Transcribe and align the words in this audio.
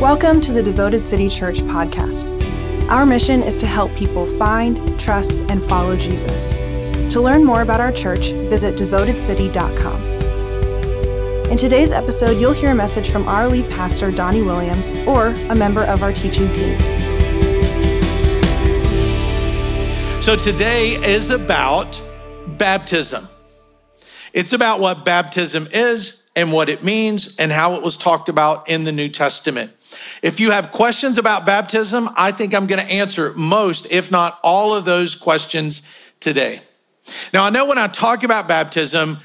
Welcome 0.00 0.40
to 0.42 0.52
the 0.52 0.62
Devoted 0.62 1.02
City 1.02 1.28
Church 1.28 1.58
podcast. 1.58 2.30
Our 2.88 3.04
mission 3.04 3.42
is 3.42 3.58
to 3.58 3.66
help 3.66 3.92
people 3.96 4.26
find, 4.26 4.78
trust, 5.00 5.40
and 5.48 5.60
follow 5.60 5.96
Jesus. 5.96 6.52
To 7.12 7.20
learn 7.20 7.44
more 7.44 7.62
about 7.62 7.80
our 7.80 7.90
church, 7.90 8.30
visit 8.30 8.76
devotedcity.com. 8.76 10.00
In 11.50 11.58
today's 11.58 11.90
episode, 11.90 12.38
you'll 12.38 12.52
hear 12.52 12.70
a 12.70 12.76
message 12.76 13.10
from 13.10 13.26
our 13.26 13.48
lead 13.48 13.68
pastor, 13.72 14.12
Donnie 14.12 14.40
Williams, 14.40 14.92
or 15.04 15.30
a 15.50 15.56
member 15.56 15.82
of 15.82 16.04
our 16.04 16.12
teaching 16.12 16.46
team. 16.52 16.78
So 20.22 20.36
today 20.36 20.94
is 21.04 21.30
about 21.30 22.00
baptism. 22.46 23.26
It's 24.32 24.52
about 24.52 24.78
what 24.78 25.04
baptism 25.04 25.66
is 25.72 26.22
and 26.36 26.52
what 26.52 26.68
it 26.68 26.84
means 26.84 27.36
and 27.36 27.50
how 27.50 27.74
it 27.74 27.82
was 27.82 27.96
talked 27.96 28.28
about 28.28 28.68
in 28.68 28.84
the 28.84 28.92
New 28.92 29.08
Testament. 29.08 29.72
If 30.22 30.40
you 30.40 30.50
have 30.50 30.72
questions 30.72 31.18
about 31.18 31.46
baptism, 31.46 32.08
I 32.16 32.32
think 32.32 32.54
I'm 32.54 32.66
going 32.66 32.84
to 32.84 32.92
answer 32.92 33.32
most, 33.34 33.86
if 33.90 34.10
not 34.10 34.38
all 34.42 34.74
of 34.74 34.84
those 34.84 35.14
questions 35.14 35.82
today. 36.20 36.60
Now, 37.32 37.44
I 37.44 37.50
know 37.50 37.66
when 37.66 37.78
I 37.78 37.86
talk 37.88 38.22
about 38.22 38.48
baptism, 38.48 39.18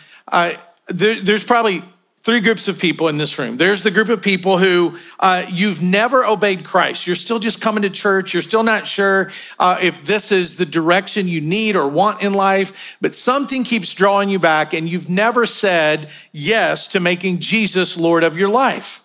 there, 0.87 1.21
there's 1.21 1.43
probably 1.43 1.83
three 2.23 2.39
groups 2.39 2.69
of 2.69 2.79
people 2.79 3.09
in 3.09 3.17
this 3.17 3.37
room. 3.37 3.57
There's 3.57 3.83
the 3.83 3.91
group 3.91 4.07
of 4.07 4.21
people 4.21 4.57
who 4.57 4.97
uh, 5.19 5.45
you've 5.49 5.81
never 5.81 6.25
obeyed 6.25 6.63
Christ. 6.63 7.05
You're 7.05 7.17
still 7.17 7.39
just 7.39 7.59
coming 7.59 7.83
to 7.83 7.89
church. 7.89 8.33
You're 8.33 8.41
still 8.41 8.63
not 8.63 8.87
sure 8.87 9.29
uh, 9.59 9.79
if 9.81 10.05
this 10.05 10.31
is 10.31 10.55
the 10.55 10.65
direction 10.65 11.27
you 11.27 11.41
need 11.41 11.75
or 11.75 11.85
want 11.87 12.21
in 12.21 12.33
life, 12.33 12.95
but 13.01 13.13
something 13.13 13.65
keeps 13.65 13.93
drawing 13.93 14.29
you 14.29 14.39
back, 14.39 14.73
and 14.73 14.87
you've 14.87 15.09
never 15.09 15.45
said 15.45 16.09
yes 16.31 16.87
to 16.89 17.01
making 17.01 17.39
Jesus 17.39 17.97
Lord 17.97 18.23
of 18.23 18.37
your 18.37 18.49
life. 18.49 19.02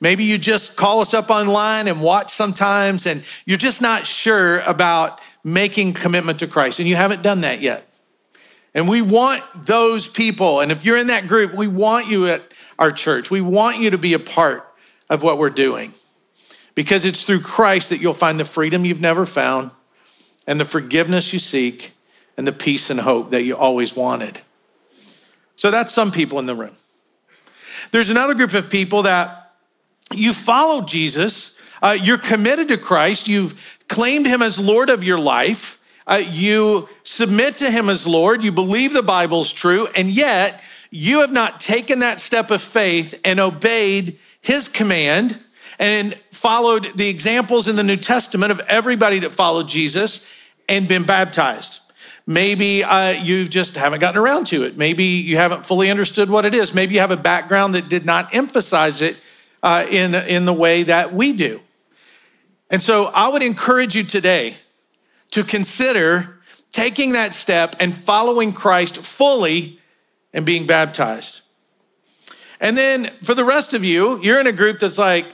Maybe 0.00 0.24
you 0.24 0.38
just 0.38 0.76
call 0.76 1.00
us 1.00 1.14
up 1.14 1.30
online 1.30 1.88
and 1.88 2.02
watch 2.02 2.32
sometimes, 2.32 3.06
and 3.06 3.24
you're 3.44 3.56
just 3.56 3.80
not 3.80 4.06
sure 4.06 4.60
about 4.60 5.20
making 5.42 5.94
commitment 5.94 6.40
to 6.40 6.46
Christ, 6.46 6.78
and 6.78 6.88
you 6.88 6.96
haven't 6.96 7.22
done 7.22 7.42
that 7.42 7.60
yet. 7.60 7.88
And 8.74 8.88
we 8.88 9.00
want 9.00 9.42
those 9.54 10.06
people, 10.06 10.60
and 10.60 10.70
if 10.70 10.84
you're 10.84 10.98
in 10.98 11.06
that 11.06 11.28
group, 11.28 11.54
we 11.54 11.66
want 11.66 12.08
you 12.08 12.26
at 12.26 12.42
our 12.78 12.90
church. 12.90 13.30
We 13.30 13.40
want 13.40 13.78
you 13.78 13.90
to 13.90 13.98
be 13.98 14.12
a 14.12 14.18
part 14.18 14.70
of 15.08 15.22
what 15.22 15.38
we're 15.38 15.50
doing 15.50 15.92
because 16.74 17.06
it's 17.06 17.24
through 17.24 17.40
Christ 17.40 17.88
that 17.88 18.00
you'll 18.00 18.12
find 18.12 18.38
the 18.38 18.44
freedom 18.44 18.84
you've 18.84 19.00
never 19.00 19.24
found, 19.24 19.70
and 20.46 20.60
the 20.60 20.66
forgiveness 20.66 21.32
you 21.32 21.38
seek, 21.38 21.92
and 22.36 22.46
the 22.46 22.52
peace 22.52 22.90
and 22.90 23.00
hope 23.00 23.30
that 23.30 23.42
you 23.42 23.56
always 23.56 23.96
wanted. 23.96 24.40
So 25.56 25.70
that's 25.70 25.94
some 25.94 26.12
people 26.12 26.38
in 26.38 26.44
the 26.44 26.54
room. 26.54 26.74
There's 27.92 28.10
another 28.10 28.34
group 28.34 28.52
of 28.52 28.68
people 28.68 29.04
that 29.04 29.45
you 30.14 30.32
follow 30.32 30.82
Jesus, 30.82 31.58
uh, 31.82 31.96
you're 32.00 32.18
committed 32.18 32.68
to 32.68 32.78
Christ, 32.78 33.28
you've 33.28 33.78
claimed 33.88 34.26
him 34.26 34.42
as 34.42 34.58
Lord 34.58 34.90
of 34.90 35.04
your 35.04 35.18
life, 35.18 35.82
uh, 36.06 36.22
you 36.24 36.88
submit 37.04 37.56
to 37.58 37.70
him 37.70 37.88
as 37.88 38.06
Lord, 38.06 38.42
you 38.42 38.52
believe 38.52 38.92
the 38.92 39.02
Bible's 39.02 39.52
true, 39.52 39.86
and 39.88 40.08
yet 40.08 40.62
you 40.90 41.20
have 41.20 41.32
not 41.32 41.60
taken 41.60 41.98
that 42.00 42.20
step 42.20 42.50
of 42.50 42.62
faith 42.62 43.20
and 43.24 43.40
obeyed 43.40 44.18
his 44.40 44.68
command 44.68 45.38
and 45.78 46.14
followed 46.30 46.96
the 46.96 47.08
examples 47.08 47.68
in 47.68 47.76
the 47.76 47.82
New 47.82 47.96
Testament 47.96 48.52
of 48.52 48.60
everybody 48.60 49.18
that 49.20 49.32
followed 49.32 49.68
Jesus 49.68 50.26
and 50.68 50.88
been 50.88 51.04
baptized. 51.04 51.80
Maybe 52.26 52.82
uh, 52.82 53.10
you 53.10 53.48
just 53.48 53.76
haven't 53.76 54.00
gotten 54.00 54.20
around 54.20 54.46
to 54.48 54.64
it. 54.64 54.76
Maybe 54.76 55.04
you 55.04 55.36
haven't 55.36 55.66
fully 55.66 55.90
understood 55.90 56.28
what 56.28 56.44
it 56.44 56.54
is. 56.54 56.74
Maybe 56.74 56.94
you 56.94 57.00
have 57.00 57.10
a 57.10 57.16
background 57.16 57.74
that 57.74 57.88
did 57.88 58.04
not 58.04 58.34
emphasize 58.34 59.00
it 59.00 59.16
uh, 59.62 59.86
in, 59.90 60.14
in 60.14 60.44
the 60.44 60.52
way 60.52 60.84
that 60.84 61.12
we 61.12 61.32
do. 61.32 61.60
And 62.70 62.82
so 62.82 63.06
I 63.06 63.28
would 63.28 63.42
encourage 63.42 63.94
you 63.94 64.02
today 64.02 64.54
to 65.30 65.44
consider 65.44 66.40
taking 66.70 67.12
that 67.12 67.32
step 67.32 67.76
and 67.80 67.96
following 67.96 68.52
Christ 68.52 68.98
fully 68.98 69.80
and 70.32 70.44
being 70.44 70.66
baptized. 70.66 71.40
And 72.60 72.76
then 72.76 73.06
for 73.22 73.34
the 73.34 73.44
rest 73.44 73.72
of 73.72 73.84
you, 73.84 74.20
you're 74.22 74.40
in 74.40 74.46
a 74.46 74.52
group 74.52 74.80
that's 74.80 74.98
like, 74.98 75.26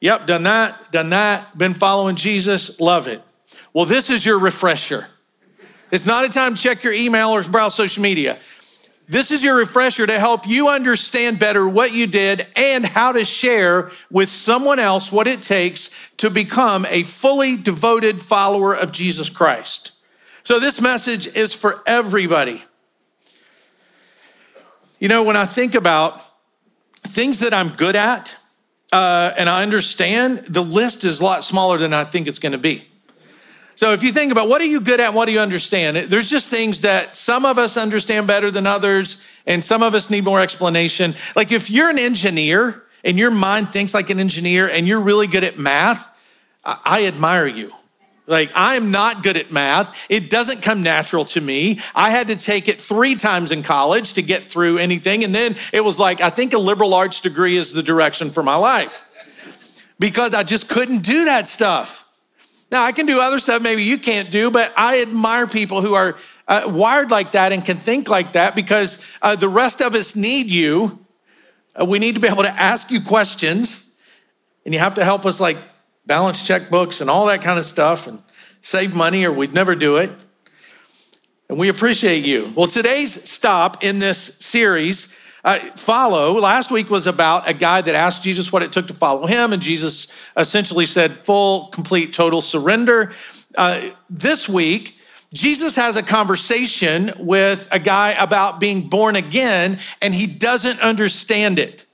yep, 0.00 0.26
done 0.26 0.42
that, 0.44 0.90
done 0.90 1.10
that, 1.10 1.56
been 1.56 1.74
following 1.74 2.16
Jesus, 2.16 2.80
love 2.80 3.08
it. 3.08 3.22
Well, 3.72 3.84
this 3.84 4.10
is 4.10 4.24
your 4.24 4.38
refresher. 4.38 5.06
It's 5.90 6.06
not 6.06 6.24
a 6.24 6.28
time 6.30 6.54
to 6.54 6.60
check 6.60 6.84
your 6.84 6.92
email 6.92 7.30
or 7.30 7.42
browse 7.42 7.74
social 7.74 8.02
media. 8.02 8.38
This 9.12 9.30
is 9.30 9.44
your 9.44 9.56
refresher 9.56 10.06
to 10.06 10.18
help 10.18 10.48
you 10.48 10.68
understand 10.68 11.38
better 11.38 11.68
what 11.68 11.92
you 11.92 12.06
did 12.06 12.46
and 12.56 12.82
how 12.82 13.12
to 13.12 13.26
share 13.26 13.90
with 14.10 14.30
someone 14.30 14.78
else 14.78 15.12
what 15.12 15.26
it 15.26 15.42
takes 15.42 15.90
to 16.16 16.30
become 16.30 16.86
a 16.88 17.02
fully 17.02 17.58
devoted 17.58 18.22
follower 18.22 18.74
of 18.74 18.90
Jesus 18.90 19.28
Christ. 19.28 19.92
So, 20.44 20.58
this 20.58 20.80
message 20.80 21.26
is 21.26 21.52
for 21.52 21.82
everybody. 21.86 22.64
You 24.98 25.08
know, 25.08 25.24
when 25.24 25.36
I 25.36 25.44
think 25.44 25.74
about 25.74 26.22
things 27.02 27.40
that 27.40 27.52
I'm 27.52 27.68
good 27.68 27.96
at 27.96 28.34
uh, 28.92 29.34
and 29.36 29.50
I 29.50 29.62
understand, 29.62 30.38
the 30.48 30.64
list 30.64 31.04
is 31.04 31.20
a 31.20 31.24
lot 31.24 31.44
smaller 31.44 31.76
than 31.76 31.92
I 31.92 32.04
think 32.04 32.28
it's 32.28 32.38
going 32.38 32.52
to 32.52 32.58
be. 32.58 32.88
So 33.82 33.92
if 33.92 34.04
you 34.04 34.12
think 34.12 34.30
about 34.30 34.48
what 34.48 34.60
are 34.60 34.64
you 34.64 34.80
good 34.80 35.00
at, 35.00 35.12
what 35.12 35.24
do 35.26 35.32
you 35.32 35.40
understand? 35.40 35.96
There's 36.08 36.30
just 36.30 36.46
things 36.46 36.82
that 36.82 37.16
some 37.16 37.44
of 37.44 37.58
us 37.58 37.76
understand 37.76 38.28
better 38.28 38.48
than 38.48 38.64
others, 38.64 39.20
and 39.44 39.64
some 39.64 39.82
of 39.82 39.92
us 39.92 40.08
need 40.08 40.22
more 40.22 40.38
explanation. 40.38 41.16
Like 41.34 41.50
if 41.50 41.68
you're 41.68 41.90
an 41.90 41.98
engineer 41.98 42.84
and 43.02 43.18
your 43.18 43.32
mind 43.32 43.70
thinks 43.70 43.92
like 43.92 44.08
an 44.08 44.20
engineer 44.20 44.68
and 44.68 44.86
you're 44.86 45.00
really 45.00 45.26
good 45.26 45.42
at 45.42 45.58
math, 45.58 46.08
I 46.64 47.06
admire 47.06 47.48
you. 47.48 47.72
Like, 48.28 48.52
I 48.54 48.76
am 48.76 48.92
not 48.92 49.24
good 49.24 49.36
at 49.36 49.50
math. 49.50 49.98
It 50.08 50.30
doesn't 50.30 50.62
come 50.62 50.84
natural 50.84 51.24
to 51.24 51.40
me. 51.40 51.80
I 51.92 52.10
had 52.10 52.28
to 52.28 52.36
take 52.36 52.68
it 52.68 52.80
three 52.80 53.16
times 53.16 53.50
in 53.50 53.64
college 53.64 54.12
to 54.12 54.22
get 54.22 54.44
through 54.44 54.78
anything. 54.78 55.24
And 55.24 55.34
then 55.34 55.56
it 55.72 55.80
was 55.80 55.98
like, 55.98 56.20
I 56.20 56.30
think 56.30 56.52
a 56.52 56.58
liberal 56.58 56.94
arts 56.94 57.20
degree 57.20 57.56
is 57.56 57.72
the 57.72 57.82
direction 57.82 58.30
for 58.30 58.44
my 58.44 58.54
life 58.54 59.04
because 59.98 60.34
I 60.34 60.44
just 60.44 60.68
couldn't 60.68 61.02
do 61.02 61.24
that 61.24 61.48
stuff. 61.48 62.01
Now, 62.72 62.84
I 62.84 62.92
can 62.92 63.04
do 63.04 63.20
other 63.20 63.38
stuff 63.38 63.60
maybe 63.60 63.84
you 63.84 63.98
can't 63.98 64.30
do, 64.30 64.50
but 64.50 64.72
I 64.78 65.02
admire 65.02 65.46
people 65.46 65.82
who 65.82 65.92
are 65.92 66.16
uh, 66.48 66.62
wired 66.66 67.10
like 67.10 67.32
that 67.32 67.52
and 67.52 67.62
can 67.62 67.76
think 67.76 68.08
like 68.08 68.32
that 68.32 68.54
because 68.54 69.04
uh, 69.20 69.36
the 69.36 69.48
rest 69.48 69.82
of 69.82 69.94
us 69.94 70.16
need 70.16 70.50
you. 70.50 70.98
Uh, 71.78 71.84
we 71.84 71.98
need 71.98 72.14
to 72.14 72.20
be 72.20 72.28
able 72.28 72.44
to 72.44 72.48
ask 72.48 72.90
you 72.90 73.02
questions, 73.02 73.94
and 74.64 74.72
you 74.72 74.80
have 74.80 74.94
to 74.94 75.04
help 75.04 75.26
us 75.26 75.38
like 75.38 75.58
balance 76.06 76.42
checkbooks 76.42 77.02
and 77.02 77.10
all 77.10 77.26
that 77.26 77.42
kind 77.42 77.58
of 77.58 77.66
stuff 77.66 78.06
and 78.06 78.18
save 78.62 78.94
money, 78.94 79.26
or 79.26 79.32
we'd 79.32 79.52
never 79.52 79.74
do 79.74 79.98
it. 79.98 80.10
And 81.50 81.58
we 81.58 81.68
appreciate 81.68 82.24
you. 82.24 82.54
Well, 82.56 82.68
today's 82.68 83.28
stop 83.30 83.84
in 83.84 83.98
this 83.98 84.18
series 84.38 85.14
uh, 85.44 85.58
follow. 85.76 86.34
Last 86.34 86.70
week 86.70 86.90
was 86.90 87.06
about 87.06 87.48
a 87.48 87.54
guy 87.54 87.80
that 87.80 87.94
asked 87.94 88.22
Jesus 88.22 88.52
what 88.52 88.62
it 88.62 88.72
took 88.72 88.86
to 88.88 88.94
follow 88.94 89.26
him, 89.26 89.52
and 89.52 89.60
Jesus 89.60 90.08
essentially 90.36 90.86
said 90.86 91.18
full, 91.24 91.68
complete, 91.68 92.12
total 92.12 92.40
surrender. 92.40 93.12
Uh, 93.56 93.88
this 94.08 94.48
week, 94.48 94.98
Jesus 95.32 95.76
has 95.76 95.96
a 95.96 96.02
conversation 96.02 97.12
with 97.18 97.68
a 97.72 97.78
guy 97.78 98.10
about 98.12 98.60
being 98.60 98.88
born 98.88 99.16
again, 99.16 99.78
and 100.00 100.14
he 100.14 100.26
doesn't 100.26 100.80
understand 100.80 101.58
it. 101.58 101.86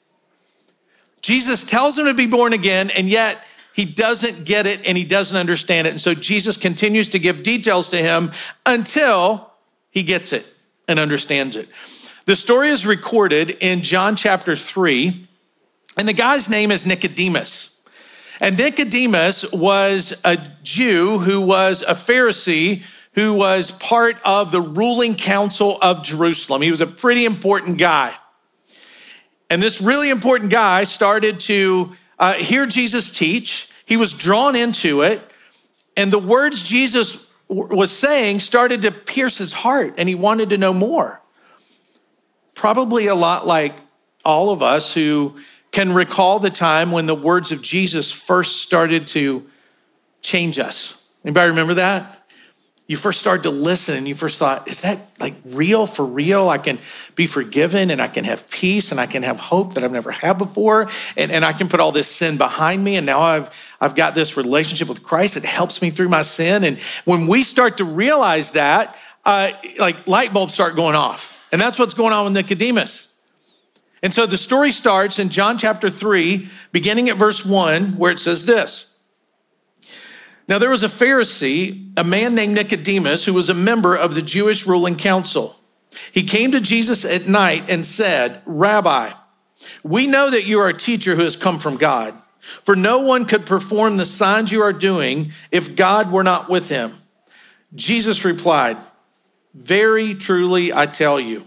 Jesus 1.22 1.64
tells 1.64 1.96
him 1.96 2.06
to 2.06 2.14
be 2.14 2.26
born 2.26 2.52
again, 2.52 2.90
and 2.90 3.08
yet 3.08 3.38
he 3.78 3.84
doesn't 3.84 4.44
get 4.44 4.66
it 4.66 4.84
and 4.88 4.98
he 4.98 5.04
doesn't 5.04 5.36
understand 5.36 5.86
it. 5.86 5.90
And 5.90 6.00
so 6.00 6.12
Jesus 6.12 6.56
continues 6.56 7.10
to 7.10 7.20
give 7.20 7.44
details 7.44 7.90
to 7.90 7.96
him 7.96 8.32
until 8.66 9.52
he 9.90 10.02
gets 10.02 10.32
it 10.32 10.44
and 10.88 10.98
understands 10.98 11.54
it. 11.54 11.68
The 12.28 12.36
story 12.36 12.68
is 12.68 12.84
recorded 12.84 13.56
in 13.60 13.80
John 13.80 14.14
chapter 14.14 14.54
3, 14.54 15.26
and 15.96 16.06
the 16.06 16.12
guy's 16.12 16.46
name 16.46 16.70
is 16.70 16.84
Nicodemus. 16.84 17.80
And 18.38 18.58
Nicodemus 18.58 19.50
was 19.50 20.12
a 20.26 20.36
Jew 20.62 21.20
who 21.20 21.40
was 21.40 21.80
a 21.80 21.94
Pharisee 21.94 22.82
who 23.14 23.32
was 23.32 23.70
part 23.70 24.16
of 24.26 24.52
the 24.52 24.60
ruling 24.60 25.14
council 25.14 25.78
of 25.80 26.02
Jerusalem. 26.02 26.60
He 26.60 26.70
was 26.70 26.82
a 26.82 26.86
pretty 26.86 27.24
important 27.24 27.78
guy. 27.78 28.14
And 29.48 29.62
this 29.62 29.80
really 29.80 30.10
important 30.10 30.50
guy 30.50 30.84
started 30.84 31.40
to 31.40 31.96
uh, 32.18 32.34
hear 32.34 32.66
Jesus 32.66 33.10
teach. 33.10 33.70
He 33.86 33.96
was 33.96 34.12
drawn 34.12 34.54
into 34.54 35.00
it. 35.00 35.22
And 35.96 36.12
the 36.12 36.18
words 36.18 36.62
Jesus 36.68 37.26
was 37.48 37.90
saying 37.90 38.40
started 38.40 38.82
to 38.82 38.90
pierce 38.90 39.38
his 39.38 39.54
heart, 39.54 39.94
and 39.96 40.10
he 40.10 40.14
wanted 40.14 40.50
to 40.50 40.58
know 40.58 40.74
more 40.74 41.22
probably 42.58 43.06
a 43.06 43.14
lot 43.14 43.46
like 43.46 43.72
all 44.24 44.50
of 44.50 44.62
us 44.62 44.92
who 44.92 45.38
can 45.70 45.92
recall 45.92 46.38
the 46.38 46.50
time 46.50 46.92
when 46.92 47.06
the 47.06 47.14
words 47.14 47.52
of 47.52 47.62
Jesus 47.62 48.12
first 48.12 48.62
started 48.62 49.06
to 49.08 49.48
change 50.20 50.58
us. 50.58 51.08
Anybody 51.24 51.48
remember 51.48 51.74
that? 51.74 52.18
you 52.88 52.96
first 52.96 53.20
started 53.20 53.42
to 53.42 53.50
listen 53.50 53.96
and 53.96 54.08
you 54.08 54.14
first 54.14 54.38
thought, 54.38 54.66
is 54.66 54.80
that 54.80 54.98
like 55.20 55.34
real 55.44 55.86
for 55.86 56.06
real? 56.06 56.48
I 56.48 56.56
can 56.56 56.78
be 57.14 57.26
forgiven 57.26 57.90
and 57.90 58.00
I 58.00 58.08
can 58.08 58.24
have 58.24 58.48
peace 58.50 58.90
and 58.90 58.98
I 58.98 59.04
can 59.04 59.22
have 59.24 59.38
hope 59.38 59.74
that 59.74 59.84
I've 59.84 59.92
never 59.92 60.10
had 60.10 60.38
before. 60.38 60.88
And, 61.14 61.30
and 61.30 61.44
I 61.44 61.52
can 61.52 61.68
put 61.68 61.80
all 61.80 61.92
this 61.92 62.08
sin 62.08 62.38
behind 62.38 62.82
me. 62.82 62.96
And 62.96 63.04
now 63.04 63.20
I've, 63.20 63.54
I've 63.78 63.94
got 63.94 64.14
this 64.14 64.38
relationship 64.38 64.88
with 64.88 65.02
Christ 65.02 65.34
that 65.34 65.44
helps 65.44 65.82
me 65.82 65.90
through 65.90 66.08
my 66.08 66.22
sin. 66.22 66.64
And 66.64 66.78
when 67.04 67.26
we 67.26 67.44
start 67.44 67.76
to 67.76 67.84
realize 67.84 68.52
that, 68.52 68.96
uh, 69.22 69.52
like 69.78 70.06
light 70.06 70.32
bulbs 70.32 70.54
start 70.54 70.74
going 70.74 70.94
off. 70.94 71.37
And 71.50 71.60
that's 71.60 71.78
what's 71.78 71.94
going 71.94 72.12
on 72.12 72.24
with 72.24 72.34
Nicodemus. 72.34 73.14
And 74.02 74.14
so 74.14 74.26
the 74.26 74.38
story 74.38 74.70
starts 74.70 75.18
in 75.18 75.28
John 75.28 75.58
chapter 75.58 75.90
3, 75.90 76.48
beginning 76.72 77.08
at 77.08 77.16
verse 77.16 77.44
1, 77.44 77.96
where 77.96 78.12
it 78.12 78.18
says 78.18 78.46
this. 78.46 78.96
Now, 80.46 80.58
there 80.58 80.70
was 80.70 80.82
a 80.82 80.88
Pharisee, 80.88 81.92
a 81.96 82.04
man 82.04 82.34
named 82.34 82.54
Nicodemus, 82.54 83.24
who 83.24 83.34
was 83.34 83.50
a 83.50 83.54
member 83.54 83.94
of 83.94 84.14
the 84.14 84.22
Jewish 84.22 84.66
ruling 84.66 84.96
council. 84.96 85.56
He 86.12 86.22
came 86.22 86.52
to 86.52 86.60
Jesus 86.60 87.04
at 87.04 87.28
night 87.28 87.64
and 87.68 87.84
said, 87.84 88.40
Rabbi, 88.46 89.12
we 89.82 90.06
know 90.06 90.30
that 90.30 90.46
you 90.46 90.60
are 90.60 90.68
a 90.68 90.74
teacher 90.74 91.16
who 91.16 91.22
has 91.22 91.36
come 91.36 91.58
from 91.58 91.76
God, 91.76 92.14
for 92.40 92.76
no 92.76 93.00
one 93.00 93.26
could 93.26 93.46
perform 93.46 93.96
the 93.96 94.06
signs 94.06 94.52
you 94.52 94.62
are 94.62 94.72
doing 94.72 95.32
if 95.50 95.76
God 95.76 96.10
were 96.10 96.24
not 96.24 96.48
with 96.48 96.68
him. 96.68 96.94
Jesus 97.74 98.24
replied, 98.24 98.78
Very 99.54 100.14
truly, 100.14 100.72
I 100.72 100.86
tell 100.86 101.18
you, 101.18 101.44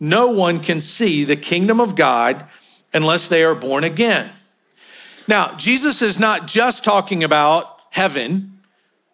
no 0.00 0.28
one 0.28 0.60
can 0.60 0.80
see 0.80 1.24
the 1.24 1.36
kingdom 1.36 1.80
of 1.80 1.96
God 1.96 2.44
unless 2.92 3.28
they 3.28 3.44
are 3.44 3.54
born 3.54 3.84
again. 3.84 4.30
Now, 5.28 5.56
Jesus 5.56 6.02
is 6.02 6.18
not 6.18 6.46
just 6.46 6.84
talking 6.84 7.24
about 7.24 7.80
heaven, 7.90 8.60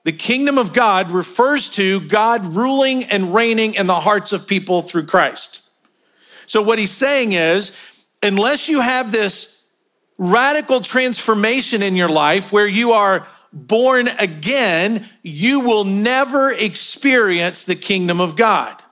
the 0.04 0.12
kingdom 0.12 0.58
of 0.58 0.72
God 0.72 1.10
refers 1.10 1.68
to 1.70 2.00
God 2.00 2.44
ruling 2.44 3.04
and 3.04 3.32
reigning 3.32 3.74
in 3.74 3.86
the 3.86 4.00
hearts 4.00 4.32
of 4.32 4.48
people 4.48 4.82
through 4.82 5.06
Christ. 5.06 5.68
So, 6.46 6.60
what 6.60 6.78
he's 6.78 6.90
saying 6.90 7.32
is, 7.32 7.76
unless 8.22 8.68
you 8.68 8.80
have 8.80 9.12
this 9.12 9.62
radical 10.18 10.80
transformation 10.80 11.82
in 11.82 11.96
your 11.96 12.08
life 12.08 12.52
where 12.52 12.66
you 12.66 12.92
are 12.92 13.26
born 13.52 14.08
again, 14.08 15.08
you 15.22 15.60
will 15.60 15.84
never 15.84 16.50
experience 16.50 17.64
the 17.64 17.76
kingdom 17.76 18.20
of 18.20 18.36
God. 18.36 18.82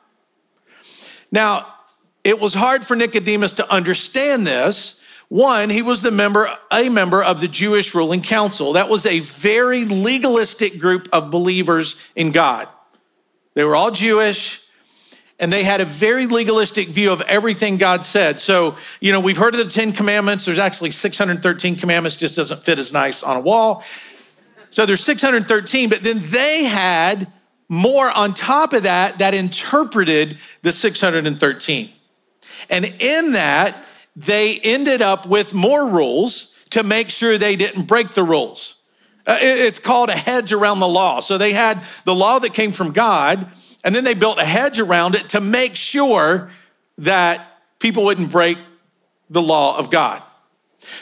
Now, 1.33 1.67
it 2.25 2.39
was 2.39 2.55
hard 2.55 2.85
for 2.85 2.97
Nicodemus 2.97 3.55
to 3.55 3.73
understand 3.73 4.47
this 4.47 5.01
one, 5.31 5.71
he 5.71 5.81
was 5.81 6.03
the 6.03 6.11
member, 6.11 6.51
a 6.73 6.89
member 6.89 7.23
of 7.23 7.41
the 7.41 7.47
Jewish 7.47 7.95
ruling 7.95 8.21
council. 8.21 8.73
That 8.73 8.89
was 8.89 9.07
a 9.07 9.21
very 9.21 9.85
legalistic 9.85 10.81
group 10.81 11.09
of 11.13 11.31
believers 11.31 11.95
in 12.17 12.33
God. 12.33 12.67
They 13.55 13.63
were 13.63 13.77
all 13.77 13.93
Jewish 13.93 14.61
and 15.39 15.53
they 15.53 15.63
had 15.63 15.81
a 15.81 15.85
very 15.85 16.27
legalistic 16.27 16.89
view 16.89 17.13
of 17.13 17.21
everything 17.23 17.77
God 17.77 18.05
said. 18.05 18.41
So, 18.41 18.77
you 18.99 19.13
know, 19.13 19.21
we've 19.21 19.37
heard 19.37 19.55
of 19.55 19.65
the 19.65 19.73
10 19.73 19.93
commandments. 19.93 20.47
There's 20.47 20.59
actually 20.59 20.91
613 20.91 21.77
commandments, 21.77 22.17
just 22.17 22.35
doesn't 22.35 22.65
fit 22.65 22.81
as 22.81 22.93
nice 22.93 23.23
on 23.23 23.37
a 23.37 23.41
wall. 23.41 23.85
So 24.71 24.87
there's 24.87 25.03
613, 25.03 25.89
but 25.89 26.03
then 26.03 26.21
they 26.21 26.65
had 26.65 27.31
more 27.69 28.11
on 28.11 28.35
top 28.35 28.73
of 28.73 28.85
that 28.85 29.19
that 29.19 29.35
interpreted 29.35 30.39
the 30.63 30.73
613. 30.73 31.91
And 32.69 32.85
in 32.85 33.33
that, 33.33 33.77
they 34.17 34.59
ended 34.59 35.03
up 35.03 35.27
with 35.27 35.55
more 35.55 35.89
rules 35.89 36.57
to 36.71 36.83
make 36.83 37.11
sure 37.11 37.39
they 37.39 37.57
didn't 37.57 37.85
break 37.85 38.11
the 38.11 38.23
rules. 38.23 38.77
Uh, 39.27 39.39
it's 39.41 39.79
called 39.79 40.09
a 40.09 40.17
hedge 40.17 40.53
around 40.53 40.81
the 40.81 40.89
law. 40.89 41.21
So 41.21 41.39
they 41.39 41.53
had 41.53 41.81
the 42.05 42.15
law 42.15 42.39
that 42.39 42.55
came 42.55 42.73
from 42.73 42.93
God, 42.93 43.47
and 43.85 43.95
then 43.95 44.05
they 44.05 44.15
built 44.15 44.39
a 44.39 44.45
hedge 44.45 44.79
around 44.79 45.15
it 45.15 45.31
to 45.31 45.41
make 45.41 45.75
sure 45.75 46.51
that 46.99 47.41
people 47.79 48.05
wouldn't 48.05 48.31
break 48.31 48.59
the 49.29 49.43
law 49.43 49.77
of 49.77 49.91
God. 49.91 50.23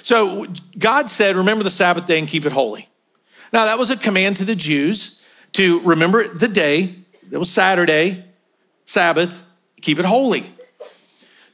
So 0.03 0.47
God 0.79 1.09
said, 1.09 1.37
Remember 1.37 1.65
the 1.65 1.71
Sabbath 1.71 2.07
day 2.07 2.19
and 2.19 2.29
keep 2.29 2.45
it 2.45 2.53
holy. 2.53 2.88
Now, 3.53 3.67
that 3.67 3.79
was 3.79 3.91
a 3.91 3.97
command 3.97 4.37
to 4.39 4.45
the 4.45 4.55
Jews 4.55 5.23
to 5.53 5.81
remember 5.81 6.29
the 6.29 6.49
day, 6.49 6.95
it 7.31 7.39
was 7.39 7.51
Saturday, 7.51 8.25
Sabbath, 8.85 9.45
keep 9.81 9.99
it 9.99 10.05
holy. 10.05 10.47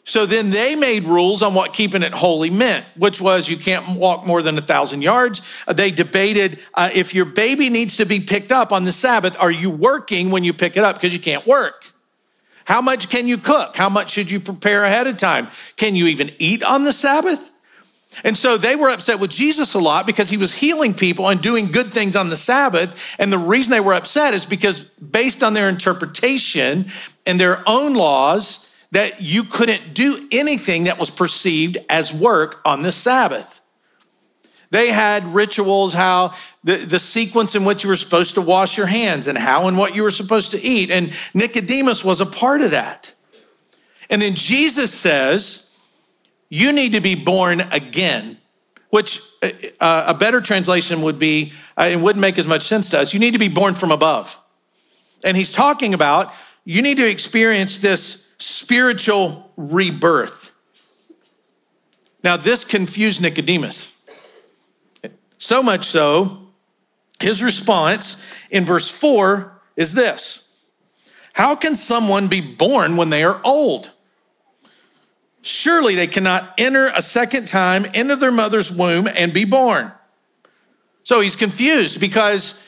So 0.07 0.27
then 0.27 0.51
they 0.51 0.77
made 0.77 1.05
rules 1.05 1.41
on 1.43 1.55
what 1.55 1.73
keeping 1.73 2.03
it 2.03 2.13
holy 2.13 2.51
meant, 2.51 2.85
which 2.97 3.21
was 3.21 3.49
you 3.49 3.57
can't 3.57 3.99
walk 3.99 4.27
more 4.27 4.43
than 4.43 4.59
a 4.59 4.61
thousand 4.61 5.01
yards. 5.01 5.41
Uh, 5.67 5.73
they 5.73 5.91
debated 5.91 6.59
uh, 6.75 6.91
if 6.93 7.15
your 7.15 7.25
baby 7.25 7.71
needs 7.71 7.97
to 7.97 8.05
be 8.05 8.21
picked 8.21 8.53
up 8.53 8.71
on 8.71 8.85
the 8.85 8.93
Sabbath, 8.93 9.35
are 9.41 9.51
you 9.51 9.71
working 9.71 10.31
when 10.31 10.45
you 10.45 10.53
pick 10.53 10.77
it 10.77 10.85
up? 10.85 10.97
Because 10.97 11.15
you 11.15 11.19
can't 11.21 11.47
work. 11.47 11.87
How 12.67 12.83
much 12.83 13.09
can 13.09 13.27
you 13.27 13.39
cook? 13.39 13.77
How 13.77 13.89
much 13.89 14.11
should 14.11 14.31
you 14.31 14.41
prepare 14.41 14.85
ahead 14.85 15.07
of 15.07 15.17
time? 15.17 15.49
Can 15.77 15.95
you 15.95 16.07
even 16.07 16.31
eat 16.39 16.63
on 16.63 16.85
the 16.85 16.93
Sabbath? 16.93 17.51
And 18.23 18.39
so 18.39 18.57
they 18.57 18.77
were 18.77 18.91
upset 18.91 19.19
with 19.19 19.31
Jesus 19.31 19.75
a 19.75 19.79
lot 19.79 20.07
because 20.07 20.31
he 20.31 20.37
was 20.37 20.55
healing 20.55 20.95
people 20.95 21.29
and 21.29 21.41
doing 21.41 21.73
good 21.73 21.93
things 21.93 22.15
on 22.15 22.29
the 22.29 22.37
Sabbath. 22.37 22.99
And 23.19 23.33
the 23.33 23.39
reason 23.39 23.71
they 23.71 23.81
were 23.81 23.95
upset 23.95 24.35
is 24.35 24.47
because, 24.47 24.81
based 24.81 25.43
on 25.43 25.55
their 25.55 25.69
interpretation 25.69 26.91
and 27.27 27.41
their 27.41 27.63
own 27.67 27.95
laws, 27.95 28.71
that 28.93 29.21
you 29.21 29.43
couldn't 29.43 29.95
do 29.95 30.29
anything 30.31 30.85
that 30.85 30.99
was 30.99 31.11
perceived 31.11 31.79
as 31.91 32.13
work 32.13 32.61
on 32.65 32.83
the 32.83 32.93
Sabbath. 32.93 33.61
They 34.71 34.91
had 34.91 35.25
rituals, 35.27 35.93
how 35.93 36.35
the, 36.63 36.77
the 36.77 36.99
sequence 36.99 37.55
in 37.55 37.65
which 37.65 37.85
you 37.85 37.91
were 37.91 37.97
supposed 37.97 38.35
to 38.35 38.41
wash 38.41 38.77
your 38.77 38.87
hands 38.87 39.27
and 39.27 39.39
how 39.39 39.69
and 39.69 39.77
what 39.77 39.95
you 39.95 40.03
were 40.03 40.11
supposed 40.11 40.53
to 40.53 40.63
eat. 40.63 40.91
And 40.91 41.13
Nicodemus 41.33 42.05
was 42.05 42.21
a 42.21 42.27
part 42.27 42.61
of 42.61 42.73
that. 42.73 43.15
And 44.11 44.21
then 44.21 44.35
Jesus 44.35 44.93
says, 44.93 45.64
You 46.55 46.71
need 46.71 46.93
to 46.93 47.01
be 47.01 47.17
born 47.17 47.63
again, 47.73 48.39
which 48.91 49.21
uh, 49.43 49.51
uh 49.81 50.05
a 50.07 50.15
better 50.15 50.41
translation 50.41 51.03
would 51.03 51.19
be, 51.19 51.53
uh, 51.77 51.89
it 51.91 51.97
wouldn't 51.97 52.21
make 52.21 52.39
as 52.39 52.47
much 52.47 52.63
sense 52.69 52.91
to 52.91 53.01
us. 53.01 53.13
You 53.13 53.19
need 53.19 53.33
to 53.33 53.41
be 53.41 53.49
born 53.49 53.75
from 53.75 53.91
above. 53.91 54.39
And 55.25 55.37
he's 55.37 55.53
talking 55.53 55.95
about 55.95 56.33
you 56.65 56.81
need 56.81 56.99
to 56.99 57.11
experience 57.11 57.81
this 57.81 58.29
spiritual 58.39 59.51
rebirth. 59.57 60.53
Now, 62.23 62.37
this 62.37 62.63
confused 62.63 63.21
Nicodemus. 63.21 63.91
So 65.39 65.61
much 65.61 65.87
so, 65.87 66.51
his 67.19 67.43
response 67.43 68.23
in 68.49 68.65
verse 68.65 68.89
4 68.89 69.61
is 69.75 69.93
this 69.93 70.69
How 71.33 71.57
can 71.57 71.75
someone 71.75 72.29
be 72.29 72.41
born 72.41 72.97
when 72.97 73.11
they 73.11 73.25
are 73.25 73.41
old? 73.43 73.91
Surely 75.45 75.95
they 75.95 76.07
cannot 76.07 76.53
enter 76.59 76.91
a 76.95 77.03
second 77.03 77.47
time 77.47 77.85
into 77.87 78.17
their 78.17 78.33
mother's 78.33 78.71
womb 78.71 79.07
and 79.07 79.33
be 79.33 79.45
born. 79.45 79.93
So 81.05 81.21
he's 81.21 81.37
confused 81.37 82.01
because 82.01 82.61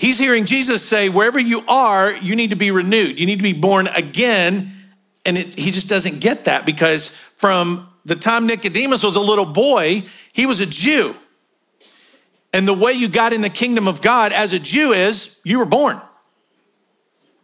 He's 0.00 0.18
hearing 0.18 0.46
Jesus 0.46 0.82
say, 0.82 1.10
wherever 1.10 1.38
you 1.38 1.62
are, 1.68 2.10
you 2.10 2.34
need 2.34 2.50
to 2.50 2.56
be 2.56 2.70
renewed. 2.70 3.20
You 3.20 3.26
need 3.26 3.36
to 3.36 3.42
be 3.42 3.52
born 3.52 3.86
again. 3.86 4.72
And 5.26 5.36
it, 5.36 5.58
he 5.58 5.70
just 5.72 5.90
doesn't 5.90 6.20
get 6.20 6.46
that 6.46 6.64
because 6.64 7.08
from 7.36 7.86
the 8.06 8.16
time 8.16 8.46
Nicodemus 8.46 9.02
was 9.02 9.14
a 9.16 9.20
little 9.20 9.44
boy, 9.44 10.04
he 10.32 10.46
was 10.46 10.60
a 10.60 10.64
Jew. 10.64 11.14
And 12.50 12.66
the 12.66 12.72
way 12.72 12.92
you 12.92 13.08
got 13.08 13.34
in 13.34 13.42
the 13.42 13.50
kingdom 13.50 13.86
of 13.88 14.00
God 14.00 14.32
as 14.32 14.54
a 14.54 14.58
Jew 14.58 14.94
is 14.94 15.38
you 15.44 15.58
were 15.58 15.66
born. 15.66 16.00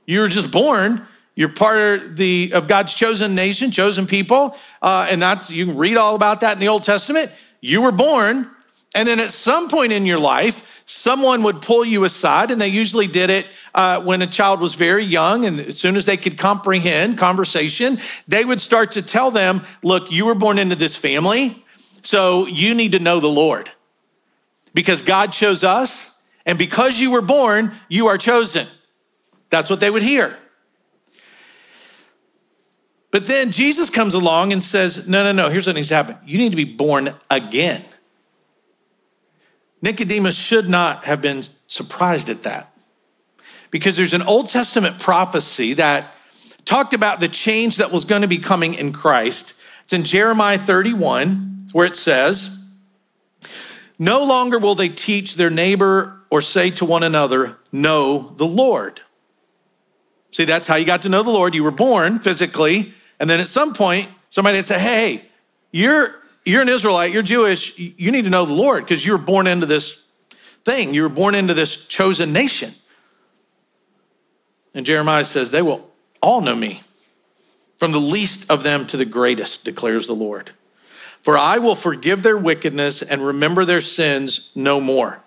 You 0.06 0.20
were 0.20 0.28
just 0.28 0.50
born. 0.50 1.06
You're 1.36 1.50
part 1.50 2.02
of 2.02 2.16
the 2.16 2.52
of 2.54 2.66
God's 2.66 2.94
chosen 2.94 3.34
nation, 3.34 3.70
chosen 3.70 4.06
people, 4.06 4.56
uh, 4.80 5.06
and 5.10 5.20
that's 5.20 5.50
you 5.50 5.66
can 5.66 5.76
read 5.76 5.98
all 5.98 6.16
about 6.16 6.40
that 6.40 6.54
in 6.54 6.58
the 6.58 6.68
Old 6.68 6.82
Testament. 6.82 7.30
You 7.60 7.82
were 7.82 7.92
born, 7.92 8.50
and 8.94 9.06
then 9.06 9.20
at 9.20 9.32
some 9.32 9.68
point 9.68 9.92
in 9.92 10.06
your 10.06 10.18
life, 10.18 10.82
someone 10.86 11.42
would 11.42 11.60
pull 11.60 11.84
you 11.84 12.04
aside, 12.04 12.50
and 12.50 12.58
they 12.58 12.68
usually 12.68 13.06
did 13.06 13.28
it 13.28 13.46
uh, 13.74 14.02
when 14.02 14.22
a 14.22 14.26
child 14.26 14.60
was 14.60 14.76
very 14.76 15.04
young. 15.04 15.44
And 15.44 15.60
as 15.60 15.78
soon 15.78 15.96
as 15.96 16.06
they 16.06 16.16
could 16.16 16.38
comprehend 16.38 17.18
conversation, 17.18 17.98
they 18.26 18.42
would 18.42 18.60
start 18.60 18.92
to 18.92 19.02
tell 19.02 19.30
them, 19.30 19.60
Look, 19.82 20.10
you 20.10 20.24
were 20.24 20.34
born 20.34 20.58
into 20.58 20.74
this 20.74 20.96
family, 20.96 21.62
so 22.02 22.46
you 22.46 22.74
need 22.74 22.92
to 22.92 22.98
know 22.98 23.20
the 23.20 23.28
Lord 23.28 23.70
because 24.72 25.02
God 25.02 25.32
chose 25.32 25.64
us. 25.64 26.14
And 26.46 26.56
because 26.56 26.96
you 27.00 27.10
were 27.10 27.22
born, 27.22 27.74
you 27.88 28.06
are 28.06 28.16
chosen. 28.16 28.68
That's 29.50 29.68
what 29.68 29.80
they 29.80 29.90
would 29.90 30.04
hear. 30.04 30.38
But 33.16 33.26
then 33.26 33.50
Jesus 33.50 33.88
comes 33.88 34.12
along 34.12 34.52
and 34.52 34.62
says, 34.62 35.08
No, 35.08 35.24
no, 35.24 35.32
no, 35.32 35.48
here's 35.48 35.66
what 35.66 35.74
needs 35.74 35.88
to 35.88 35.94
happen. 35.94 36.18
You 36.26 36.36
need 36.36 36.50
to 36.50 36.56
be 36.56 36.64
born 36.64 37.14
again. 37.30 37.82
Nicodemus 39.80 40.36
should 40.36 40.68
not 40.68 41.04
have 41.04 41.22
been 41.22 41.42
surprised 41.66 42.28
at 42.28 42.42
that 42.42 42.70
because 43.70 43.96
there's 43.96 44.12
an 44.12 44.20
Old 44.20 44.50
Testament 44.50 44.98
prophecy 44.98 45.72
that 45.72 46.12
talked 46.66 46.92
about 46.92 47.20
the 47.20 47.28
change 47.28 47.78
that 47.78 47.90
was 47.90 48.04
going 48.04 48.20
to 48.20 48.28
be 48.28 48.36
coming 48.36 48.74
in 48.74 48.92
Christ. 48.92 49.54
It's 49.84 49.94
in 49.94 50.04
Jeremiah 50.04 50.58
31, 50.58 51.68
where 51.72 51.86
it 51.86 51.96
says, 51.96 52.68
No 53.98 54.26
longer 54.26 54.58
will 54.58 54.74
they 54.74 54.90
teach 54.90 55.36
their 55.36 55.48
neighbor 55.48 56.20
or 56.28 56.42
say 56.42 56.70
to 56.72 56.84
one 56.84 57.02
another, 57.02 57.56
know 57.72 58.34
the 58.36 58.46
Lord. 58.46 59.00
See, 60.32 60.44
that's 60.44 60.68
how 60.68 60.76
you 60.76 60.84
got 60.84 61.00
to 61.00 61.08
know 61.08 61.22
the 61.22 61.30
Lord. 61.30 61.54
You 61.54 61.64
were 61.64 61.70
born 61.70 62.18
physically, 62.18 62.92
and 63.18 63.28
then 63.28 63.40
at 63.40 63.48
some 63.48 63.74
point, 63.74 64.08
somebody 64.30 64.58
would 64.58 64.66
say, 64.66 64.78
Hey, 64.78 65.24
you're, 65.70 66.14
you're 66.44 66.62
an 66.62 66.68
Israelite, 66.68 67.12
you're 67.12 67.22
Jewish, 67.22 67.78
you 67.78 68.10
need 68.10 68.24
to 68.24 68.30
know 68.30 68.44
the 68.44 68.54
Lord 68.54 68.84
because 68.84 69.04
you 69.04 69.12
were 69.12 69.18
born 69.18 69.46
into 69.46 69.66
this 69.66 70.06
thing. 70.64 70.92
You 70.92 71.02
were 71.02 71.08
born 71.08 71.34
into 71.34 71.54
this 71.54 71.86
chosen 71.86 72.32
nation. 72.32 72.74
And 74.74 74.84
Jeremiah 74.84 75.24
says, 75.24 75.50
They 75.50 75.62
will 75.62 75.90
all 76.20 76.40
know 76.40 76.54
me, 76.54 76.80
from 77.78 77.92
the 77.92 78.00
least 78.00 78.50
of 78.50 78.62
them 78.62 78.86
to 78.88 78.96
the 78.96 79.04
greatest, 79.04 79.64
declares 79.64 80.06
the 80.06 80.14
Lord. 80.14 80.50
For 81.22 81.36
I 81.36 81.58
will 81.58 81.74
forgive 81.74 82.22
their 82.22 82.36
wickedness 82.36 83.02
and 83.02 83.24
remember 83.24 83.64
their 83.64 83.80
sins 83.80 84.52
no 84.54 84.80
more. 84.80 85.22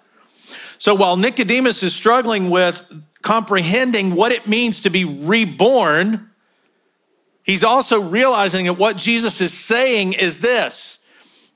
So 0.78 0.96
while 0.96 1.18
Nicodemus 1.18 1.84
is 1.84 1.94
struggling 1.94 2.50
with 2.50 2.86
comprehending 3.22 4.16
what 4.16 4.32
it 4.32 4.48
means 4.48 4.82
to 4.82 4.90
be 4.90 5.04
reborn, 5.04 6.29
he's 7.50 7.64
also 7.64 8.00
realizing 8.00 8.66
that 8.66 8.76
what 8.76 8.96
Jesus 8.96 9.42
is 9.42 9.52
saying 9.52 10.14
is 10.14 10.40
this 10.40 11.00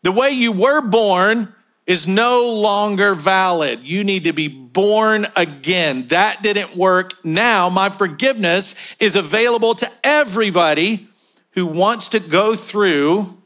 the 0.01 0.11
way 0.11 0.31
you 0.31 0.51
were 0.51 0.81
born 0.81 1.53
is 1.85 2.07
no 2.07 2.51
longer 2.53 3.13
valid. 3.13 3.81
You 3.81 4.03
need 4.03 4.23
to 4.23 4.33
be 4.33 4.47
born 4.47 5.27
again. 5.35 6.07
That 6.07 6.41
didn't 6.41 6.75
work. 6.75 7.13
Now, 7.23 7.69
my 7.69 7.89
forgiveness 7.89 8.73
is 8.99 9.15
available 9.15 9.75
to 9.75 9.91
everybody 10.03 11.07
who 11.51 11.67
wants 11.67 12.09
to 12.09 12.19
go 12.19 12.55
through 12.55 13.37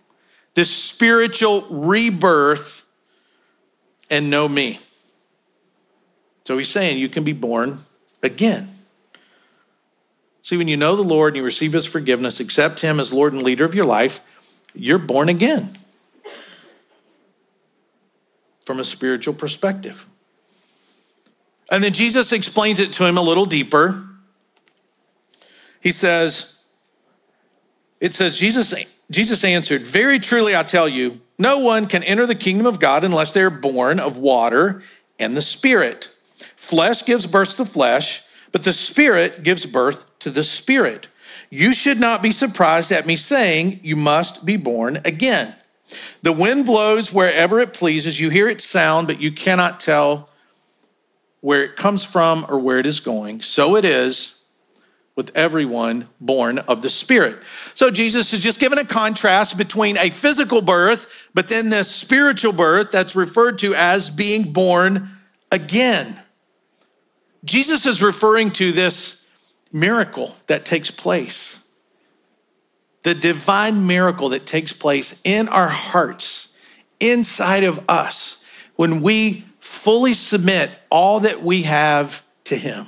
this 0.54 0.74
spiritual 0.74 1.62
rebirth 1.70 2.86
and 4.10 4.30
know 4.30 4.48
me. 4.48 4.80
So 6.46 6.58
he's 6.58 6.70
saying 6.70 6.98
you 6.98 7.10
can 7.10 7.26
be 7.26 7.34
born 7.34 7.80
again. 8.24 8.70
See, 10.48 10.56
when 10.56 10.70
you 10.70 10.78
know 10.78 10.96
the 10.96 11.04
Lord 11.04 11.34
and 11.34 11.40
you 11.40 11.44
receive 11.44 11.74
his 11.74 11.86
forgiveness, 11.86 12.40
accept 12.40 12.80
him 12.80 13.02
as 13.02 13.12
Lord 13.12 13.34
and 13.34 13.44
leader 13.44 13.66
of 13.66 13.76
your 13.76 13.84
life, 13.84 14.22
you're 14.74 14.98
born 14.98 15.28
again 15.28 15.76
from 18.66 18.80
a 18.80 18.86
spiritual 18.86 19.34
perspective. 19.34 20.06
And 21.70 21.84
then 21.84 21.92
Jesus 21.92 22.32
explains 22.32 22.80
it 22.80 22.94
to 22.94 23.04
him 23.04 23.18
a 23.18 23.22
little 23.22 23.46
deeper. 23.46 24.08
He 25.82 25.92
says, 25.92 26.56
it 28.00 28.14
says, 28.14 28.38
Jesus, 28.38 28.74
Jesus 29.12 29.44
answered, 29.44 29.82
Very 29.82 30.18
truly 30.18 30.56
I 30.56 30.64
tell 30.64 30.88
you, 30.88 31.20
no 31.38 31.60
one 31.60 31.88
can 31.88 32.04
enter 32.04 32.26
the 32.26 32.36
kingdom 32.36 32.68
of 32.68 32.80
God 32.80 33.04
unless 33.04 33.34
they 33.34 33.42
are 33.42 33.50
born 33.50 34.00
of 34.00 34.16
water 34.16 34.82
and 35.20 35.36
the 35.36 35.42
Spirit. 35.42 36.10
Flesh 36.56 37.04
gives 37.04 37.26
birth 37.26 37.58
to 37.58 37.66
flesh, 37.66 38.24
but 38.54 38.64
the 38.64 38.72
Spirit 38.72 39.44
gives 39.44 39.66
birth 39.66 40.07
to 40.20 40.30
the 40.30 40.44
Spirit. 40.44 41.08
You 41.50 41.74
should 41.74 42.00
not 42.00 42.22
be 42.22 42.32
surprised 42.32 42.92
at 42.92 43.06
me 43.06 43.16
saying, 43.16 43.80
You 43.84 43.96
must 43.96 44.46
be 44.46 44.58
born 44.58 44.98
again. 45.06 45.56
The 46.22 46.34
wind 46.34 46.66
blows 46.66 47.14
wherever 47.14 47.60
it 47.60 47.74
pleases. 47.74 48.20
You 48.20 48.30
hear 48.30 48.50
its 48.50 48.66
sound, 48.66 49.08
but 49.08 49.22
you 49.22 49.32
cannot 49.32 49.80
tell 49.80 50.30
where 51.42 51.64
it 51.64 51.76
comes 51.76 52.04
from 52.04 52.46
or 52.50 52.60
where 52.60 52.80
it 52.80 52.86
is 52.86 53.00
going. 53.00 53.42
So 53.42 53.76
it 53.76 53.86
is 53.86 54.42
with 55.16 55.36
everyone 55.36 56.08
born 56.22 56.60
of 56.60 56.82
the 56.82 56.90
Spirit. 56.90 57.38
So 57.74 57.90
Jesus 57.90 58.34
is 58.34 58.40
just 58.40 58.60
giving 58.60 58.78
a 58.78 58.86
contrast 58.86 59.58
between 59.58 59.98
a 59.98 60.10
physical 60.10 60.62
birth, 60.62 61.12
but 61.34 61.48
then 61.48 61.70
this 61.70 61.90
spiritual 61.90 62.54
birth 62.54 62.92
that's 62.92 63.16
referred 63.16 63.60
to 63.60 63.74
as 63.74 64.10
being 64.10 64.52
born 64.54 65.10
again. 65.52 66.22
Jesus 67.44 67.86
is 67.86 68.02
referring 68.02 68.52
to 68.52 68.72
this 68.72 69.17
miracle 69.72 70.36
that 70.48 70.66
takes 70.66 70.92
place 70.92 71.68
the 73.08 73.16
divine 73.16 73.88
miracle 73.88 74.28
that 74.28 74.46
takes 74.46 74.74
place 74.74 75.22
in 75.24 75.48
our 75.48 75.70
hearts, 75.70 76.50
inside 77.00 77.64
of 77.64 77.80
us, 77.90 78.44
when 78.76 79.02
we 79.02 79.46
fully 79.62 80.14
submit 80.14 80.70
all 80.90 81.22
that 81.22 81.42
we 81.42 81.62
have 81.62 82.22
to 82.44 82.58
Him. 82.58 82.88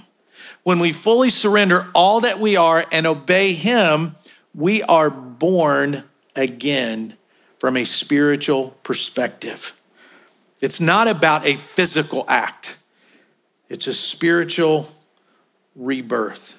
When 0.64 0.80
we 0.80 0.92
fully 0.92 1.30
surrender 1.30 1.88
all 1.96 2.20
that 2.20 2.38
we 2.38 2.58
are 2.58 2.86
and 2.92 3.08
obey 3.08 3.54
Him, 3.54 4.18
we 4.54 4.84
are 4.84 5.10
born 5.10 6.04
again 6.36 7.16
from 7.58 7.78
a 7.78 7.86
spiritual 7.86 8.72
perspective. 8.84 9.80
It's 10.60 10.82
not 10.82 11.08
about 11.08 11.46
a 11.46 11.56
physical 11.56 12.26
act, 12.28 12.78
it's 13.70 13.88
a 13.88 13.94
spiritual 13.94 14.90
rebirth. 15.78 16.58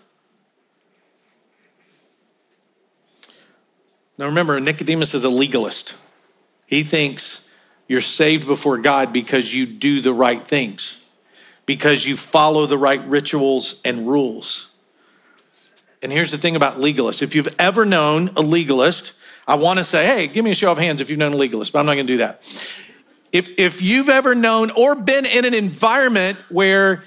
Now 4.21 4.27
remember, 4.27 4.61
Nicodemus 4.61 5.15
is 5.15 5.25
a 5.25 5.31
legalist. 5.31 5.95
He 6.67 6.85
thinks 6.85 7.49
you're 7.89 8.03
saved 8.03 8.47
before 8.47 8.77
God 8.77 9.15
because 9.15 9.55
you 9.55 9.65
do 9.65 10.03
the 10.03 10.13
right 10.13 10.47
things, 10.47 11.03
because 11.65 12.05
you 12.05 12.19
follow 12.19 12.67
the 12.67 12.77
right 12.77 13.03
rituals 13.07 13.81
and 13.83 14.07
rules. 14.07 14.73
And 16.03 16.13
here's 16.13 16.33
the 16.33 16.37
thing 16.37 16.55
about 16.55 16.77
legalists 16.77 17.23
if 17.23 17.35
you've 17.35 17.55
ever 17.59 17.87
known 17.87 18.29
a 18.37 18.43
legalist, 18.43 19.15
I 19.49 19.55
want 19.55 19.79
to 19.79 19.87
say, 19.87 20.05
hey, 20.05 20.27
give 20.27 20.45
me 20.45 20.51
a 20.51 20.55
show 20.55 20.71
of 20.71 20.77
hands 20.77 21.01
if 21.01 21.09
you've 21.09 21.19
known 21.19 21.33
a 21.33 21.37
legalist, 21.37 21.73
but 21.73 21.79
I'm 21.79 21.87
not 21.87 21.95
going 21.95 22.07
to 22.07 22.13
do 22.13 22.19
that. 22.19 22.43
If, 23.33 23.59
if 23.59 23.81
you've 23.81 24.11
ever 24.11 24.35
known 24.35 24.71
or 24.71 24.95
been 24.95 25.25
in 25.25 25.47
an 25.47 25.55
environment 25.55 26.37
where 26.51 27.05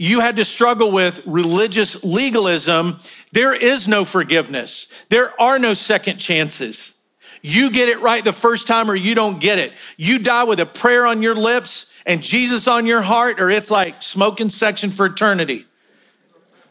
you 0.00 0.20
had 0.20 0.36
to 0.36 0.46
struggle 0.46 0.90
with 0.90 1.26
religious 1.26 2.02
legalism, 2.02 2.98
there 3.32 3.52
is 3.52 3.86
no 3.86 4.06
forgiveness. 4.06 4.86
There 5.10 5.38
are 5.38 5.58
no 5.58 5.74
second 5.74 6.16
chances. 6.16 6.98
You 7.42 7.70
get 7.70 7.90
it 7.90 8.00
right 8.00 8.24
the 8.24 8.32
first 8.32 8.66
time 8.66 8.90
or 8.90 8.94
you 8.94 9.14
don't 9.14 9.40
get 9.40 9.58
it. 9.58 9.74
You 9.98 10.18
die 10.18 10.44
with 10.44 10.58
a 10.58 10.64
prayer 10.64 11.04
on 11.04 11.20
your 11.20 11.34
lips 11.34 11.92
and 12.06 12.22
Jesus 12.22 12.66
on 12.66 12.86
your 12.86 13.02
heart, 13.02 13.42
or 13.42 13.50
it's 13.50 13.70
like 13.70 14.02
smoking 14.02 14.48
section 14.48 14.90
for 14.90 15.04
eternity. 15.04 15.66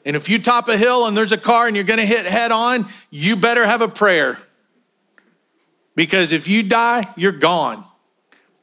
And 0.04 0.16
if 0.16 0.28
you 0.28 0.42
top 0.42 0.68
a 0.68 0.76
hill 0.76 1.06
and 1.06 1.16
there's 1.16 1.32
a 1.32 1.38
car 1.38 1.68
and 1.68 1.76
you're 1.76 1.86
gonna 1.86 2.08
hit 2.08 2.26
head 2.26 2.52
on, 2.52 2.88
you 3.12 3.36
better 3.36 3.64
have 3.64 3.82
a 3.82 3.88
prayer. 3.88 4.40
Because 5.94 6.32
if 6.32 6.48
you 6.48 6.64
die, 6.64 7.06
you're 7.16 7.32
gone. 7.32 7.84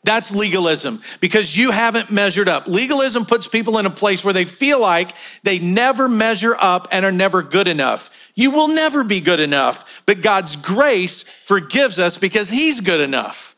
That's 0.06 0.30
legalism 0.30 1.02
because 1.18 1.56
you 1.56 1.72
haven't 1.72 2.12
measured 2.12 2.48
up. 2.48 2.68
Legalism 2.68 3.26
puts 3.26 3.48
people 3.48 3.76
in 3.78 3.86
a 3.86 3.90
place 3.90 4.24
where 4.24 4.32
they 4.32 4.44
feel 4.44 4.80
like 4.80 5.10
they 5.42 5.58
never 5.58 6.08
measure 6.08 6.54
up 6.56 6.86
and 6.92 7.04
are 7.04 7.10
never 7.10 7.42
good 7.42 7.66
enough. 7.66 8.08
You 8.36 8.52
will 8.52 8.68
never 8.68 9.02
be 9.02 9.20
good 9.20 9.40
enough, 9.40 10.02
but 10.06 10.22
God's 10.22 10.54
grace 10.54 11.22
forgives 11.44 11.98
us 11.98 12.16
because 12.16 12.48
He's 12.48 12.80
good 12.80 13.00
enough. 13.00 13.56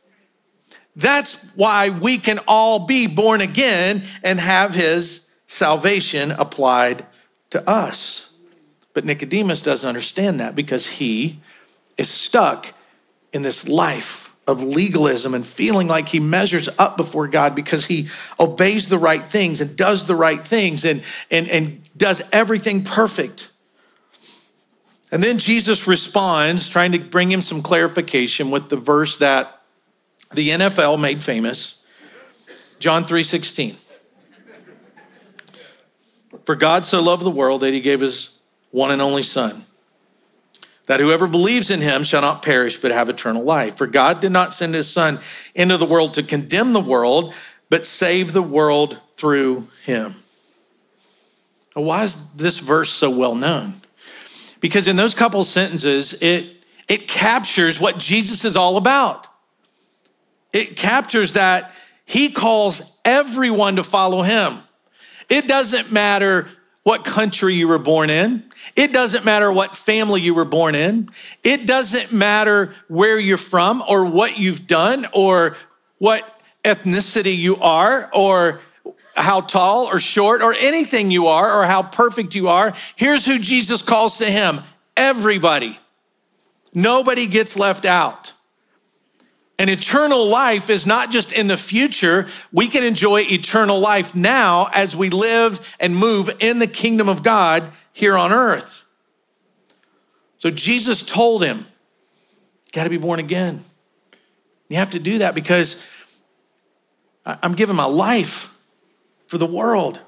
That's 0.97 1.35
why 1.55 1.91
we 1.91 2.17
can 2.17 2.41
all 2.49 2.87
be 2.87 3.07
born 3.09 3.43
again 3.43 4.03
and 4.25 4.41
have 4.41 4.75
His 4.75 5.29
salvation 5.47 6.31
applied 6.31 7.05
to 7.51 7.69
us. 7.69 8.33
But 8.95 9.05
Nicodemus 9.05 9.61
doesn't 9.61 9.87
understand 9.87 10.41
that 10.41 10.57
because 10.57 10.87
he 10.87 11.41
is 11.99 12.09
stuck 12.09 12.73
in 13.35 13.43
this 13.43 13.69
life 13.69 14.28
of 14.49 14.63
legalism 14.63 15.35
and 15.35 15.47
feeling 15.47 15.87
like 15.87 16.09
he 16.09 16.19
measures 16.19 16.69
up 16.79 16.97
before 16.97 17.29
God 17.29 17.55
because 17.55 17.87
he 17.87 18.09
obeys 18.41 18.89
the 18.89 18.99
right 18.99 19.23
things 19.23 19.61
and 19.61 19.77
does 19.77 20.07
the 20.07 20.17
right 20.17 20.45
things 20.45 20.85
and, 20.85 21.03
and, 21.31 21.47
and 21.49 21.83
does 21.97 22.23
everything 22.33 22.83
perfect. 22.83 23.51
And 25.13 25.23
then 25.23 25.39
Jesus 25.39 25.87
responds, 25.87 26.69
trying 26.69 26.93
to 26.93 26.99
bring 26.99 27.31
him 27.31 27.43
some 27.43 27.63
clarification 27.63 28.51
with 28.51 28.71
the 28.71 28.77
verse 28.77 29.19
that 29.19 29.61
the 30.33 30.49
NFL 30.49 31.01
made 31.01 31.23
famous, 31.23 31.83
John 32.79 33.05
3:16. 33.05 33.77
For 36.45 36.55
God 36.55 36.87
so 36.87 37.03
loved 37.03 37.25
the 37.25 37.31
world 37.31 37.61
that 37.63 37.73
he 37.73 37.81
gave 37.81 38.01
his 38.01 38.39
one 38.71 38.91
and 38.91 39.01
only 39.03 39.23
son 39.23 39.65
that 40.89 41.01
whoever 41.01 41.29
believes 41.29 41.71
in 41.71 41.83
him 41.83 42.03
shall 42.03 42.23
not 42.23 42.43
perish 42.43 42.79
but 42.79 42.91
have 42.91 43.11
eternal 43.11 43.45
life. 43.45 43.77
For 43.77 43.87
God 43.87 44.21
did 44.21 44.33
not 44.33 44.55
send 44.55 44.75
his 44.75 44.91
son 44.91 45.21
into 45.55 45.77
the 45.77 45.85
world 45.85 46.15
to 46.15 46.23
condemn 46.23 46.73
the 46.73 46.81
world, 46.81 47.35
but 47.69 47.85
save 47.85 48.33
the 48.33 48.43
world 48.43 48.99
through 49.19 49.69
him. 49.85 50.15
Why 51.75 52.05
is 52.05 52.17
this 52.33 52.59
verse 52.59 52.91
so 52.91 53.11
well 53.11 53.35
known? 53.35 53.75
Because 54.61 54.89
in 54.89 54.97
those 54.97 55.13
couple 55.13 55.45
sentences, 55.45 56.15
it, 56.23 56.57
it 56.89 57.07
captures 57.07 57.79
what 57.79 57.99
Jesus 57.99 58.47
is 58.47 58.57
all 58.57 58.79
about. 58.79 59.27
It 60.55 60.75
captures 60.75 61.35
that 61.35 61.71
he 62.07 62.31
calls 62.31 62.99
everyone 63.05 63.77
to 63.77 63.85
follow 63.85 64.23
him. 64.23 64.59
It 65.29 65.47
doesn't 65.47 65.93
matter 65.93 66.49
what 66.89 67.05
country 67.05 67.55
you 67.55 67.69
were 67.69 67.77
born 67.77 68.09
in. 68.09 68.43
It 68.75 68.95
doesn't 68.95 69.23
matter 69.23 69.53
what 69.53 69.77
family 69.77 70.23
you 70.23 70.33
were 70.33 70.47
born 70.47 70.75
in. 70.75 71.11
It 71.45 71.67
doesn't 71.67 72.13
matter 72.13 72.75
where 72.89 73.19
you're 73.19 73.37
from 73.37 73.85
or 73.87 74.07
what 74.07 74.39
you've 74.39 74.67
done 74.67 75.07
or 75.13 75.55
what 75.99 76.41
ethnicity 76.65 77.37
you 77.37 77.59
are 77.59 78.09
or 78.15 78.63
how 79.15 79.43
tall 79.43 79.85
or 79.85 80.01
short 80.01 80.41
or 80.41 80.55
anything 80.55 81.11
you 81.11 81.27
are 81.27 81.61
or 81.61 81.67
how 81.67 81.83
perfect 81.83 82.35
you 82.35 82.49
are. 82.49 82.73
Here's 82.97 83.27
who 83.27 83.39
Jesus 83.39 83.83
calls 83.83 84.17
to 84.17 84.25
him 84.25 84.61
everybody. 84.97 85.79
Nobody 86.73 87.27
gets 87.27 87.55
left 87.55 87.85
out. 87.85 88.33
And 89.59 89.69
eternal 89.69 90.27
life 90.27 90.71
is 90.71 90.87
not 90.87 91.11
just 91.11 91.33
in 91.33 91.49
the 91.49 91.57
future. 91.57 92.29
We 92.53 92.69
can 92.69 92.85
enjoy 92.85 93.23
eternal 93.23 93.81
life 93.81 94.15
now 94.15 94.69
as 94.73 94.95
we 94.95 95.11
live 95.11 95.75
and 95.81 95.97
move 95.97 96.31
in 96.39 96.61
the 96.61 96.69
kingdom 96.69 97.09
of 97.09 97.25
God 97.25 97.65
here 97.93 98.17
on 98.17 98.33
earth. 98.33 98.85
So 100.39 100.51
Jesus 100.51 101.03
told 101.03 101.43
him, 101.43 101.67
Got 102.73 102.85
to 102.85 102.91
be 102.91 102.99
born 102.99 103.19
again. 103.19 103.61
You 104.69 104.77
have 104.77 104.91
to 104.91 104.99
do 104.99 105.19
that 105.19 105.35
because 105.35 105.83
I'm 107.25 107.55
giving 107.55 107.75
my 107.75 107.87
life 107.87 108.57
for 109.27 109.39
the 109.39 109.47
world. 109.47 110.01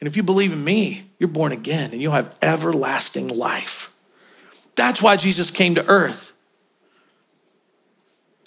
And 0.00 0.08
if 0.08 0.16
you 0.16 0.22
believe 0.22 0.52
in 0.52 0.62
me, 0.64 1.10
you're 1.18 1.28
born 1.28 1.52
again 1.52 1.92
and 1.92 2.00
you'll 2.00 2.12
have 2.12 2.36
everlasting 2.42 3.28
life. 3.28 3.94
That's 4.74 5.00
why 5.00 5.16
Jesus 5.16 5.50
came 5.50 5.76
to 5.76 5.86
earth. 5.86 6.33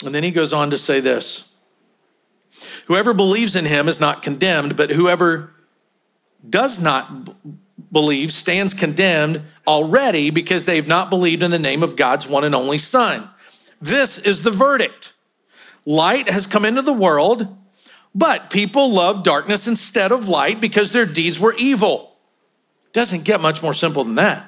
And 0.04 0.14
then 0.14 0.24
he 0.24 0.32
goes 0.32 0.54
on 0.54 0.72
to 0.72 0.78
say 0.78 1.00
this 1.00 1.56
Whoever 2.86 3.14
believes 3.14 3.56
in 3.56 3.66
him 3.66 3.88
is 3.88 4.00
not 4.00 4.22
condemned, 4.22 4.76
but 4.76 4.90
whoever 4.90 5.54
does 6.48 6.80
not 6.82 7.26
b- 7.26 7.34
believe 7.92 8.32
stands 8.32 8.74
condemned 8.74 9.42
already 9.66 10.30
because 10.30 10.66
they 10.66 10.76
have 10.76 10.88
not 10.88 11.10
believed 11.10 11.44
in 11.44 11.52
the 11.52 11.60
name 11.60 11.84
of 11.84 11.96
God's 11.96 12.28
one 12.28 12.44
and 12.44 12.56
only 12.56 12.78
Son. 12.78 13.28
This 13.82 14.18
is 14.18 14.44
the 14.44 14.52
verdict 14.52 15.14
light 15.86 16.28
has 16.28 16.46
come 16.46 16.66
into 16.66 16.82
the 16.82 16.94
world, 16.94 17.56
but 18.14 18.50
people 18.50 18.92
love 18.92 19.24
darkness 19.24 19.68
instead 19.68 20.12
of 20.12 20.28
light 20.28 20.60
because 20.60 20.92
their 20.92 21.06
deeds 21.06 21.40
were 21.40 21.56
evil. 21.58 22.16
Doesn't 22.94 23.24
get 23.24 23.42
much 23.42 23.62
more 23.62 23.74
simple 23.74 24.04
than 24.04 24.16
that. 24.16 24.46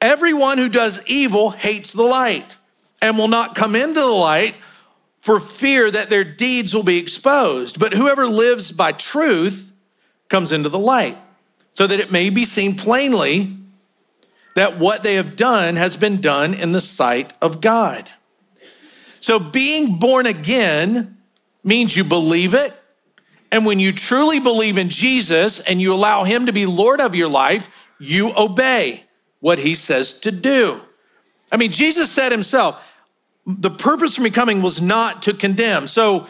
Everyone 0.00 0.58
who 0.58 0.68
does 0.68 1.04
evil 1.06 1.50
hates 1.50 1.92
the 1.92 2.02
light 2.02 2.56
and 3.02 3.18
will 3.18 3.28
not 3.28 3.54
come 3.54 3.76
into 3.76 4.00
the 4.00 4.06
light 4.06 4.54
for 5.20 5.38
fear 5.38 5.90
that 5.90 6.08
their 6.08 6.24
deeds 6.24 6.72
will 6.72 6.82
be 6.82 6.96
exposed. 6.96 7.78
But 7.78 7.92
whoever 7.92 8.26
lives 8.26 8.72
by 8.72 8.92
truth 8.92 9.72
comes 10.28 10.52
into 10.52 10.70
the 10.70 10.78
light, 10.78 11.18
so 11.74 11.86
that 11.86 12.00
it 12.00 12.10
may 12.10 12.30
be 12.30 12.46
seen 12.46 12.76
plainly 12.76 13.54
that 14.54 14.78
what 14.78 15.02
they 15.02 15.16
have 15.16 15.36
done 15.36 15.76
has 15.76 15.96
been 15.96 16.20
done 16.20 16.54
in 16.54 16.72
the 16.72 16.80
sight 16.80 17.32
of 17.42 17.60
God. 17.60 18.08
So 19.20 19.38
being 19.38 19.98
born 19.98 20.26
again 20.26 21.18
means 21.64 21.96
you 21.96 22.04
believe 22.04 22.54
it. 22.54 22.72
And 23.50 23.66
when 23.66 23.78
you 23.78 23.92
truly 23.92 24.40
believe 24.40 24.78
in 24.78 24.88
Jesus 24.88 25.60
and 25.60 25.80
you 25.80 25.92
allow 25.92 26.24
him 26.24 26.46
to 26.46 26.52
be 26.52 26.66
Lord 26.66 27.00
of 27.00 27.14
your 27.14 27.28
life, 27.28 27.74
you 27.98 28.32
obey 28.36 29.04
what 29.40 29.58
he 29.58 29.74
says 29.74 30.20
to 30.20 30.32
do. 30.32 30.80
I 31.50 31.56
mean, 31.56 31.70
Jesus 31.70 32.10
said 32.10 32.32
himself, 32.32 32.82
the 33.46 33.70
purpose 33.70 34.16
for 34.16 34.22
me 34.22 34.30
coming 34.30 34.62
was 34.62 34.80
not 34.80 35.22
to 35.22 35.34
condemn. 35.34 35.88
So, 35.88 36.26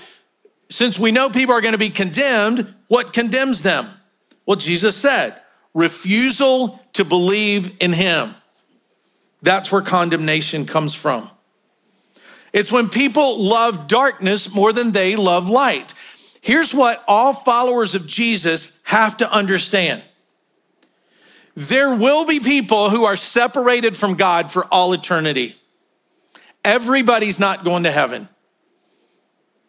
since 0.71 0.99
we 0.99 1.13
know 1.13 1.29
people 1.29 1.55
are 1.55 1.61
going 1.61 1.73
to 1.73 1.79
be 1.79 1.91
condemned, 1.91 2.75
what 2.89 3.13
condemns 3.13 3.63
them? 3.63 3.89
Well, 4.47 4.57
Jesus 4.57 4.97
said, 4.97 5.37
refusal 5.75 6.81
to 6.95 7.05
believe 7.05 7.77
in 7.81 7.93
him. 7.93 8.35
That's 9.43 9.71
where 9.71 9.83
condemnation 9.83 10.67
comes 10.67 10.95
from. 10.95 11.29
It's 12.53 12.73
when 12.73 12.89
people 12.89 13.43
love 13.43 13.89
darkness 13.89 14.55
more 14.55 14.73
than 14.73 14.93
they 14.93 15.17
love 15.17 15.49
light. 15.49 15.95
Here's 16.43 16.73
what 16.73 17.03
all 17.07 17.33
followers 17.33 17.95
of 17.95 18.07
Jesus 18.07 18.81
have 18.85 19.19
to 19.19 19.31
understand 19.31 20.03
there 21.55 21.95
will 21.95 22.25
be 22.25 22.41
people 22.41 22.89
who 22.89 23.05
are 23.05 23.17
separated 23.17 23.95
from 23.95 24.15
God 24.15 24.51
for 24.51 24.65
all 24.67 24.95
eternity. 24.95 25.55
Everybody's 26.65 27.39
not 27.39 27.65
going 27.65 27.85
to 27.85 27.91
heaven. 27.91 28.29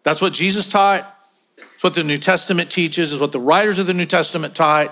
That's 0.03 0.21
what 0.21 0.33
Jesus 0.33 0.67
taught. 0.67 1.09
It's 1.57 1.83
what 1.83 1.95
the 1.95 2.03
New 2.03 2.17
Testament 2.17 2.69
teaches, 2.69 3.13
is 3.13 3.19
what 3.19 3.31
the 3.31 3.39
writers 3.39 3.79
of 3.79 3.87
the 3.87 3.93
New 3.93 4.05
Testament 4.05 4.55
taught. 4.55 4.91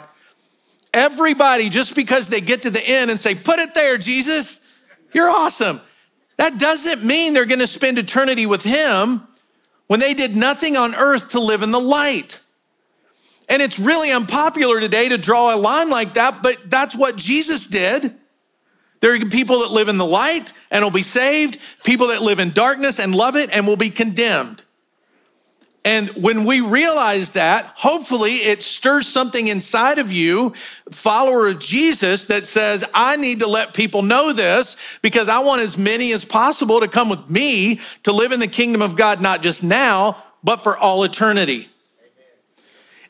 Everybody, 0.93 1.69
just 1.69 1.95
because 1.95 2.27
they 2.27 2.41
get 2.41 2.63
to 2.63 2.69
the 2.69 2.81
end 2.81 3.11
and 3.11 3.19
say, 3.19 3.35
Put 3.35 3.59
it 3.59 3.73
there, 3.73 3.97
Jesus, 3.97 4.63
you're 5.13 5.29
awesome. 5.29 5.79
That 6.37 6.57
doesn't 6.57 7.03
mean 7.03 7.33
they're 7.33 7.45
going 7.45 7.59
to 7.59 7.67
spend 7.67 7.97
eternity 7.97 8.45
with 8.45 8.63
Him 8.63 9.27
when 9.87 9.99
they 9.99 10.13
did 10.13 10.35
nothing 10.35 10.75
on 10.75 10.95
earth 10.95 11.31
to 11.31 11.39
live 11.39 11.61
in 11.61 11.71
the 11.71 11.79
light. 11.79 12.41
And 13.47 13.61
it's 13.61 13.77
really 13.77 14.11
unpopular 14.11 14.79
today 14.79 15.09
to 15.09 15.17
draw 15.17 15.53
a 15.53 15.57
line 15.57 15.89
like 15.89 16.13
that, 16.13 16.41
but 16.41 16.69
that's 16.69 16.95
what 16.95 17.17
Jesus 17.17 17.67
did. 17.67 18.13
There 19.01 19.15
are 19.15 19.19
people 19.25 19.59
that 19.59 19.71
live 19.71 19.89
in 19.89 19.97
the 19.97 20.05
light 20.05 20.53
and 20.69 20.83
will 20.83 20.91
be 20.91 21.03
saved, 21.03 21.57
people 21.83 22.07
that 22.07 22.21
live 22.21 22.39
in 22.39 22.51
darkness 22.51 22.99
and 22.99 23.13
love 23.13 23.35
it 23.35 23.49
and 23.51 23.67
will 23.67 23.77
be 23.77 23.89
condemned. 23.89 24.63
And 25.83 26.09
when 26.09 26.45
we 26.45 26.61
realize 26.61 27.31
that, 27.31 27.65
hopefully 27.65 28.35
it 28.35 28.61
stirs 28.61 29.07
something 29.07 29.47
inside 29.47 29.97
of 29.97 30.11
you, 30.11 30.53
follower 30.91 31.47
of 31.47 31.57
Jesus, 31.59 32.27
that 32.27 32.45
says, 32.45 32.85
I 32.93 33.15
need 33.15 33.39
to 33.39 33.47
let 33.47 33.73
people 33.73 34.03
know 34.03 34.31
this 34.31 34.77
because 35.01 35.27
I 35.27 35.39
want 35.39 35.63
as 35.63 35.79
many 35.79 36.11
as 36.13 36.23
possible 36.23 36.81
to 36.81 36.87
come 36.87 37.09
with 37.09 37.27
me 37.27 37.79
to 38.03 38.11
live 38.11 38.31
in 38.31 38.39
the 38.39 38.47
kingdom 38.47 38.83
of 38.83 38.95
God, 38.95 39.21
not 39.21 39.41
just 39.41 39.63
now, 39.63 40.23
but 40.43 40.57
for 40.57 40.77
all 40.77 41.03
eternity. 41.03 41.70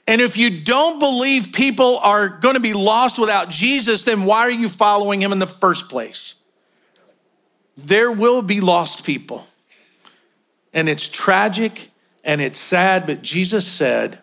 And 0.07 0.19
if 0.19 0.35
you 0.35 0.61
don't 0.61 0.99
believe 0.99 1.53
people 1.53 1.97
are 1.99 2.27
going 2.27 2.55
to 2.55 2.61
be 2.61 2.73
lost 2.73 3.19
without 3.19 3.49
Jesus, 3.49 4.03
then 4.03 4.25
why 4.25 4.39
are 4.41 4.51
you 4.51 4.67
following 4.67 5.21
him 5.21 5.31
in 5.31 5.39
the 5.39 5.47
first 5.47 5.89
place? 5.89 6.35
There 7.77 8.11
will 8.11 8.41
be 8.41 8.61
lost 8.61 9.05
people. 9.05 9.45
And 10.73 10.89
it's 10.89 11.07
tragic 11.07 11.91
and 12.23 12.41
it's 12.41 12.59
sad, 12.59 13.05
but 13.05 13.21
Jesus 13.21 13.67
said, 13.67 14.19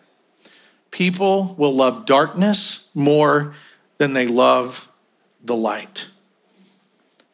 people 0.91 1.55
will 1.57 1.75
love 1.75 2.05
darkness 2.05 2.89
more 2.93 3.53
than 3.97 4.13
they 4.13 4.27
love 4.27 4.91
the 5.43 5.55
light. 5.55 6.07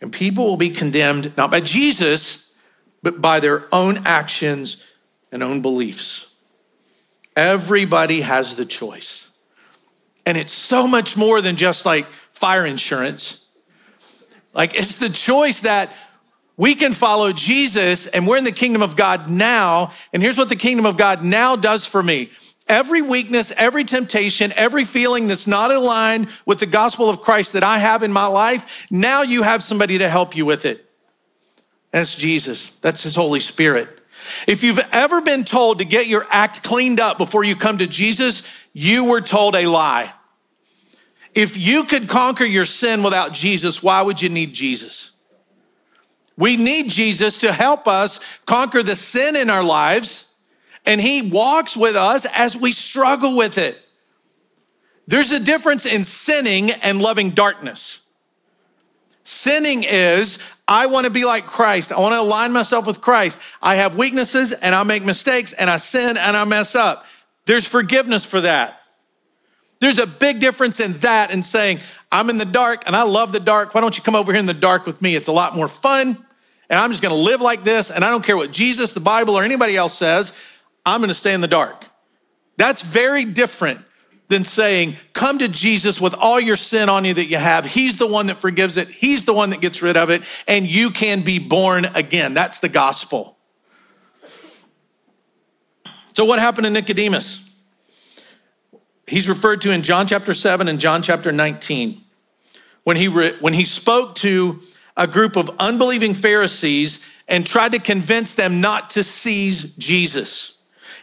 And 0.02 0.12
people 0.12 0.46
will 0.46 0.58
be 0.58 0.70
condemned 0.70 1.36
not 1.38 1.52
by 1.52 1.62
Jesus, 1.62 2.52
but 3.02 3.22
by 3.22 3.40
their 3.40 3.64
own 3.72 4.02
actions 4.06 4.84
and 5.32 5.42
own 5.42 5.62
beliefs. 5.62 6.35
Everybody 7.36 8.22
has 8.22 8.56
the 8.56 8.66
choice. 8.66 9.38
And 10.26 10.38
it's 10.38 10.54
so 10.54 10.88
much 10.88 11.16
more 11.16 11.42
than 11.42 11.56
just 11.56 11.86
like 11.86 12.06
fire 12.32 12.66
insurance. 12.66 13.48
Like 14.54 14.76
it's 14.76 14.98
the 14.98 15.10
choice 15.10 15.62
that 15.62 15.96
we 16.58 16.76
can 16.76 16.94
follow 16.94 17.34
Jesus 17.34 18.08
and 18.08 18.26
we're 18.26 18.38
in 18.38 18.46
the 18.46 18.52
kingdom 18.52 18.82
of 18.82 18.96
God 18.96 19.30
now. 19.30 19.92
And 20.14 20.24
here's 20.24 20.38
what 20.38 20.50
the 20.50 20.56
kingdom 20.56 20.86
of 20.86 20.98
God 20.98 21.24
now 21.24 21.56
does 21.56 21.86
for 21.86 22.02
me. 22.02 22.32
Every 22.68 23.02
weakness, 23.02 23.54
every 23.58 23.84
temptation, 23.84 24.52
every 24.56 24.86
feeling 24.86 25.28
that's 25.28 25.46
not 25.46 25.70
aligned 25.70 26.30
with 26.46 26.60
the 26.60 26.66
gospel 26.66 27.10
of 27.10 27.22
Christ 27.22 27.54
that 27.54 27.64
I 27.64 27.78
have 27.78 28.02
in 28.02 28.12
my 28.12 28.26
life, 28.26 28.88
now 28.90 29.22
you 29.22 29.44
have 29.44 29.62
somebody 29.62 30.00
to 30.00 30.10
help 30.10 30.36
you 30.36 30.46
with 30.46 30.66
it. 30.66 30.90
That's 31.92 32.16
Jesus. 32.16 32.70
That's 32.78 33.04
his 33.04 33.16
Holy 33.16 33.40
Spirit. 33.40 34.00
If 34.48 34.64
you've 34.64 34.80
ever 34.92 35.22
been 35.22 35.44
told 35.44 35.80
to 35.80 35.86
get 35.86 36.08
your 36.08 36.26
act 36.30 36.64
cleaned 36.64 37.00
up 37.00 37.18
before 37.18 37.44
you 37.44 37.56
come 37.56 37.78
to 37.80 37.88
Jesus, 37.88 38.44
you 38.74 39.06
were 39.06 39.22
told 39.22 39.56
a 39.56 39.68
lie. 39.68 40.12
If 41.34 41.58
you 41.58 41.84
could 41.84 42.08
conquer 42.08 42.46
your 42.46 42.66
sin 42.66 43.04
without 43.04 43.34
Jesus, 43.34 43.84
why 43.84 44.02
would 44.02 44.22
you 44.22 44.30
need 44.30 44.54
Jesus? 44.54 45.12
We 46.38 46.58
need 46.58 46.90
Jesus 46.90 47.40
to 47.40 47.52
help 47.52 47.88
us 47.88 48.20
conquer 48.46 48.84
the 48.84 48.96
sin 48.96 49.36
in 49.36 49.50
our 49.50 49.64
lives, 49.64 50.34
and 50.86 51.00
He 51.00 51.22
walks 51.22 51.76
with 51.76 51.96
us 51.96 52.26
as 52.34 52.56
we 52.56 52.72
struggle 52.72 53.36
with 53.36 53.58
it. 53.58 53.82
There's 55.08 55.32
a 55.32 55.40
difference 55.40 55.86
in 55.86 56.04
sinning 56.04 56.72
and 56.72 57.02
loving 57.02 57.32
darkness. 57.32 58.02
Sinning 59.24 59.84
is 59.84 60.40
I 60.68 60.88
want 60.88 61.06
to 61.06 61.12
be 61.12 61.26
like 61.26 61.46
Christ. 61.46 61.92
I 61.92 62.00
want 62.00 62.14
to 62.14 62.22
align 62.22 62.52
myself 62.52 62.88
with 62.88 63.02
Christ. 63.02 63.38
I 63.62 63.76
have 63.76 63.96
weaknesses 63.96 64.52
and 64.52 64.74
I 64.74 64.84
make 64.84 65.06
mistakes 65.06 65.54
and 65.54 65.70
I 65.70 65.78
sin 65.78 66.18
and 66.18 66.36
I 66.36 66.44
mess 66.44 66.74
up. 66.74 67.06
There's 67.46 67.68
forgiveness 67.68 68.26
for 68.26 68.42
that. 68.42 68.82
There's 69.80 70.00
a 70.00 70.08
big 70.08 70.40
difference 70.40 70.80
in 70.80 70.94
that 71.00 71.30
and 71.32 71.46
saying, 71.46 71.80
I'm 72.12 72.30
in 72.30 72.38
the 72.38 72.46
dark 72.46 72.84
and 72.88 72.96
I 72.96 73.04
love 73.04 73.32
the 73.32 73.40
dark. 73.40 73.76
Why 73.76 73.82
don't 73.82 73.96
you 73.96 74.02
come 74.02 74.16
over 74.16 74.32
here 74.32 74.40
in 74.40 74.48
the 74.48 74.54
dark 74.54 74.86
with 74.86 75.02
me? 75.02 75.16
It's 75.16 75.28
a 75.28 75.34
lot 75.34 75.56
more 75.56 75.68
fun. 75.68 76.18
And 76.70 76.80
I'm 76.80 76.90
just 76.90 77.04
going 77.04 77.14
to 77.14 77.22
live 77.22 77.42
like 77.42 77.64
this. 77.64 77.92
And 77.92 78.04
I 78.04 78.10
don't 78.10 78.24
care 78.24 78.38
what 78.38 78.52
Jesus, 78.52 78.94
the 78.96 79.00
Bible, 79.00 79.36
or 79.36 79.44
anybody 79.44 79.78
else 79.78 79.94
says. 79.96 80.34
I'm 80.86 81.02
going 81.02 81.10
to 81.10 81.14
stay 81.14 81.34
in 81.34 81.42
the 81.42 81.48
dark. 81.48 81.86
That's 82.58 82.82
very 82.82 83.26
different 83.26 83.82
than 84.28 84.44
saying, 84.44 84.96
Come 85.14 85.40
to 85.40 85.48
Jesus 85.48 86.02
with 86.02 86.14
all 86.14 86.40
your 86.40 86.56
sin 86.56 86.90
on 86.90 87.06
you 87.06 87.14
that 87.14 87.26
you 87.26 87.38
have. 87.38 87.66
He's 87.66 87.98
the 87.98 88.08
one 88.08 88.28
that 88.28 88.38
forgives 88.38 88.78
it, 88.78 88.88
He's 88.88 89.26
the 89.26 89.34
one 89.34 89.52
that 89.52 89.62
gets 89.62 89.82
rid 89.82 89.98
of 89.98 90.10
it, 90.10 90.24
and 90.48 90.68
you 90.68 90.92
can 90.92 91.22
be 91.22 91.40
born 91.40 91.86
again. 91.86 92.34
That's 92.34 92.60
the 92.60 92.70
gospel. 92.70 93.38
So, 96.14 96.26
what 96.26 96.40
happened 96.40 96.66
to 96.66 96.72
Nicodemus? 96.72 97.46
he's 99.08 99.30
referred 99.30 99.62
to 99.62 99.72
in 99.72 99.84
John 99.84 100.08
chapter 100.08 100.34
7 100.34 100.68
and 100.68 100.80
John 100.80 101.02
chapter 101.02 101.32
19 101.32 101.98
when 102.84 102.98
he, 102.98 103.08
re, 103.08 103.36
when 103.40 103.54
he 103.54 103.66
spoke 103.66 104.16
to 104.16 104.60
a 104.98 105.08
group 105.08 105.36
of 105.36 105.52
unbelieving 105.60 106.14
Pharisees 106.14 107.04
and 107.28 107.46
tried 107.46 107.72
to 107.74 107.80
convince 107.80 108.36
them 108.36 108.62
not 108.62 108.92
to 108.92 109.04
seize 109.04 109.76
Jesus. 109.76 110.55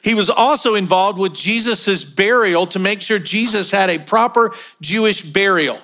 He 0.03 0.15
was 0.15 0.29
also 0.29 0.75
involved 0.75 1.19
with 1.19 1.33
Jesus' 1.33 2.03
burial 2.03 2.67
to 2.69 2.79
make 2.79 3.01
sure 3.01 3.21
Jesus 3.21 3.71
had 3.71 3.88
a 3.88 3.99
proper 3.99 4.53
Jewish 4.81 5.23
burial. 5.23 5.79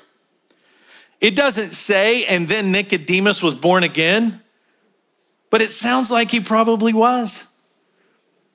It 1.20 1.36
doesn't 1.36 1.72
say, 1.72 2.24
and 2.26 2.48
then 2.48 2.72
Nicodemus 2.72 3.42
was 3.42 3.54
born 3.54 3.84
again, 3.84 4.42
but 5.50 5.62
it 5.62 5.70
sounds 5.70 6.10
like 6.10 6.30
he 6.30 6.40
probably 6.40 6.92
was. 6.92 7.44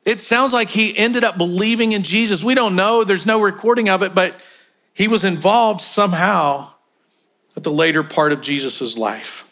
It 0.06 0.22
sounds 0.22 0.52
like 0.52 0.70
he 0.70 0.98
ended 0.98 1.24
up 1.24 1.38
believing 1.38 1.94
in 1.94 2.04
Jesus. 2.04 2.44
We 2.44 2.56
don't 2.56 2.76
know, 2.76 3.06
there's 3.06 3.26
no 3.26 3.42
recording 3.42 3.88
of 3.88 4.04
it, 4.04 4.14
but 4.14 4.34
he 4.94 5.08
was 5.08 5.24
involved 5.24 5.80
somehow 5.80 6.72
at 7.56 7.64
the 7.64 7.72
later 7.72 8.04
part 8.04 8.34
of 8.34 8.42
Jesus' 8.42 8.98
life. 8.98 9.50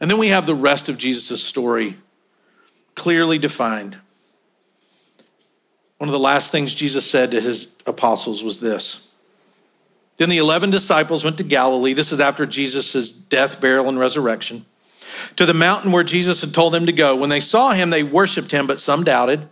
And 0.00 0.10
then 0.10 0.18
we 0.18 0.28
have 0.28 0.46
the 0.46 0.54
rest 0.54 0.88
of 0.88 0.98
Jesus' 0.98 1.42
story 1.42 1.94
clearly 2.96 3.38
defined. 3.38 3.96
One 5.98 6.08
of 6.08 6.12
the 6.12 6.18
last 6.18 6.52
things 6.52 6.74
Jesus 6.74 7.08
said 7.08 7.30
to 7.30 7.40
his 7.40 7.68
apostles 7.86 8.42
was 8.42 8.60
this. 8.60 9.10
Then 10.18 10.28
the 10.28 10.38
11 10.38 10.70
disciples 10.70 11.24
went 11.24 11.38
to 11.38 11.44
Galilee. 11.44 11.92
This 11.92 12.12
is 12.12 12.20
after 12.20 12.46
Jesus' 12.46 13.10
death, 13.10 13.60
burial, 13.60 13.88
and 13.88 13.98
resurrection, 13.98 14.64
to 15.36 15.46
the 15.46 15.54
mountain 15.54 15.92
where 15.92 16.04
Jesus 16.04 16.40
had 16.40 16.54
told 16.54 16.72
them 16.72 16.86
to 16.86 16.92
go. 16.92 17.16
When 17.16 17.30
they 17.30 17.40
saw 17.40 17.72
him, 17.72 17.90
they 17.90 18.02
worshiped 18.02 18.50
him, 18.50 18.66
but 18.66 18.80
some 18.80 19.04
doubted. 19.04 19.48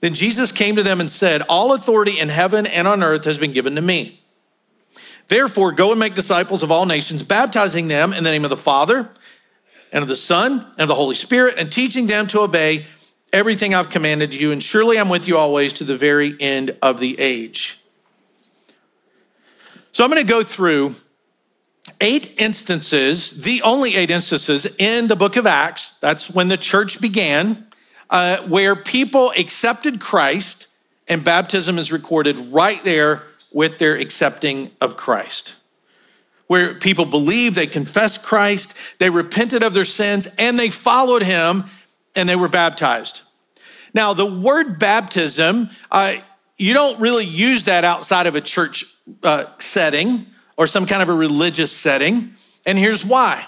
Then 0.00 0.14
Jesus 0.14 0.52
came 0.52 0.76
to 0.76 0.82
them 0.82 1.00
and 1.00 1.10
said, 1.10 1.42
All 1.42 1.72
authority 1.72 2.18
in 2.20 2.28
heaven 2.28 2.66
and 2.66 2.86
on 2.86 3.02
earth 3.02 3.24
has 3.24 3.38
been 3.38 3.52
given 3.52 3.74
to 3.74 3.82
me. 3.82 4.20
Therefore, 5.26 5.72
go 5.72 5.90
and 5.90 6.00
make 6.00 6.14
disciples 6.14 6.62
of 6.62 6.70
all 6.70 6.86
nations, 6.86 7.22
baptizing 7.22 7.88
them 7.88 8.12
in 8.12 8.24
the 8.24 8.30
name 8.30 8.44
of 8.44 8.50
the 8.50 8.56
Father 8.56 9.10
and 9.92 10.02
of 10.02 10.08
the 10.08 10.16
Son 10.16 10.52
and 10.72 10.80
of 10.80 10.88
the 10.88 10.94
Holy 10.94 11.14
Spirit, 11.14 11.56
and 11.58 11.70
teaching 11.70 12.06
them 12.06 12.26
to 12.28 12.40
obey 12.40 12.86
everything 13.32 13.74
I've 13.74 13.90
commanded 13.90 14.34
you. 14.34 14.52
And 14.52 14.62
surely 14.62 14.98
I'm 14.98 15.08
with 15.08 15.28
you 15.28 15.36
always 15.36 15.72
to 15.74 15.84
the 15.84 15.96
very 15.96 16.36
end 16.40 16.76
of 16.82 17.00
the 17.00 17.18
age. 17.18 17.78
So 19.92 20.04
I'm 20.04 20.10
going 20.10 20.24
to 20.24 20.30
go 20.30 20.42
through 20.42 20.94
eight 22.00 22.34
instances, 22.38 23.42
the 23.42 23.62
only 23.62 23.96
eight 23.96 24.10
instances 24.10 24.66
in 24.78 25.08
the 25.08 25.16
book 25.16 25.36
of 25.36 25.46
Acts, 25.46 25.96
that's 26.00 26.30
when 26.30 26.48
the 26.48 26.56
church 26.56 27.00
began, 27.00 27.66
uh, 28.10 28.38
where 28.46 28.76
people 28.76 29.32
accepted 29.36 30.00
Christ 30.00 30.68
and 31.08 31.24
baptism 31.24 31.78
is 31.78 31.90
recorded 31.90 32.36
right 32.52 32.82
there 32.84 33.22
with 33.52 33.78
their 33.78 33.96
accepting 33.96 34.70
of 34.80 34.96
Christ 34.96 35.54
where 36.48 36.74
people 36.74 37.04
believed, 37.04 37.54
they 37.54 37.66
confessed 37.66 38.24
Christ, 38.24 38.74
they 38.98 39.10
repented 39.10 39.62
of 39.62 39.74
their 39.74 39.84
sins, 39.84 40.26
and 40.38 40.58
they 40.58 40.70
followed 40.70 41.22
him 41.22 41.64
and 42.18 42.28
they 42.28 42.36
were 42.36 42.48
baptized. 42.48 43.22
Now, 43.94 44.12
the 44.12 44.26
word 44.26 44.78
baptism, 44.78 45.70
uh, 45.90 46.16
you 46.56 46.74
don't 46.74 46.98
really 47.00 47.24
use 47.24 47.64
that 47.64 47.84
outside 47.84 48.26
of 48.26 48.34
a 48.34 48.40
church 48.40 48.84
uh, 49.22 49.46
setting 49.58 50.26
or 50.56 50.66
some 50.66 50.84
kind 50.84 51.00
of 51.00 51.08
a 51.08 51.14
religious 51.14 51.72
setting. 51.72 52.34
And 52.66 52.76
here's 52.76 53.04
why. 53.04 53.46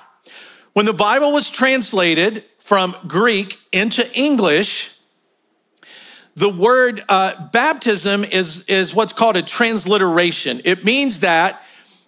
When 0.73 0.87
the 0.87 0.93
Bible 0.93 1.33
was 1.33 1.51
translated 1.51 2.45
from 2.59 2.95
Greek 3.07 3.59
into 3.73 4.09
English, 4.17 4.97
the 6.37 6.49
word 6.49 7.03
uh, 7.09 7.49
baptism 7.49 8.25
is, 8.25 8.63
is 8.63 8.95
what's 8.95 9.13
called 9.13 9.37
a 9.37 9.43
transliteration. 9.43 10.63
It 10.65 10.85
means 10.85 11.21
that 11.21 11.63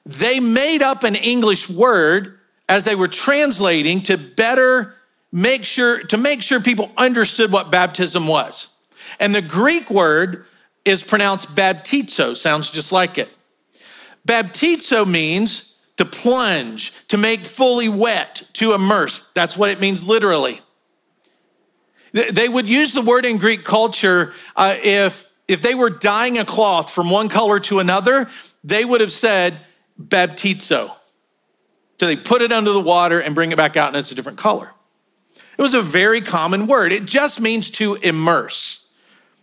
they 0.07 0.39
made 0.39 0.81
up 0.81 1.03
an 1.03 1.17
English 1.17 1.69
word 1.69 2.39
as 2.69 2.85
they 2.85 2.95
were 2.95 3.09
translating 3.09 4.03
to 4.05 4.17
better 4.17 4.95
make 5.33 5.65
sure 5.65 6.03
to 6.05 6.17
make 6.17 6.43
sure 6.43 6.61
people 6.61 6.93
understood 6.97 7.51
what 7.51 7.71
baptism 7.71 8.29
was. 8.29 8.69
And 9.19 9.35
the 9.35 9.43
Greek 9.43 9.91
word 9.91 10.47
is 10.85 11.03
pronounced 11.03 11.55
baptizo, 11.55 12.37
sounds 12.37 12.71
just 12.71 12.93
like 12.93 13.19
it. 13.19 13.29
Baptizo 14.27 15.07
means 15.09 15.77
to 15.97 16.05
plunge, 16.05 16.93
to 17.09 17.17
make 17.17 17.41
fully 17.41 17.89
wet, 17.89 18.43
to 18.55 18.73
immerse. 18.73 19.31
That's 19.35 19.57
what 19.57 19.71
it 19.71 19.81
means 19.81 20.07
literally. 20.07 20.61
They 22.13 22.49
would 22.49 22.69
use 22.69 22.93
the 22.93 23.03
word 23.03 23.25
in 23.25 23.39
Greek 23.39 23.65
culture 23.65 24.35
uh, 24.55 24.77
if, 24.83 25.31
if 25.49 25.63
they 25.63 25.75
were 25.75 25.91
dyeing 25.91 26.39
a 26.39 26.45
cloth 26.45 26.91
from 26.91 27.09
one 27.09 27.29
color 27.29 27.59
to 27.61 27.79
another, 27.79 28.29
they 28.63 28.85
would 28.85 29.01
have 29.01 29.13
said 29.13 29.55
baptizo. 30.01 30.93
So 31.99 32.07
they 32.07 32.17
put 32.17 32.43
it 32.43 32.53
under 32.53 32.73
the 32.73 32.81
water 32.81 33.21
and 33.21 33.35
bring 33.35 33.53
it 33.53 33.57
back 33.57 33.77
out, 33.77 33.89
and 33.89 33.97
it's 33.97 34.11
a 34.13 34.15
different 34.15 34.39
color. 34.39 34.73
It 35.57 35.63
was 35.63 35.75
a 35.75 35.83
very 35.83 36.21
common 36.21 36.67
word. 36.67 36.93
It 36.93 37.05
just 37.05 37.41
means 37.41 37.71
to 37.73 37.95
immerse. 37.97 38.87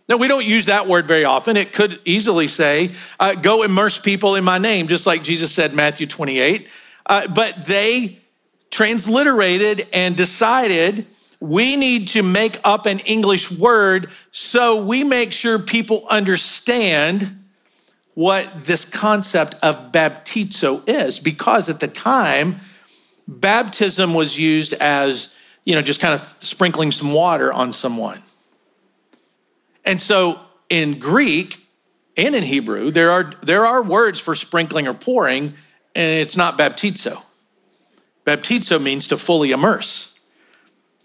Now, 0.08 0.16
we 0.16 0.26
don't 0.26 0.44
use 0.44 0.66
that 0.66 0.88
word 0.88 1.06
very 1.06 1.24
often. 1.24 1.56
It 1.56 1.72
could 1.72 2.00
easily 2.04 2.48
say, 2.48 2.90
uh, 3.20 3.34
go 3.34 3.62
immerse 3.62 3.96
people 3.96 4.34
in 4.34 4.42
my 4.42 4.58
name, 4.58 4.88
just 4.88 5.06
like 5.06 5.22
Jesus 5.22 5.52
said, 5.52 5.72
Matthew 5.72 6.08
28. 6.08 6.66
Uh, 7.06 7.28
but 7.28 7.66
they 7.66 8.18
transliterated 8.70 9.86
and 9.92 10.16
decided 10.16 11.06
we 11.40 11.76
need 11.76 12.08
to 12.08 12.22
make 12.22 12.58
up 12.64 12.86
an 12.86 12.98
English 13.00 13.50
word 13.50 14.10
so 14.32 14.84
we 14.84 15.04
make 15.04 15.32
sure 15.32 15.58
people 15.58 16.06
understand 16.08 17.36
what 18.14 18.66
this 18.66 18.84
concept 18.84 19.54
of 19.62 19.92
baptizo 19.92 20.86
is, 20.88 21.18
because 21.18 21.68
at 21.68 21.80
the 21.80 21.88
time, 21.88 22.60
baptism 23.26 24.12
was 24.12 24.38
used 24.38 24.72
as, 24.74 25.34
you 25.64 25.74
know, 25.74 25.82
just 25.82 26.00
kind 26.00 26.14
of 26.14 26.34
sprinkling 26.40 26.92
some 26.92 27.12
water 27.12 27.52
on 27.52 27.72
someone. 27.72 28.22
And 29.84 30.00
so 30.00 30.40
in 30.68 30.98
Greek 30.98 31.66
and 32.16 32.34
in 32.34 32.42
Hebrew, 32.42 32.90
there 32.90 33.10
are, 33.10 33.32
there 33.42 33.64
are 33.64 33.82
words 33.82 34.20
for 34.20 34.34
sprinkling 34.34 34.88
or 34.88 34.94
pouring, 34.94 35.54
and 35.94 36.20
it's 36.20 36.36
not 36.36 36.58
baptizo. 36.58 37.22
Baptizo 38.24 38.80
means 38.82 39.08
to 39.08 39.16
fully 39.16 39.50
immerse. 39.50 40.18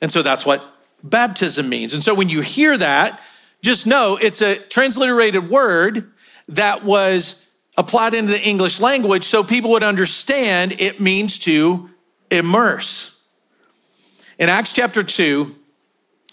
And 0.02 0.12
so 0.12 0.22
that's 0.22 0.46
what 0.46 0.64
baptism 1.04 1.70
means. 1.70 1.94
And 1.94 2.04
so 2.04 2.14
when 2.14 2.30
you 2.30 2.42
hear 2.42 2.78
that, 2.78 3.22
just 3.62 3.88
know 3.88 4.18
it's 4.22 4.42
a 4.42 4.58
transliterated 4.58 5.50
word 5.50 6.12
that 6.50 6.84
was 6.84 7.44
applied 7.78 8.14
into 8.14 8.32
the 8.32 8.42
English 8.42 8.80
language 8.80 9.24
so 9.26 9.44
people 9.44 9.72
would 9.72 9.84
understand 9.84 10.76
it 10.80 11.00
means 11.00 11.40
to 11.40 11.90
immerse. 12.30 13.15
In 14.38 14.50
Acts 14.50 14.74
chapter 14.74 15.02
2, 15.02 15.56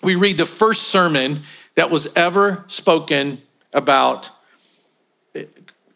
we 0.02 0.16
read 0.16 0.36
the 0.36 0.46
first 0.46 0.88
sermon 0.88 1.42
that 1.76 1.88
was 1.88 2.12
ever 2.16 2.64
spoken 2.66 3.38
about, 3.72 4.28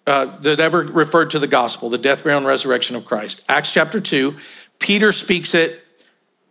uh, 0.06 0.26
that 0.26 0.60
ever 0.60 0.82
referred 0.82 1.32
to 1.32 1.40
the 1.40 1.48
gospel, 1.48 1.90
the 1.90 1.98
death, 1.98 2.22
burial, 2.22 2.38
and 2.38 2.46
resurrection 2.46 2.94
of 2.94 3.04
Christ. 3.04 3.42
Acts 3.48 3.72
chapter 3.72 4.00
2, 4.00 4.36
Peter 4.78 5.10
speaks 5.10 5.52
it 5.52 5.82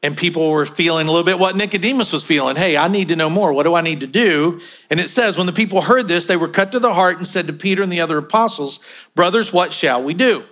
and 0.03 0.17
people 0.17 0.51
were 0.51 0.65
feeling 0.65 1.07
a 1.07 1.11
little 1.11 1.25
bit 1.25 1.39
what 1.39 1.55
Nicodemus 1.55 2.11
was 2.11 2.23
feeling. 2.23 2.57
Hey, 2.57 2.75
I 2.75 2.89
need 2.89 3.07
to 3.07 3.15
know 3.15 3.29
more. 3.29 3.53
What 3.53 3.63
do 3.63 3.75
I 3.75 3.81
need 3.81 4.01
to 4.01 4.07
do? 4.07 4.59
And 4.89 4.99
it 4.99 5.09
says, 5.09 5.37
when 5.37 5.47
the 5.47 5.53
people 5.53 5.81
heard 5.81 6.07
this, 6.09 6.27
they 6.27 6.35
were 6.35 6.49
cut 6.49 6.73
to 6.73 6.79
the 6.79 6.93
heart 6.93 7.17
and 7.17 7.25
said 7.25 7.47
to 7.47 7.53
Peter 7.53 7.81
and 7.81 7.91
the 7.91 8.01
other 8.01 8.17
apostles, 8.17 8.81
Brothers, 9.15 9.53
what 9.53 9.73
shall 9.73 10.03
we 10.03 10.13
do? 10.13 10.43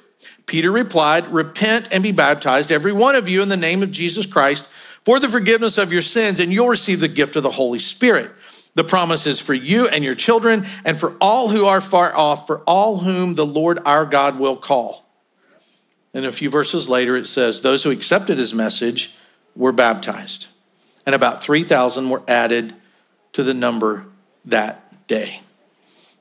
Peter 0.46 0.72
replied, 0.72 1.28
Repent 1.28 1.88
and 1.92 2.02
be 2.02 2.12
baptized, 2.12 2.72
every 2.72 2.94
one 2.94 3.16
of 3.16 3.28
you, 3.28 3.42
in 3.42 3.50
the 3.50 3.58
name 3.58 3.84
of 3.84 3.92
Jesus 3.92 4.26
Christ, 4.26 4.66
for 5.06 5.20
the 5.20 5.30
forgiveness 5.30 5.78
of 5.78 5.92
your 5.92 6.02
sins, 6.02 6.40
and 6.40 6.52
you'll 6.52 6.70
receive 6.70 7.00
the 7.00 7.08
gift 7.08 7.36
of 7.36 7.44
the 7.44 7.52
Holy 7.52 7.80
Spirit. 7.80 8.32
The 8.76 8.84
promise 8.84 9.28
is 9.28 9.40
for 9.40 9.54
you 9.54 9.88
and 9.88 10.04
your 10.04 10.16
children, 10.16 10.66
and 10.84 11.00
for 11.00 11.16
all 11.22 11.50
who 11.50 11.66
are 11.66 11.82
far 11.82 12.16
off, 12.16 12.48
for 12.48 12.60
all 12.62 12.98
whom 12.98 13.36
the 13.36 13.46
Lord 13.46 13.80
our 13.86 14.06
God 14.06 14.40
will 14.40 14.56
call. 14.56 15.06
And 16.14 16.26
a 16.26 16.32
few 16.32 16.50
verses 16.50 16.90
later, 16.90 17.16
it 17.16 17.28
says, 17.28 17.62
Those 17.62 17.84
who 17.84 17.92
accepted 17.92 18.38
his 18.38 18.54
message, 18.54 19.16
were 19.56 19.72
baptized, 19.72 20.48
and 21.06 21.14
about 21.14 21.44
3,000 21.44 22.10
were 22.10 22.24
added 22.28 22.74
to 23.34 23.44
the 23.44 23.54
number 23.54 24.06
that 24.46 25.08
day. 25.08 25.42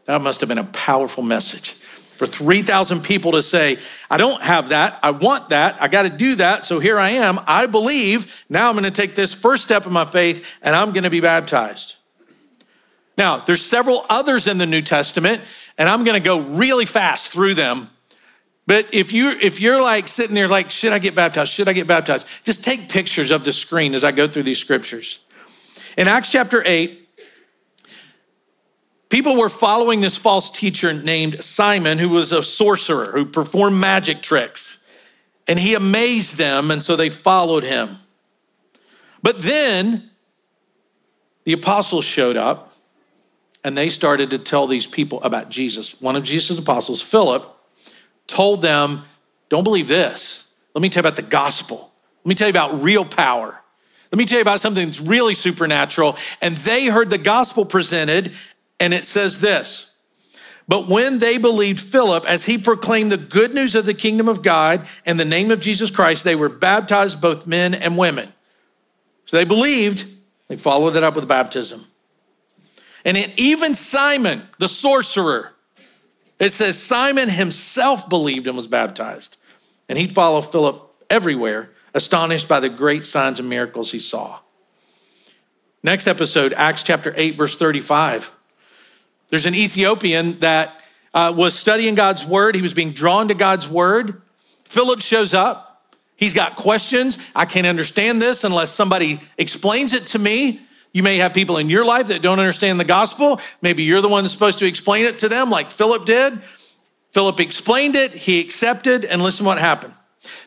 That 0.04 0.20
must 0.20 0.40
have 0.40 0.48
been 0.48 0.58
a 0.58 0.64
powerful 0.64 1.22
message 1.22 1.76
for 2.22 2.28
3,000 2.28 3.02
people 3.02 3.32
to 3.32 3.42
say, 3.42 3.78
I 4.08 4.16
don't 4.16 4.40
have 4.42 4.68
that. 4.68 4.98
I 5.02 5.10
want 5.10 5.48
that. 5.48 5.82
I 5.82 5.88
got 5.88 6.02
to 6.02 6.08
do 6.08 6.36
that. 6.36 6.64
So 6.64 6.78
here 6.78 6.98
I 6.98 7.10
am. 7.10 7.40
I 7.48 7.66
believe. 7.66 8.44
Now 8.48 8.68
I'm 8.68 8.76
going 8.76 8.84
to 8.84 8.92
take 8.92 9.16
this 9.16 9.34
first 9.34 9.64
step 9.64 9.86
of 9.86 9.92
my 9.92 10.04
faith 10.04 10.46
and 10.62 10.76
I'm 10.76 10.92
going 10.92 11.02
to 11.02 11.10
be 11.10 11.20
baptized. 11.20 11.96
Now, 13.18 13.38
there's 13.38 13.64
several 13.64 14.06
others 14.08 14.46
in 14.46 14.58
the 14.58 14.66
New 14.66 14.82
Testament, 14.82 15.42
and 15.76 15.88
I'm 15.88 16.04
going 16.04 16.20
to 16.20 16.24
go 16.24 16.40
really 16.40 16.86
fast 16.86 17.28
through 17.28 17.54
them 17.54 17.90
but 18.66 18.86
if 18.92 19.12
you 19.12 19.30
if 19.30 19.60
you're 19.60 19.82
like 19.82 20.06
sitting 20.08 20.34
there 20.34 20.48
like, 20.48 20.70
should 20.70 20.92
I 20.92 20.98
get 20.98 21.14
baptized? 21.14 21.52
Should 21.52 21.68
I 21.68 21.72
get 21.72 21.86
baptized? 21.86 22.26
Just 22.44 22.62
take 22.62 22.88
pictures 22.88 23.30
of 23.30 23.44
the 23.44 23.52
screen 23.52 23.94
as 23.94 24.04
I 24.04 24.12
go 24.12 24.28
through 24.28 24.44
these 24.44 24.58
scriptures. 24.58 25.24
In 25.98 26.08
Acts 26.08 26.30
chapter 26.30 26.62
8, 26.64 27.01
people 29.12 29.36
were 29.36 29.50
following 29.50 30.00
this 30.00 30.16
false 30.16 30.50
teacher 30.50 30.90
named 30.94 31.44
Simon, 31.44 31.98
who 31.98 32.08
was 32.08 32.32
a 32.32 32.42
sorcerer 32.42 33.12
who 33.12 33.26
performed 33.26 33.76
magic 33.76 34.22
tricks. 34.22 34.82
And 35.46 35.58
he 35.58 35.74
amazed 35.74 36.38
them, 36.38 36.70
and 36.70 36.82
so 36.82 36.96
they 36.96 37.10
followed 37.10 37.62
him. 37.62 37.98
But 39.22 39.40
then 39.40 40.10
the 41.44 41.52
apostles 41.52 42.06
showed 42.06 42.38
up 42.38 42.72
and 43.62 43.76
they 43.76 43.90
started 43.90 44.30
to 44.30 44.38
tell 44.38 44.66
these 44.66 44.86
people 44.86 45.22
about 45.22 45.50
Jesus. 45.50 46.00
One 46.00 46.16
of 46.16 46.24
Jesus' 46.24 46.58
apostles, 46.58 47.02
Philip, 47.02 47.46
told 48.26 48.62
them, 48.62 49.04
Don't 49.50 49.62
believe 49.62 49.88
this. 49.88 50.48
Let 50.74 50.80
me 50.80 50.88
tell 50.88 51.02
you 51.02 51.08
about 51.08 51.16
the 51.16 51.30
gospel. 51.30 51.92
Let 52.24 52.28
me 52.30 52.34
tell 52.34 52.48
you 52.48 52.52
about 52.52 52.82
real 52.82 53.04
power. 53.04 53.62
Let 54.10 54.18
me 54.18 54.24
tell 54.24 54.38
you 54.38 54.42
about 54.42 54.60
something 54.60 54.86
that's 54.86 55.00
really 55.00 55.34
supernatural. 55.34 56.16
And 56.40 56.56
they 56.58 56.86
heard 56.86 57.10
the 57.10 57.18
gospel 57.18 57.64
presented, 57.64 58.32
and 58.82 58.92
it 58.92 59.04
says 59.04 59.38
this 59.38 59.94
But 60.66 60.88
when 60.88 61.20
they 61.20 61.38
believed 61.38 61.78
Philip, 61.78 62.26
as 62.26 62.44
he 62.44 62.58
proclaimed 62.58 63.12
the 63.12 63.16
good 63.16 63.54
news 63.54 63.76
of 63.76 63.86
the 63.86 63.94
kingdom 63.94 64.28
of 64.28 64.42
God 64.42 64.88
and 65.06 65.18
the 65.18 65.24
name 65.24 65.52
of 65.52 65.60
Jesus 65.60 65.88
Christ, 65.88 66.24
they 66.24 66.34
were 66.34 66.48
baptized, 66.48 67.20
both 67.20 67.46
men 67.46 67.74
and 67.74 67.96
women. 67.96 68.32
So 69.24 69.36
they 69.36 69.44
believed, 69.44 70.12
they 70.48 70.56
followed 70.56 70.96
it 70.96 71.04
up 71.04 71.14
with 71.14 71.28
baptism. 71.28 71.84
And 73.04 73.16
even 73.36 73.76
Simon, 73.76 74.42
the 74.58 74.68
sorcerer, 74.68 75.52
it 76.40 76.50
says 76.50 76.76
Simon 76.76 77.28
himself 77.28 78.08
believed 78.08 78.48
and 78.48 78.56
was 78.56 78.66
baptized. 78.66 79.36
And 79.88 79.96
he'd 79.96 80.12
follow 80.12 80.40
Philip 80.40 80.92
everywhere, 81.08 81.70
astonished 81.94 82.48
by 82.48 82.58
the 82.58 82.68
great 82.68 83.04
signs 83.04 83.38
and 83.38 83.48
miracles 83.48 83.92
he 83.92 84.00
saw. 84.00 84.40
Next 85.84 86.08
episode, 86.08 86.52
Acts 86.52 86.82
chapter 86.82 87.14
8, 87.16 87.36
verse 87.36 87.56
35. 87.56 88.32
There's 89.32 89.46
an 89.46 89.54
Ethiopian 89.54 90.40
that 90.40 90.78
uh, 91.14 91.32
was 91.34 91.58
studying 91.58 91.94
God's 91.94 92.22
word. 92.22 92.54
He 92.54 92.60
was 92.60 92.74
being 92.74 92.92
drawn 92.92 93.28
to 93.28 93.34
God's 93.34 93.66
word. 93.66 94.20
Philip 94.64 95.00
shows 95.00 95.32
up. 95.32 95.86
He's 96.16 96.34
got 96.34 96.54
questions. 96.54 97.16
I 97.34 97.46
can't 97.46 97.66
understand 97.66 98.20
this 98.20 98.44
unless 98.44 98.72
somebody 98.72 99.22
explains 99.38 99.94
it 99.94 100.04
to 100.08 100.18
me. 100.18 100.60
You 100.92 101.02
may 101.02 101.16
have 101.16 101.32
people 101.32 101.56
in 101.56 101.70
your 101.70 101.86
life 101.86 102.08
that 102.08 102.20
don't 102.20 102.40
understand 102.40 102.78
the 102.78 102.84
gospel. 102.84 103.40
Maybe 103.62 103.84
you're 103.84 104.02
the 104.02 104.08
one 104.08 104.22
that's 104.22 104.34
supposed 104.34 104.58
to 104.58 104.66
explain 104.66 105.06
it 105.06 105.20
to 105.20 105.30
them, 105.30 105.48
like 105.48 105.70
Philip 105.70 106.04
did. 106.04 106.38
Philip 107.12 107.40
explained 107.40 107.96
it, 107.96 108.12
he 108.12 108.38
accepted, 108.38 109.06
and 109.06 109.22
listen 109.22 109.46
what 109.46 109.56
happened. 109.56 109.94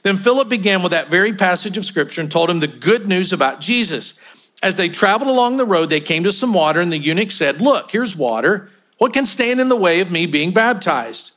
Then 0.04 0.18
Philip 0.18 0.48
began 0.48 0.84
with 0.84 0.92
that 0.92 1.08
very 1.08 1.34
passage 1.34 1.76
of 1.76 1.86
scripture 1.86 2.22
and 2.22 2.32
told 2.32 2.52
him 2.52 2.60
the 2.60 2.68
good 2.68 3.08
news 3.08 3.34
about 3.34 3.62
Jesus. 3.62 4.14
As 4.62 4.78
they 4.78 4.90
traveled 4.90 5.30
along 5.32 5.58
the 5.58 5.66
road, 5.66 5.90
they 5.90 6.02
came 6.02 6.24
to 6.26 6.32
some 6.32 6.54
water, 6.54 6.82
and 6.82 6.92
the 6.92 7.00
eunuch 7.00 7.32
said, 7.32 7.60
Look, 7.60 7.90
here's 7.90 8.16
water. 8.16 8.70
What 8.98 9.14
can 9.14 9.26
stand 9.26 9.60
in 9.60 9.70
the 9.70 9.76
way 9.76 10.00
of 10.00 10.12
me 10.12 10.26
being 10.26 10.52
baptized? 10.52 11.32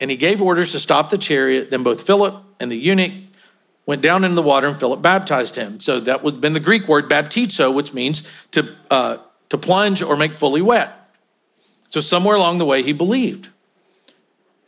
And 0.00 0.10
he 0.10 0.16
gave 0.16 0.40
orders 0.40 0.72
to 0.72 0.80
stop 0.80 1.10
the 1.10 1.18
chariot. 1.18 1.70
Then 1.70 1.82
both 1.82 2.02
Philip 2.02 2.42
and 2.60 2.70
the 2.70 2.76
eunuch 2.76 3.12
went 3.84 4.02
down 4.02 4.22
into 4.22 4.34
the 4.34 4.42
water, 4.42 4.66
and 4.66 4.78
Philip 4.78 5.00
baptized 5.00 5.56
him. 5.56 5.80
So 5.80 5.98
that 6.00 6.22
would 6.22 6.34
have 6.34 6.40
been 6.40 6.52
the 6.52 6.60
Greek 6.60 6.86
word 6.86 7.08
baptizo, 7.08 7.74
which 7.74 7.94
means 7.94 8.30
to, 8.50 8.74
uh, 8.90 9.16
to 9.48 9.58
plunge 9.58 10.02
or 10.02 10.16
make 10.16 10.32
fully 10.32 10.60
wet. 10.60 10.92
So 11.88 12.00
somewhere 12.00 12.36
along 12.36 12.58
the 12.58 12.66
way, 12.66 12.82
he 12.82 12.92
believed. 12.92 13.48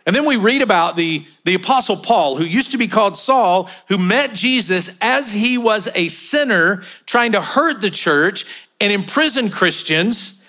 And 0.07 0.17
then 0.17 0.25
we 0.25 0.37
read 0.37 0.63
about 0.63 0.97
the, 0.97 1.27
the 1.45 1.55
apostle 1.55 1.99
Paul, 1.99 2.37
who 2.37 2.45
used 2.45 2.71
to 2.73 2.79
be 2.79 2.89
called 2.89 3.19
Saul, 3.19 3.69
who 3.89 3.99
met 3.99 4.33
Jesus 4.33 4.97
as 5.03 5.33
he 5.33 5.59
was 5.59 5.89
a 5.95 6.09
sinner 6.09 6.83
trying 7.05 7.33
to 7.33 7.43
hurt 7.43 7.83
the 7.83 7.91
church 7.91 8.47
and 8.81 8.91
imprison 8.91 9.51
Christians. 9.51 10.40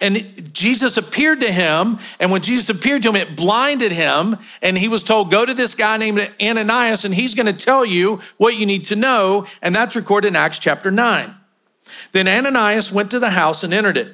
And 0.00 0.52
Jesus 0.52 0.96
appeared 0.96 1.40
to 1.40 1.52
him. 1.52 1.98
And 2.18 2.30
when 2.30 2.42
Jesus 2.42 2.68
appeared 2.68 3.02
to 3.04 3.10
him, 3.10 3.16
it 3.16 3.36
blinded 3.36 3.92
him. 3.92 4.36
And 4.60 4.76
he 4.76 4.88
was 4.88 5.04
told, 5.04 5.30
Go 5.30 5.46
to 5.46 5.54
this 5.54 5.74
guy 5.74 5.96
named 5.96 6.30
Ananias, 6.42 7.04
and 7.04 7.14
he's 7.14 7.34
going 7.34 7.46
to 7.46 7.52
tell 7.52 7.84
you 7.84 8.20
what 8.36 8.56
you 8.56 8.66
need 8.66 8.86
to 8.86 8.96
know. 8.96 9.46
And 9.62 9.74
that's 9.74 9.96
recorded 9.96 10.28
in 10.28 10.36
Acts 10.36 10.58
chapter 10.58 10.90
9. 10.90 11.30
Then 12.12 12.28
Ananias 12.28 12.92
went 12.92 13.10
to 13.12 13.18
the 13.18 13.30
house 13.30 13.62
and 13.62 13.72
entered 13.72 13.96
it. 13.96 14.12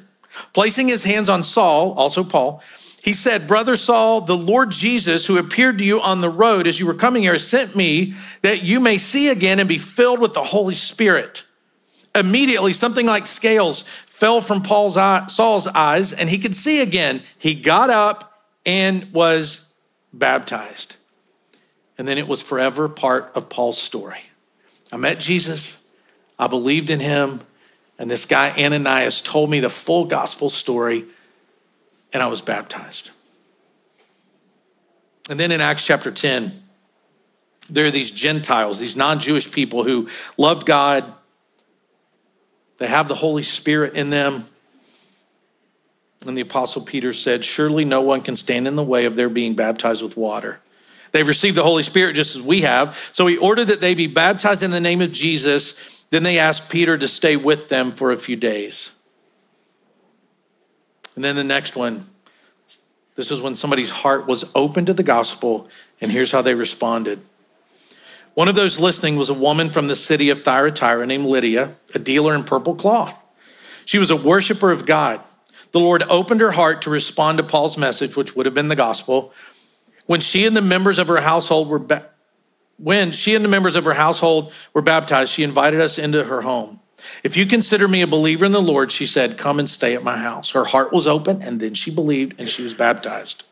Placing 0.52 0.88
his 0.88 1.02
hands 1.02 1.28
on 1.28 1.42
Saul, 1.42 1.92
also 1.94 2.22
Paul, 2.22 2.62
he 3.02 3.14
said, 3.14 3.48
Brother 3.48 3.76
Saul, 3.76 4.20
the 4.20 4.36
Lord 4.36 4.70
Jesus, 4.70 5.26
who 5.26 5.38
appeared 5.38 5.78
to 5.78 5.84
you 5.84 6.00
on 6.00 6.20
the 6.20 6.28
road 6.28 6.66
as 6.66 6.78
you 6.78 6.86
were 6.86 6.94
coming 6.94 7.22
here, 7.22 7.38
sent 7.38 7.74
me 7.74 8.14
that 8.42 8.62
you 8.62 8.78
may 8.78 8.98
see 8.98 9.28
again 9.28 9.58
and 9.58 9.68
be 9.68 9.78
filled 9.78 10.20
with 10.20 10.34
the 10.34 10.44
Holy 10.44 10.74
Spirit. 10.74 11.42
Immediately, 12.14 12.74
something 12.74 13.06
like 13.06 13.26
scales 13.26 13.84
fell 14.20 14.42
from 14.42 14.62
Paul's 14.62 14.98
eye, 14.98 15.24
Saul's 15.28 15.66
eyes, 15.66 16.12
and 16.12 16.28
he 16.28 16.36
could 16.36 16.54
see 16.54 16.82
again. 16.82 17.22
He 17.38 17.54
got 17.54 17.88
up 17.88 18.44
and 18.66 19.10
was 19.14 19.66
baptized. 20.12 20.96
And 21.96 22.06
then 22.06 22.18
it 22.18 22.28
was 22.28 22.42
forever 22.42 22.86
part 22.86 23.32
of 23.34 23.48
Paul's 23.48 23.80
story. 23.80 24.20
I 24.92 24.98
met 24.98 25.20
Jesus, 25.20 25.82
I 26.38 26.48
believed 26.48 26.90
in 26.90 27.00
him, 27.00 27.40
and 27.98 28.10
this 28.10 28.26
guy 28.26 28.50
Ananias 28.62 29.22
told 29.22 29.48
me 29.48 29.60
the 29.60 29.70
full 29.70 30.04
gospel 30.04 30.50
story, 30.50 31.06
and 32.12 32.22
I 32.22 32.26
was 32.26 32.42
baptized. 32.42 33.12
And 35.30 35.40
then 35.40 35.50
in 35.50 35.62
Acts 35.62 35.84
chapter 35.84 36.10
10, 36.10 36.52
there 37.70 37.86
are 37.86 37.90
these 37.90 38.10
Gentiles, 38.10 38.80
these 38.80 38.96
non 38.96 39.18
Jewish 39.18 39.50
people 39.50 39.82
who 39.82 40.10
loved 40.36 40.66
God, 40.66 41.10
they 42.80 42.86
have 42.86 43.08
the 43.08 43.14
Holy 43.14 43.42
Spirit 43.42 43.94
in 43.94 44.08
them. 44.08 44.42
And 46.26 46.36
the 46.36 46.40
Apostle 46.40 46.82
Peter 46.82 47.12
said, 47.12 47.44
Surely 47.44 47.84
no 47.84 48.00
one 48.00 48.22
can 48.22 48.36
stand 48.36 48.66
in 48.66 48.74
the 48.74 48.82
way 48.82 49.04
of 49.04 49.16
their 49.16 49.28
being 49.28 49.54
baptized 49.54 50.02
with 50.02 50.16
water. 50.16 50.60
They've 51.12 51.26
received 51.26 51.56
the 51.56 51.62
Holy 51.62 51.82
Spirit 51.82 52.16
just 52.16 52.36
as 52.36 52.42
we 52.42 52.62
have. 52.62 52.98
So 53.12 53.26
he 53.26 53.36
ordered 53.36 53.66
that 53.66 53.80
they 53.80 53.94
be 53.94 54.06
baptized 54.06 54.62
in 54.62 54.70
the 54.70 54.80
name 54.80 55.02
of 55.02 55.12
Jesus. 55.12 56.04
Then 56.10 56.22
they 56.22 56.38
asked 56.38 56.70
Peter 56.70 56.96
to 56.96 57.06
stay 57.06 57.36
with 57.36 57.68
them 57.68 57.90
for 57.90 58.10
a 58.10 58.16
few 58.16 58.36
days. 58.36 58.90
And 61.14 61.24
then 61.24 61.36
the 61.36 61.44
next 61.44 61.76
one 61.76 62.04
this 63.16 63.30
is 63.30 63.42
when 63.42 63.54
somebody's 63.54 63.90
heart 63.90 64.26
was 64.26 64.50
open 64.54 64.86
to 64.86 64.94
the 64.94 65.02
gospel, 65.02 65.68
and 66.00 66.10
here's 66.10 66.32
how 66.32 66.40
they 66.40 66.54
responded. 66.54 67.20
One 68.34 68.48
of 68.48 68.54
those 68.54 68.78
listening 68.78 69.16
was 69.16 69.28
a 69.28 69.34
woman 69.34 69.70
from 69.70 69.88
the 69.88 69.96
city 69.96 70.30
of 70.30 70.44
Thyatira 70.44 71.06
named 71.06 71.26
Lydia, 71.26 71.74
a 71.94 71.98
dealer 71.98 72.34
in 72.34 72.44
purple 72.44 72.74
cloth. 72.74 73.22
She 73.84 73.98
was 73.98 74.10
a 74.10 74.16
worshiper 74.16 74.70
of 74.70 74.86
God. 74.86 75.20
The 75.72 75.80
Lord 75.80 76.02
opened 76.04 76.40
her 76.40 76.52
heart 76.52 76.82
to 76.82 76.90
respond 76.90 77.38
to 77.38 77.44
Paul's 77.44 77.76
message, 77.76 78.16
which 78.16 78.34
would 78.34 78.46
have 78.46 78.54
been 78.54 78.68
the 78.68 78.76
gospel. 78.76 79.32
When 80.06 80.20
she 80.20 80.46
and 80.46 80.56
the 80.56 80.62
members 80.62 80.98
of 80.98 81.08
her 81.08 81.20
household 81.20 81.68
were 81.68 81.78
ba- 81.78 82.06
when 82.76 83.12
she 83.12 83.34
and 83.34 83.44
the 83.44 83.48
members 83.48 83.76
of 83.76 83.84
her 83.84 83.94
household 83.94 84.52
were 84.72 84.80
baptized, 84.80 85.32
she 85.32 85.42
invited 85.42 85.80
us 85.80 85.98
into 85.98 86.24
her 86.24 86.42
home. 86.42 86.80
If 87.22 87.36
you 87.36 87.46
consider 87.46 87.86
me 87.86 88.00
a 88.00 88.06
believer 88.06 88.44
in 88.44 88.52
the 88.52 88.62
Lord, 88.62 88.90
she 88.90 89.06
said, 89.06 89.38
come 89.38 89.58
and 89.58 89.68
stay 89.68 89.94
at 89.94 90.02
my 90.02 90.16
house. 90.16 90.50
Her 90.50 90.64
heart 90.64 90.92
was 90.92 91.06
open, 91.06 91.42
and 91.42 91.60
then 91.60 91.74
she 91.74 91.90
believed 91.90 92.34
and 92.38 92.48
she 92.48 92.62
was 92.62 92.74
baptized. 92.74 93.44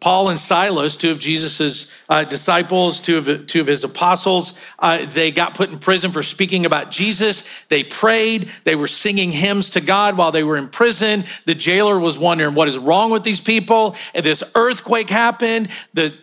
Paul 0.00 0.28
and 0.28 0.38
Silas, 0.38 0.94
two 0.96 1.10
of 1.10 1.18
Jesus's 1.18 1.92
uh, 2.08 2.22
disciples, 2.22 3.00
two 3.00 3.18
of, 3.18 3.46
two 3.48 3.60
of 3.60 3.66
his 3.66 3.82
apostles, 3.82 4.54
uh, 4.78 5.04
they 5.06 5.32
got 5.32 5.54
put 5.56 5.70
in 5.70 5.78
prison 5.78 6.12
for 6.12 6.22
speaking 6.22 6.66
about 6.66 6.92
Jesus. 6.92 7.44
They 7.68 7.82
prayed. 7.82 8.48
They 8.62 8.76
were 8.76 8.86
singing 8.86 9.32
hymns 9.32 9.70
to 9.70 9.80
God 9.80 10.16
while 10.16 10.30
they 10.30 10.44
were 10.44 10.56
in 10.56 10.68
prison. 10.68 11.24
The 11.46 11.54
jailer 11.56 11.98
was 11.98 12.16
wondering 12.16 12.54
what 12.54 12.68
is 12.68 12.78
wrong 12.78 13.10
with 13.10 13.24
these 13.24 13.40
people. 13.40 13.96
And 14.14 14.24
this 14.24 14.44
earthquake 14.54 15.10
happened. 15.10 15.68
The 15.94 16.14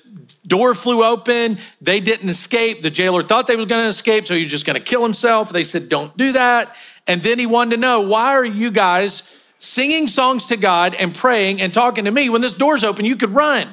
door 0.48 0.74
flew 0.74 1.04
open. 1.04 1.58
They 1.82 2.00
didn't 2.00 2.30
escape. 2.30 2.82
The 2.82 2.90
jailer 2.90 3.24
thought 3.24 3.48
they 3.48 3.58
was 3.58 3.66
going 3.66 3.84
to 3.84 3.90
escape, 3.90 4.26
so 4.26 4.36
he 4.36 4.44
was 4.44 4.52
just 4.52 4.66
going 4.66 4.80
to 4.80 4.84
kill 4.84 5.04
himself. 5.04 5.50
They 5.50 5.66
said, 5.66 5.90
"Don't 5.90 6.16
do 6.16 6.32
that." 6.32 6.74
And 7.08 7.22
then 7.22 7.38
he 7.40 7.46
wanted 7.46 7.76
to 7.76 7.82
know 7.82 8.02
why 8.02 8.34
are 8.34 8.46
you 8.46 8.72
guys 8.72 9.35
singing 9.66 10.08
songs 10.08 10.48
to 10.48 10.58
God 10.58 10.96
and 10.96 11.14
praying 11.14 11.62
and 11.62 11.74
talking 11.74 12.06
to 12.06 12.12
me. 12.12 12.30
When 12.30 12.42
this 12.42 12.54
door's 12.54 12.84
open, 12.84 13.06
you 13.06 13.16
could 13.16 13.32
run. 13.32 13.68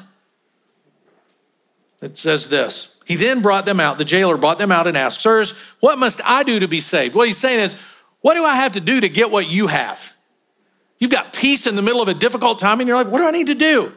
It 2.01 2.17
says 2.17 2.49
this. 2.49 2.97
He 3.05 3.17
then 3.17 3.43
brought 3.43 3.65
them 3.65 3.81
out, 3.81 3.99
the 3.99 4.05
jailer 4.05 4.37
brought 4.37 4.59
them 4.59 4.73
out 4.73 4.87
and 4.87 4.97
asked, 4.97 5.21
Sirs, 5.21 5.51
what 5.81 5.99
must 5.99 6.21
I 6.25 6.43
do 6.45 6.61
to 6.61 6.69
be 6.69 6.81
saved? 6.81 7.15
What 7.15 7.27
he's 7.27 7.39
saying 7.39 7.61
is, 7.61 7.77
what 8.21 8.35
do 8.35 8.45
I 8.45 8.57
have 8.57 8.73
to 8.73 8.81
do 8.81 9.01
to 9.01 9.09
get 9.09 9.31
what 9.31 9.49
you 9.49 9.67
have? 9.67 10.13
You've 10.99 11.11
got 11.11 11.33
peace 11.33 11.67
in 11.67 11.75
the 11.75 11.83
middle 11.83 12.01
of 12.01 12.09
a 12.09 12.15
difficult 12.15 12.61
time 12.61 12.81
in 12.81 12.87
your 12.87 12.97
life. 12.97 13.09
What 13.09 13.19
do 13.19 13.27
I 13.27 13.33
need 13.33 13.49
to 13.49 13.55
do? 13.55 13.93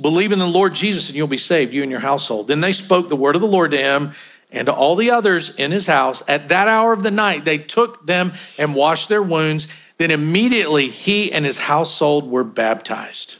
Believe 0.00 0.32
in 0.32 0.38
the 0.38 0.46
Lord 0.46 0.74
Jesus 0.74 1.08
and 1.08 1.16
you'll 1.16 1.28
be 1.28 1.36
saved, 1.36 1.74
you 1.74 1.82
and 1.82 1.90
your 1.90 2.00
household. 2.00 2.48
Then 2.48 2.62
they 2.62 2.72
spoke 2.72 3.08
the 3.08 3.16
word 3.16 3.34
of 3.34 3.42
the 3.42 3.46
Lord 3.46 3.72
to 3.72 3.76
him 3.76 4.14
and 4.50 4.66
to 4.66 4.72
all 4.72 4.96
the 4.96 5.10
others 5.10 5.56
in 5.56 5.70
his 5.70 5.86
house. 5.86 6.22
At 6.26 6.48
that 6.48 6.68
hour 6.68 6.92
of 6.92 7.02
the 7.02 7.10
night, 7.10 7.44
they 7.44 7.58
took 7.58 8.06
them 8.06 8.32
and 8.58 8.74
washed 8.74 9.08
their 9.08 9.22
wounds. 9.22 9.72
Then 10.00 10.10
immediately 10.10 10.88
he 10.88 11.30
and 11.30 11.44
his 11.44 11.58
household 11.58 12.30
were 12.30 12.42
baptized. 12.42 13.36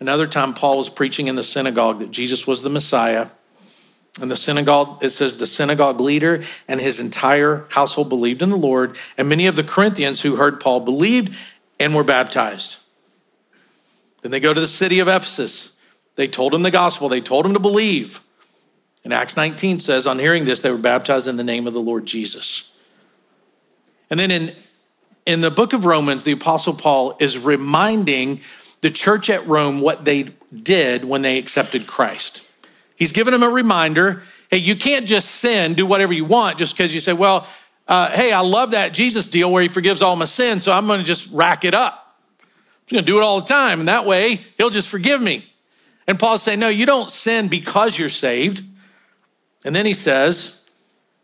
Another 0.00 0.26
time, 0.26 0.54
Paul 0.54 0.78
was 0.78 0.88
preaching 0.88 1.26
in 1.26 1.36
the 1.36 1.42
synagogue 1.42 1.98
that 1.98 2.10
Jesus 2.10 2.46
was 2.46 2.62
the 2.62 2.70
Messiah. 2.70 3.26
And 4.18 4.30
the 4.30 4.36
synagogue, 4.36 5.04
it 5.04 5.10
says 5.10 5.36
the 5.36 5.46
synagogue 5.46 6.00
leader 6.00 6.42
and 6.66 6.80
his 6.80 6.98
entire 6.98 7.66
household 7.68 8.08
believed 8.08 8.40
in 8.40 8.48
the 8.48 8.56
Lord. 8.56 8.96
And 9.18 9.28
many 9.28 9.46
of 9.46 9.56
the 9.56 9.62
Corinthians 9.62 10.22
who 10.22 10.36
heard 10.36 10.58
Paul 10.58 10.80
believed 10.80 11.36
and 11.78 11.94
were 11.94 12.02
baptized. 12.02 12.76
Then 14.22 14.30
they 14.30 14.40
go 14.40 14.54
to 14.54 14.60
the 14.60 14.66
city 14.66 15.00
of 15.00 15.06
Ephesus. 15.06 15.76
They 16.14 16.28
told 16.28 16.54
him 16.54 16.62
the 16.62 16.70
gospel, 16.70 17.10
they 17.10 17.20
told 17.20 17.44
him 17.44 17.52
to 17.52 17.60
believe. 17.60 18.20
And 19.04 19.12
Acts 19.12 19.36
19 19.36 19.80
says, 19.80 20.06
on 20.06 20.18
hearing 20.18 20.46
this, 20.46 20.62
they 20.62 20.70
were 20.70 20.78
baptized 20.78 21.28
in 21.28 21.36
the 21.36 21.44
name 21.44 21.66
of 21.66 21.74
the 21.74 21.82
Lord 21.82 22.06
Jesus. 22.06 22.72
And 24.08 24.18
then 24.18 24.30
in, 24.30 24.56
in 25.26 25.40
the 25.40 25.50
book 25.50 25.72
of 25.72 25.84
Romans, 25.84 26.24
the 26.24 26.32
Apostle 26.32 26.72
Paul 26.72 27.16
is 27.18 27.36
reminding 27.36 28.40
the 28.80 28.90
church 28.90 29.28
at 29.28 29.46
Rome 29.46 29.80
what 29.80 30.04
they 30.04 30.28
did 30.54 31.04
when 31.04 31.22
they 31.22 31.38
accepted 31.38 31.86
Christ. 31.86 32.42
He's 32.94 33.12
giving 33.12 33.32
them 33.32 33.42
a 33.42 33.50
reminder 33.50 34.22
hey, 34.48 34.58
you 34.58 34.76
can't 34.76 35.06
just 35.06 35.28
sin, 35.28 35.74
do 35.74 35.84
whatever 35.84 36.12
you 36.12 36.24
want 36.24 36.56
just 36.56 36.76
because 36.76 36.94
you 36.94 37.00
say, 37.00 37.12
well, 37.12 37.48
uh, 37.88 38.08
hey, 38.10 38.32
I 38.32 38.40
love 38.40 38.70
that 38.70 38.92
Jesus 38.92 39.26
deal 39.28 39.50
where 39.50 39.60
he 39.60 39.68
forgives 39.68 40.02
all 40.02 40.14
my 40.14 40.24
sins, 40.24 40.62
so 40.62 40.70
I'm 40.70 40.86
going 40.86 41.00
to 41.00 41.04
just 41.04 41.32
rack 41.32 41.64
it 41.64 41.74
up. 41.74 42.16
I'm 42.40 42.94
going 42.94 43.04
to 43.04 43.10
do 43.10 43.18
it 43.18 43.22
all 43.22 43.40
the 43.40 43.46
time. 43.46 43.80
And 43.80 43.88
that 43.88 44.06
way, 44.06 44.40
he'll 44.56 44.70
just 44.70 44.88
forgive 44.88 45.20
me. 45.20 45.44
And 46.06 46.16
Paul's 46.16 46.44
saying, 46.44 46.60
no, 46.60 46.68
you 46.68 46.86
don't 46.86 47.10
sin 47.10 47.48
because 47.48 47.98
you're 47.98 48.08
saved. 48.08 48.62
And 49.64 49.74
then 49.74 49.84
he 49.84 49.94
says, 49.94 50.55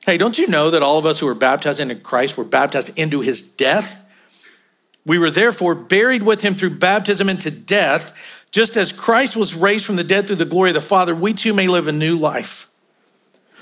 hey, 0.05 0.19
don't 0.19 0.39
you 0.39 0.49
know 0.49 0.71
that 0.71 0.83
all 0.83 0.99
of 0.99 1.07
us 1.07 1.19
who 1.19 1.27
were 1.27 1.35
baptized 1.35 1.81
into 1.81 1.95
Christ 1.95 2.37
were 2.37 2.45
baptized 2.45 2.99
into 2.99 3.21
his 3.21 3.43
death? 3.53 3.99
We 5.05 5.19
were 5.19 5.31
therefore 5.31 5.75
buried 5.75 6.23
with 6.23 6.43
him 6.43 6.55
through 6.55 6.79
baptism 6.79 7.29
into 7.29 7.51
death 7.51 8.17
just 8.53 8.77
as 8.77 8.93
Christ 8.93 9.35
was 9.35 9.55
raised 9.55 9.87
from 9.87 9.97
the 9.97 10.05
dead 10.05 10.27
through 10.27 10.37
the 10.37 10.45
glory 10.45 10.71
of 10.71 10.75
the 10.75 10.81
Father, 10.83 11.15
we 11.15 11.33
too 11.33 11.55
may 11.55 11.67
live 11.67 11.89
a 11.89 11.93
new 11.93 12.17
life. 12.17 12.71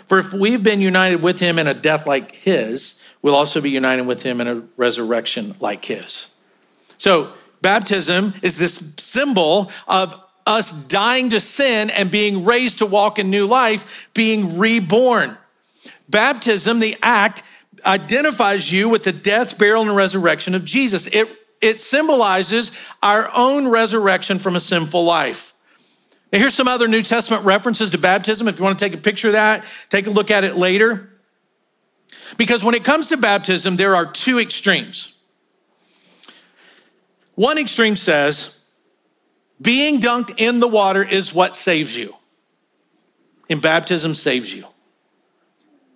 For 0.08 0.18
if 0.18 0.32
we've 0.32 0.62
been 0.62 0.80
united 0.80 1.22
with 1.22 1.38
him 1.38 1.60
in 1.60 1.68
a 1.68 1.74
death 1.74 2.08
like 2.08 2.32
his, 2.32 3.00
we'll 3.22 3.36
also 3.36 3.60
be 3.60 3.70
united 3.70 4.06
with 4.06 4.24
him 4.24 4.40
in 4.40 4.48
a 4.48 4.62
resurrection 4.76 5.54
like 5.60 5.84
his. 5.84 6.34
So, 6.98 7.32
baptism 7.62 8.34
is 8.42 8.58
this 8.58 8.92
symbol 8.98 9.70
of 9.86 10.20
us 10.44 10.72
dying 10.72 11.30
to 11.30 11.40
sin 11.40 11.90
and 11.90 12.10
being 12.10 12.44
raised 12.44 12.78
to 12.78 12.86
walk 12.86 13.20
in 13.20 13.30
new 13.30 13.46
life, 13.46 14.08
being 14.12 14.58
reborn. 14.58 15.38
Baptism, 16.10 16.80
the 16.80 16.96
act, 17.02 17.42
identifies 17.84 18.70
you 18.70 18.88
with 18.88 19.04
the 19.04 19.12
death, 19.12 19.56
burial, 19.58 19.82
and 19.82 19.96
resurrection 19.96 20.54
of 20.54 20.64
Jesus. 20.64 21.06
It 21.06 21.28
it 21.60 21.78
symbolizes 21.78 22.70
our 23.02 23.30
own 23.34 23.68
resurrection 23.68 24.38
from 24.38 24.56
a 24.56 24.60
sinful 24.60 25.04
life. 25.04 25.54
Now, 26.32 26.38
here's 26.38 26.54
some 26.54 26.68
other 26.68 26.88
New 26.88 27.02
Testament 27.02 27.44
references 27.44 27.90
to 27.90 27.98
baptism. 27.98 28.48
If 28.48 28.58
you 28.58 28.64
want 28.64 28.78
to 28.78 28.84
take 28.84 28.94
a 28.94 29.02
picture 29.02 29.28
of 29.28 29.34
that, 29.34 29.64
take 29.88 30.06
a 30.06 30.10
look 30.10 30.30
at 30.30 30.44
it 30.44 30.56
later. 30.56 31.10
Because 32.36 32.64
when 32.64 32.74
it 32.74 32.84
comes 32.84 33.08
to 33.08 33.16
baptism, 33.16 33.76
there 33.76 33.94
are 33.94 34.10
two 34.10 34.38
extremes. 34.38 35.18
One 37.34 37.58
extreme 37.58 37.96
says, 37.96 38.64
being 39.60 40.00
dunked 40.00 40.34
in 40.38 40.60
the 40.60 40.68
water 40.68 41.02
is 41.02 41.34
what 41.34 41.56
saves 41.56 41.96
you. 41.96 42.14
And 43.50 43.60
baptism 43.60 44.14
saves 44.14 44.54
you. 44.54 44.64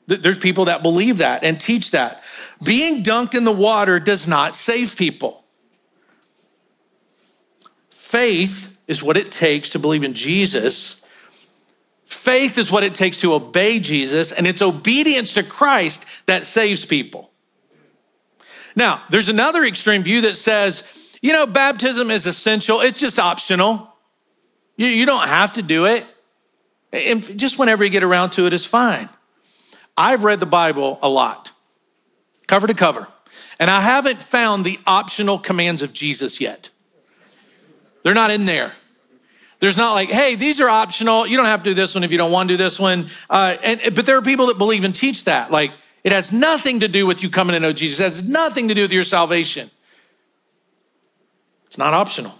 There's 0.06 0.38
people 0.38 0.66
that 0.66 0.82
believe 0.82 1.18
that 1.18 1.44
and 1.44 1.60
teach 1.60 1.92
that. 1.92 2.22
Being 2.62 3.02
dunked 3.02 3.34
in 3.34 3.44
the 3.44 3.52
water 3.52 3.98
does 3.98 4.28
not 4.28 4.56
save 4.56 4.96
people. 4.96 5.42
Faith 7.90 8.76
is 8.86 9.02
what 9.02 9.16
it 9.16 9.32
takes 9.32 9.70
to 9.70 9.78
believe 9.78 10.04
in 10.04 10.14
Jesus. 10.14 11.04
Faith 12.04 12.58
is 12.58 12.70
what 12.70 12.84
it 12.84 12.94
takes 12.94 13.18
to 13.20 13.32
obey 13.32 13.80
Jesus, 13.80 14.30
and 14.30 14.46
it's 14.46 14.62
obedience 14.62 15.32
to 15.32 15.42
Christ 15.42 16.06
that 16.26 16.44
saves 16.44 16.84
people. 16.84 17.30
Now, 18.76 19.02
there's 19.10 19.28
another 19.28 19.64
extreme 19.64 20.02
view 20.02 20.22
that 20.22 20.36
says, 20.36 21.18
you 21.22 21.32
know, 21.32 21.46
baptism 21.46 22.10
is 22.10 22.26
essential, 22.26 22.80
it's 22.80 23.00
just 23.00 23.18
optional. 23.18 23.92
You, 24.76 24.86
you 24.86 25.06
don't 25.06 25.28
have 25.28 25.54
to 25.54 25.62
do 25.62 25.86
it. 25.86 26.04
And 26.92 27.38
just 27.38 27.58
whenever 27.58 27.84
you 27.84 27.90
get 27.90 28.02
around 28.02 28.30
to 28.30 28.46
it 28.46 28.52
is 28.52 28.66
fine. 28.66 29.08
I've 29.96 30.24
read 30.24 30.40
the 30.40 30.46
Bible 30.46 30.98
a 31.02 31.08
lot, 31.08 31.52
cover 32.46 32.66
to 32.66 32.74
cover, 32.74 33.08
and 33.58 33.70
I 33.70 33.80
haven't 33.80 34.18
found 34.18 34.64
the 34.64 34.78
optional 34.86 35.38
commands 35.38 35.82
of 35.82 35.92
Jesus 35.92 36.40
yet. 36.40 36.70
They're 38.02 38.14
not 38.14 38.30
in 38.30 38.44
there. 38.44 38.72
There's 39.60 39.76
not 39.76 39.94
like, 39.94 40.10
hey, 40.10 40.34
these 40.34 40.60
are 40.60 40.68
optional. 40.68 41.26
You 41.26 41.36
don't 41.36 41.46
have 41.46 41.62
to 41.62 41.70
do 41.70 41.74
this 41.74 41.94
one 41.94 42.04
if 42.04 42.12
you 42.12 42.18
don't 42.18 42.32
want 42.32 42.48
to 42.48 42.54
do 42.54 42.62
this 42.62 42.78
one. 42.78 43.08
Uh, 43.30 43.56
and 43.62 43.94
but 43.94 44.04
there 44.04 44.18
are 44.18 44.22
people 44.22 44.46
that 44.48 44.58
believe 44.58 44.84
and 44.84 44.94
teach 44.94 45.24
that. 45.24 45.50
Like 45.50 45.70
it 46.02 46.12
has 46.12 46.32
nothing 46.32 46.80
to 46.80 46.88
do 46.88 47.06
with 47.06 47.22
you 47.22 47.30
coming 47.30 47.54
to 47.54 47.60
know 47.60 47.72
Jesus. 47.72 47.98
It 47.98 48.02
has 48.02 48.28
nothing 48.28 48.68
to 48.68 48.74
do 48.74 48.82
with 48.82 48.92
your 48.92 49.04
salvation. 49.04 49.70
It's 51.66 51.78
not 51.78 51.94
optional. 51.94 52.34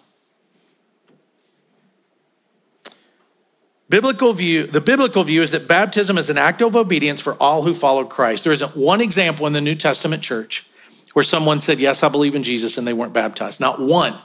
Biblical 3.94 4.32
view, 4.32 4.66
the 4.66 4.80
biblical 4.80 5.22
view 5.22 5.40
is 5.40 5.52
that 5.52 5.68
baptism 5.68 6.18
is 6.18 6.28
an 6.28 6.36
act 6.36 6.60
of 6.62 6.74
obedience 6.74 7.20
for 7.20 7.34
all 7.34 7.62
who 7.62 7.72
follow 7.72 8.04
Christ. 8.04 8.42
There 8.42 8.52
isn't 8.52 8.76
one 8.76 9.00
example 9.00 9.46
in 9.46 9.52
the 9.52 9.60
New 9.60 9.76
Testament 9.76 10.20
church 10.20 10.66
where 11.12 11.22
someone 11.22 11.60
said, 11.60 11.78
Yes, 11.78 12.02
I 12.02 12.08
believe 12.08 12.34
in 12.34 12.42
Jesus, 12.42 12.76
and 12.76 12.84
they 12.84 12.92
weren't 12.92 13.12
baptized. 13.12 13.60
Not 13.60 13.78
one. 13.78 14.16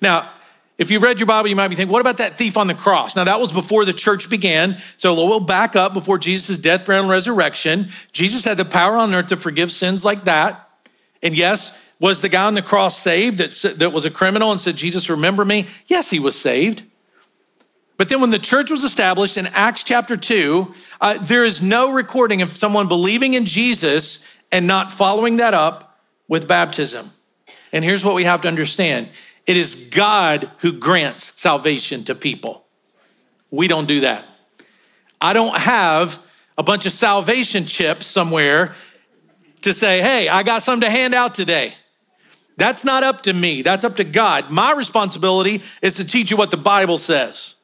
Now, 0.00 0.30
if 0.78 0.90
you've 0.90 1.02
read 1.02 1.20
your 1.20 1.26
Bible, 1.26 1.50
you 1.50 1.54
might 1.54 1.68
be 1.68 1.76
thinking, 1.76 1.92
what 1.92 2.00
about 2.00 2.16
that 2.16 2.38
thief 2.38 2.56
on 2.56 2.66
the 2.66 2.72
cross? 2.72 3.14
Now, 3.14 3.24
that 3.24 3.40
was 3.40 3.52
before 3.52 3.84
the 3.84 3.92
church 3.92 4.30
began. 4.30 4.78
So 4.96 5.12
we'll 5.12 5.38
back 5.40 5.76
up 5.76 5.92
before 5.92 6.16
Jesus' 6.16 6.56
death, 6.56 6.86
burial, 6.86 7.02
and 7.02 7.10
resurrection. 7.10 7.90
Jesus 8.12 8.42
had 8.46 8.56
the 8.56 8.64
power 8.64 8.96
on 8.96 9.12
earth 9.12 9.26
to 9.26 9.36
forgive 9.36 9.70
sins 9.70 10.02
like 10.02 10.24
that. 10.24 10.66
And 11.22 11.36
yes, 11.36 11.78
was 12.00 12.22
the 12.22 12.30
guy 12.30 12.46
on 12.46 12.54
the 12.54 12.62
cross 12.62 12.98
saved 12.98 13.36
that, 13.36 13.78
that 13.80 13.92
was 13.92 14.06
a 14.06 14.10
criminal 14.10 14.50
and 14.50 14.58
said, 14.58 14.76
Jesus, 14.76 15.10
remember 15.10 15.44
me? 15.44 15.66
Yes, 15.88 16.08
he 16.08 16.18
was 16.18 16.40
saved. 16.40 16.84
But 17.96 18.08
then 18.08 18.20
when 18.20 18.30
the 18.30 18.38
church 18.38 18.70
was 18.70 18.84
established 18.84 19.36
in 19.36 19.46
Acts 19.48 19.82
chapter 19.82 20.16
2, 20.16 20.74
uh, 21.00 21.18
there 21.18 21.44
is 21.44 21.60
no 21.60 21.92
recording 21.92 22.42
of 22.42 22.56
someone 22.56 22.88
believing 22.88 23.34
in 23.34 23.44
Jesus 23.44 24.26
and 24.50 24.66
not 24.66 24.92
following 24.92 25.36
that 25.38 25.54
up 25.54 25.98
with 26.28 26.48
baptism. 26.48 27.10
And 27.72 27.84
here's 27.84 28.04
what 28.04 28.14
we 28.14 28.24
have 28.24 28.42
to 28.42 28.48
understand 28.48 29.08
it 29.46 29.56
is 29.56 29.74
God 29.90 30.50
who 30.58 30.72
grants 30.72 31.40
salvation 31.40 32.04
to 32.04 32.14
people. 32.14 32.64
We 33.50 33.68
don't 33.68 33.86
do 33.86 34.00
that. 34.00 34.24
I 35.20 35.32
don't 35.32 35.56
have 35.56 36.24
a 36.56 36.62
bunch 36.62 36.86
of 36.86 36.92
salvation 36.92 37.66
chips 37.66 38.06
somewhere 38.06 38.74
to 39.62 39.74
say, 39.74 40.00
hey, 40.00 40.28
I 40.28 40.42
got 40.42 40.62
something 40.62 40.88
to 40.88 40.90
hand 40.90 41.14
out 41.14 41.34
today. 41.34 41.74
That's 42.56 42.84
not 42.84 43.02
up 43.02 43.22
to 43.22 43.32
me, 43.32 43.62
that's 43.62 43.84
up 43.84 43.96
to 43.96 44.04
God. 44.04 44.50
My 44.50 44.72
responsibility 44.72 45.62
is 45.80 45.96
to 45.96 46.04
teach 46.04 46.30
you 46.30 46.36
what 46.36 46.50
the 46.50 46.56
Bible 46.56 46.98
says. 46.98 47.54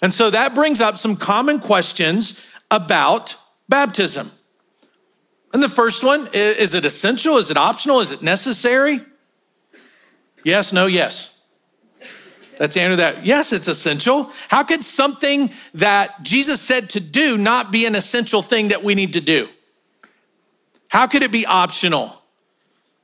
And 0.00 0.14
so 0.14 0.30
that 0.30 0.54
brings 0.54 0.80
up 0.80 0.96
some 0.96 1.16
common 1.16 1.58
questions 1.58 2.44
about 2.70 3.34
baptism. 3.68 4.30
And 5.52 5.62
the 5.62 5.68
first 5.68 6.04
one 6.04 6.28
is 6.32 6.74
it 6.74 6.84
essential? 6.84 7.38
Is 7.38 7.50
it 7.50 7.56
optional? 7.56 8.00
Is 8.00 8.10
it 8.10 8.22
necessary? 8.22 9.00
Yes, 10.44 10.72
no, 10.72 10.86
yes. 10.86 11.40
That's 12.58 12.74
the 12.74 12.80
answer 12.80 12.92
to 12.92 12.96
that. 12.96 13.24
Yes, 13.24 13.52
it's 13.52 13.68
essential. 13.68 14.32
How 14.48 14.64
could 14.64 14.84
something 14.84 15.50
that 15.74 16.22
Jesus 16.22 16.60
said 16.60 16.90
to 16.90 17.00
do 17.00 17.38
not 17.38 17.70
be 17.70 17.86
an 17.86 17.94
essential 17.94 18.42
thing 18.42 18.68
that 18.68 18.82
we 18.82 18.94
need 18.94 19.12
to 19.12 19.20
do? 19.20 19.48
How 20.90 21.06
could 21.06 21.22
it 21.22 21.30
be 21.30 21.46
optional? 21.46 22.20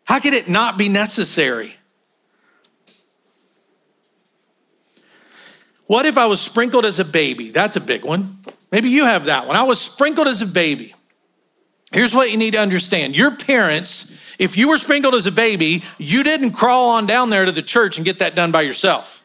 How 0.04 0.18
could 0.18 0.34
it 0.34 0.48
not 0.48 0.76
be 0.76 0.88
necessary? 0.88 1.76
What 5.86 6.06
if 6.06 6.16
I 6.16 6.26
was 6.26 6.40
sprinkled 6.40 6.84
as 6.84 6.98
a 6.98 7.04
baby? 7.04 7.50
That's 7.50 7.76
a 7.76 7.80
big 7.80 8.04
one. 8.04 8.28
Maybe 8.72 8.88
you 8.90 9.04
have 9.04 9.26
that 9.26 9.46
one. 9.46 9.56
I 9.56 9.62
was 9.64 9.80
sprinkled 9.80 10.26
as 10.26 10.42
a 10.42 10.46
baby. 10.46 10.94
Here's 11.92 12.14
what 12.14 12.30
you 12.30 12.36
need 12.36 12.52
to 12.52 12.60
understand 12.60 13.16
your 13.16 13.36
parents 13.36 14.12
if 14.38 14.56
you 14.56 14.68
were 14.68 14.78
sprinkled 14.78 15.14
as 15.14 15.26
a 15.26 15.32
baby, 15.32 15.84
you 15.98 16.22
didn't 16.22 16.52
crawl 16.52 16.90
on 16.90 17.06
down 17.06 17.30
there 17.30 17.44
to 17.44 17.52
the 17.52 17.62
church 17.62 17.96
and 17.96 18.04
get 18.04 18.18
that 18.18 18.34
done 18.34 18.50
by 18.50 18.62
yourself. 18.62 19.24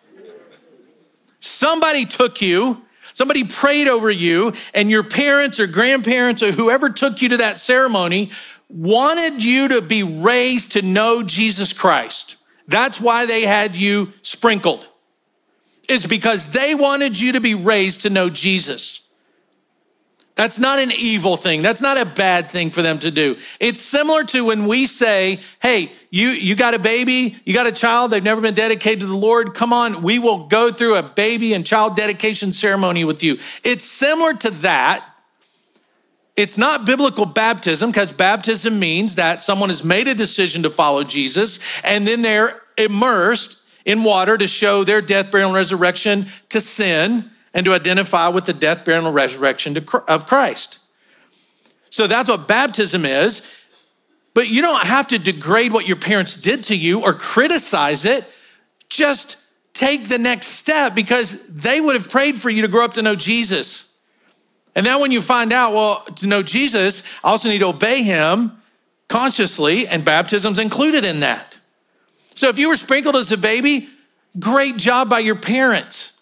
Somebody 1.39 2.05
took 2.05 2.41
you, 2.41 2.83
somebody 3.13 3.43
prayed 3.43 3.87
over 3.87 4.11
you, 4.11 4.53
and 4.73 4.89
your 4.89 5.03
parents 5.03 5.59
or 5.59 5.67
grandparents 5.67 6.43
or 6.43 6.51
whoever 6.51 6.89
took 6.89 7.21
you 7.21 7.29
to 7.29 7.37
that 7.37 7.57
ceremony 7.57 8.31
wanted 8.69 9.43
you 9.43 9.69
to 9.69 9.81
be 9.81 10.03
raised 10.03 10.73
to 10.73 10.81
know 10.81 11.23
Jesus 11.23 11.73
Christ. 11.73 12.35
That's 12.67 13.01
why 13.01 13.25
they 13.25 13.43
had 13.47 13.75
you 13.75 14.13
sprinkled. 14.21 14.85
Is 15.89 16.05
because 16.05 16.45
they 16.47 16.75
wanted 16.75 17.19
you 17.19 17.33
to 17.33 17.41
be 17.41 17.55
raised 17.55 18.01
to 18.01 18.09
know 18.09 18.29
Jesus. 18.29 19.01
That's 20.39 20.57
not 20.57 20.79
an 20.79 20.93
evil 20.93 21.35
thing. 21.35 21.61
That's 21.61 21.81
not 21.81 21.97
a 21.97 22.05
bad 22.05 22.49
thing 22.49 22.69
for 22.69 22.81
them 22.81 22.97
to 22.99 23.11
do. 23.11 23.35
It's 23.59 23.81
similar 23.81 24.23
to 24.27 24.45
when 24.45 24.67
we 24.67 24.87
say, 24.87 25.41
hey, 25.61 25.91
you, 26.11 26.29
you 26.29 26.55
got 26.55 26.73
a 26.73 26.79
baby, 26.79 27.35
you 27.43 27.53
got 27.53 27.67
a 27.67 27.73
child, 27.73 28.11
they've 28.11 28.23
never 28.23 28.39
been 28.39 28.53
dedicated 28.53 29.01
to 29.01 29.07
the 29.07 29.17
Lord. 29.17 29.53
Come 29.53 29.73
on, 29.73 30.01
we 30.01 30.17
will 30.17 30.47
go 30.47 30.71
through 30.71 30.95
a 30.95 31.03
baby 31.03 31.53
and 31.53 31.65
child 31.65 31.97
dedication 31.97 32.53
ceremony 32.53 33.03
with 33.03 33.21
you. 33.21 33.37
It's 33.65 33.83
similar 33.83 34.33
to 34.35 34.51
that. 34.61 35.03
It's 36.37 36.57
not 36.57 36.85
biblical 36.85 37.25
baptism 37.25 37.91
because 37.91 38.13
baptism 38.13 38.79
means 38.79 39.15
that 39.15 39.43
someone 39.43 39.67
has 39.67 39.83
made 39.83 40.07
a 40.07 40.15
decision 40.15 40.63
to 40.63 40.69
follow 40.69 41.03
Jesus 41.03 41.59
and 41.83 42.07
then 42.07 42.21
they're 42.21 42.61
immersed 42.77 43.58
in 43.85 44.03
water 44.03 44.37
to 44.37 44.47
show 44.47 44.83
their 44.83 45.01
death, 45.01 45.31
burial, 45.31 45.49
and 45.49 45.55
resurrection 45.55 46.27
to 46.49 46.61
sin 46.61 47.29
and 47.53 47.65
to 47.65 47.73
identify 47.73 48.27
with 48.27 48.45
the 48.45 48.53
death, 48.53 48.85
burial, 48.85 49.07
and 49.07 49.15
resurrection 49.15 49.77
of 50.07 50.27
Christ. 50.27 50.79
So 51.89 52.07
that's 52.07 52.29
what 52.29 52.47
baptism 52.47 53.05
is. 53.05 53.49
But 54.33 54.47
you 54.47 54.61
don't 54.61 54.85
have 54.85 55.07
to 55.07 55.17
degrade 55.17 55.73
what 55.73 55.87
your 55.87 55.97
parents 55.97 56.35
did 56.35 56.65
to 56.65 56.75
you 56.75 57.01
or 57.01 57.13
criticize 57.13 58.05
it. 58.05 58.25
Just 58.87 59.37
take 59.73 60.07
the 60.07 60.17
next 60.17 60.47
step 60.47 60.93
because 60.93 61.47
they 61.47 61.81
would 61.81 61.95
have 61.95 62.09
prayed 62.09 62.39
for 62.39 62.49
you 62.49 62.61
to 62.61 62.67
grow 62.67 62.85
up 62.85 62.93
to 62.93 63.01
know 63.01 63.15
Jesus. 63.15 63.89
And 64.75 64.85
now, 64.85 65.01
when 65.01 65.11
you 65.11 65.21
find 65.21 65.51
out, 65.51 65.73
well, 65.73 66.01
to 66.17 66.27
know 66.27 66.43
Jesus, 66.43 67.03
I 67.23 67.29
also 67.29 67.49
need 67.49 67.59
to 67.59 67.67
obey 67.67 68.03
him 68.03 68.61
consciously, 69.07 69.87
and 69.87 70.05
baptism's 70.05 70.59
included 70.59 71.03
in 71.03 71.21
that. 71.21 71.57
So, 72.39 72.47
if 72.47 72.57
you 72.57 72.69
were 72.69 72.77
sprinkled 72.77 73.17
as 73.17 73.33
a 73.33 73.37
baby, 73.37 73.89
great 74.39 74.77
job 74.77 75.09
by 75.09 75.19
your 75.19 75.35
parents. 75.35 76.21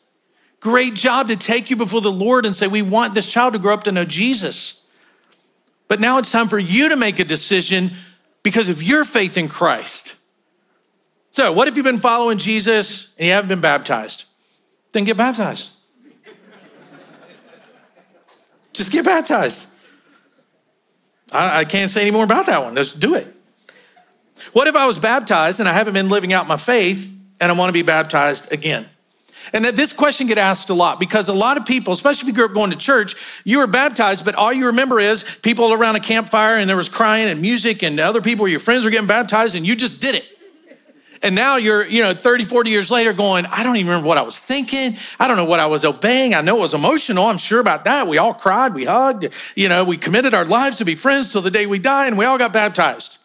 Great 0.59 0.95
job 0.95 1.28
to 1.28 1.36
take 1.36 1.70
you 1.70 1.76
before 1.76 2.01
the 2.01 2.11
Lord 2.11 2.43
and 2.47 2.55
say, 2.55 2.65
We 2.65 2.82
want 2.82 3.13
this 3.13 3.32
child 3.32 3.53
to 3.53 3.59
grow 3.59 3.76
up 3.76 3.84
to 3.84 3.91
know 3.91 4.03
Jesus. 4.03 4.82
But 5.88 5.99
now 5.99 6.18
it's 6.18 6.32
time 6.32 6.47
for 6.47 6.57
you 6.57 6.89
to 6.89 6.95
make 6.95 7.20
a 7.20 7.24
decision 7.24 7.91
because 8.41 8.68
of 8.68 8.82
your 8.82 9.05
faith 9.05 9.38
in 9.38 9.47
Christ. 9.47 10.15
So, 11.30 11.53
what 11.53 11.68
if 11.68 11.78
you've 11.78 11.84
been 11.84 11.99
following 11.99 12.39
Jesus 12.39 13.13
and 13.20 13.28
you 13.28 13.34
haven't 13.34 13.49
been 13.49 13.61
baptized? 13.61 14.26
Then 14.93 15.03
get 15.03 15.18
baptized. 15.18 15.70
Just 18.74 18.91
get 18.91 19.05
baptized. 19.05 19.68
I, 21.32 21.59
I, 21.59 21.65
can't 21.65 21.91
say 21.91 22.01
any 22.01 22.09
more 22.09 22.24
about 22.24 22.47
that 22.47 22.63
one. 22.63 22.76
Just 22.76 22.99
do 22.99 23.13
it. 23.13 23.36
What 24.53 24.67
if 24.67 24.75
I 24.75 24.85
was 24.85 24.97
baptized 24.97 25.59
and 25.59 25.67
I 25.67 25.73
haven't 25.73 25.93
been 25.93 26.09
living 26.09 26.33
out 26.33 26.47
my 26.47 26.57
faith 26.57 27.13
and 27.39 27.51
I 27.51 27.55
want 27.55 27.69
to 27.69 27.73
be 27.73 27.81
baptized 27.81 28.51
again? 28.51 28.87
And 29.53 29.65
that 29.65 29.75
this 29.75 29.93
question 29.93 30.27
get 30.27 30.37
asked 30.37 30.69
a 30.69 30.73
lot 30.73 30.99
because 30.99 31.29
a 31.29 31.33
lot 31.33 31.57
of 31.57 31.65
people, 31.65 31.93
especially 31.93 32.23
if 32.23 32.27
you 32.27 32.33
grew 32.33 32.45
up 32.45 32.53
going 32.53 32.71
to 32.71 32.77
church, 32.77 33.15
you 33.45 33.59
were 33.59 33.67
baptized, 33.67 34.25
but 34.25 34.35
all 34.35 34.51
you 34.51 34.67
remember 34.67 34.99
is 34.99 35.23
people 35.41 35.71
around 35.71 35.95
a 35.95 35.99
campfire 35.99 36.57
and 36.57 36.69
there 36.69 36.75
was 36.75 36.89
crying 36.89 37.29
and 37.29 37.41
music 37.41 37.83
and 37.83 37.99
other 37.99 38.21
people, 38.21 38.47
your 38.47 38.59
friends 38.59 38.83
were 38.83 38.89
getting 38.89 39.07
baptized 39.07 39.55
and 39.55 39.65
you 39.65 39.75
just 39.75 40.01
did 40.01 40.15
it. 40.15 40.25
And 41.23 41.33
now 41.33 41.55
you're, 41.55 41.85
you 41.85 42.03
know, 42.03 42.13
30, 42.13 42.45
40 42.45 42.69
years 42.69 42.91
later 42.91 43.11
going, 43.11 43.47
I 43.47 43.63
don't 43.63 43.75
even 43.77 43.89
remember 43.89 44.07
what 44.07 44.19
I 44.19 44.21
was 44.21 44.37
thinking. 44.37 44.97
I 45.19 45.27
don't 45.27 45.37
know 45.37 45.45
what 45.45 45.59
I 45.59 45.65
was 45.65 45.83
obeying. 45.83 46.35
I 46.35 46.41
know 46.41 46.57
it 46.57 46.61
was 46.61 46.73
emotional. 46.75 47.25
I'm 47.25 47.39
sure 47.39 47.59
about 47.59 47.85
that. 47.85 48.07
We 48.07 48.19
all 48.19 48.35
cried, 48.35 48.75
we 48.75 48.85
hugged, 48.85 49.29
you 49.55 49.67
know, 49.67 49.83
we 49.83 49.97
committed 49.97 50.33
our 50.33 50.45
lives 50.45 50.77
to 50.77 50.85
be 50.85 50.95
friends 50.95 51.31
till 51.31 51.41
the 51.41 51.49
day 51.49 51.65
we 51.65 51.79
die 51.79 52.05
and 52.07 52.17
we 52.17 52.25
all 52.25 52.37
got 52.37 52.53
baptized. 52.53 53.16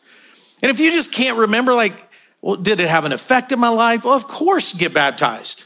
And 0.63 0.71
if 0.71 0.81
you 0.81 0.93
just 0.93 1.13
can't 1.13 1.39
remember, 1.39 1.75
like, 1.75 1.95
well, 2.41 2.57
did 2.57 2.81
it 2.81 2.89
have 2.89 3.05
an 3.05 3.13
effect 3.13 3.53
in 3.53 3.59
my 3.59 3.69
life? 3.69 4.05
Well, 4.05 4.15
of 4.15 4.25
course, 4.25 4.73
get 4.73 4.95
baptized. 4.95 5.65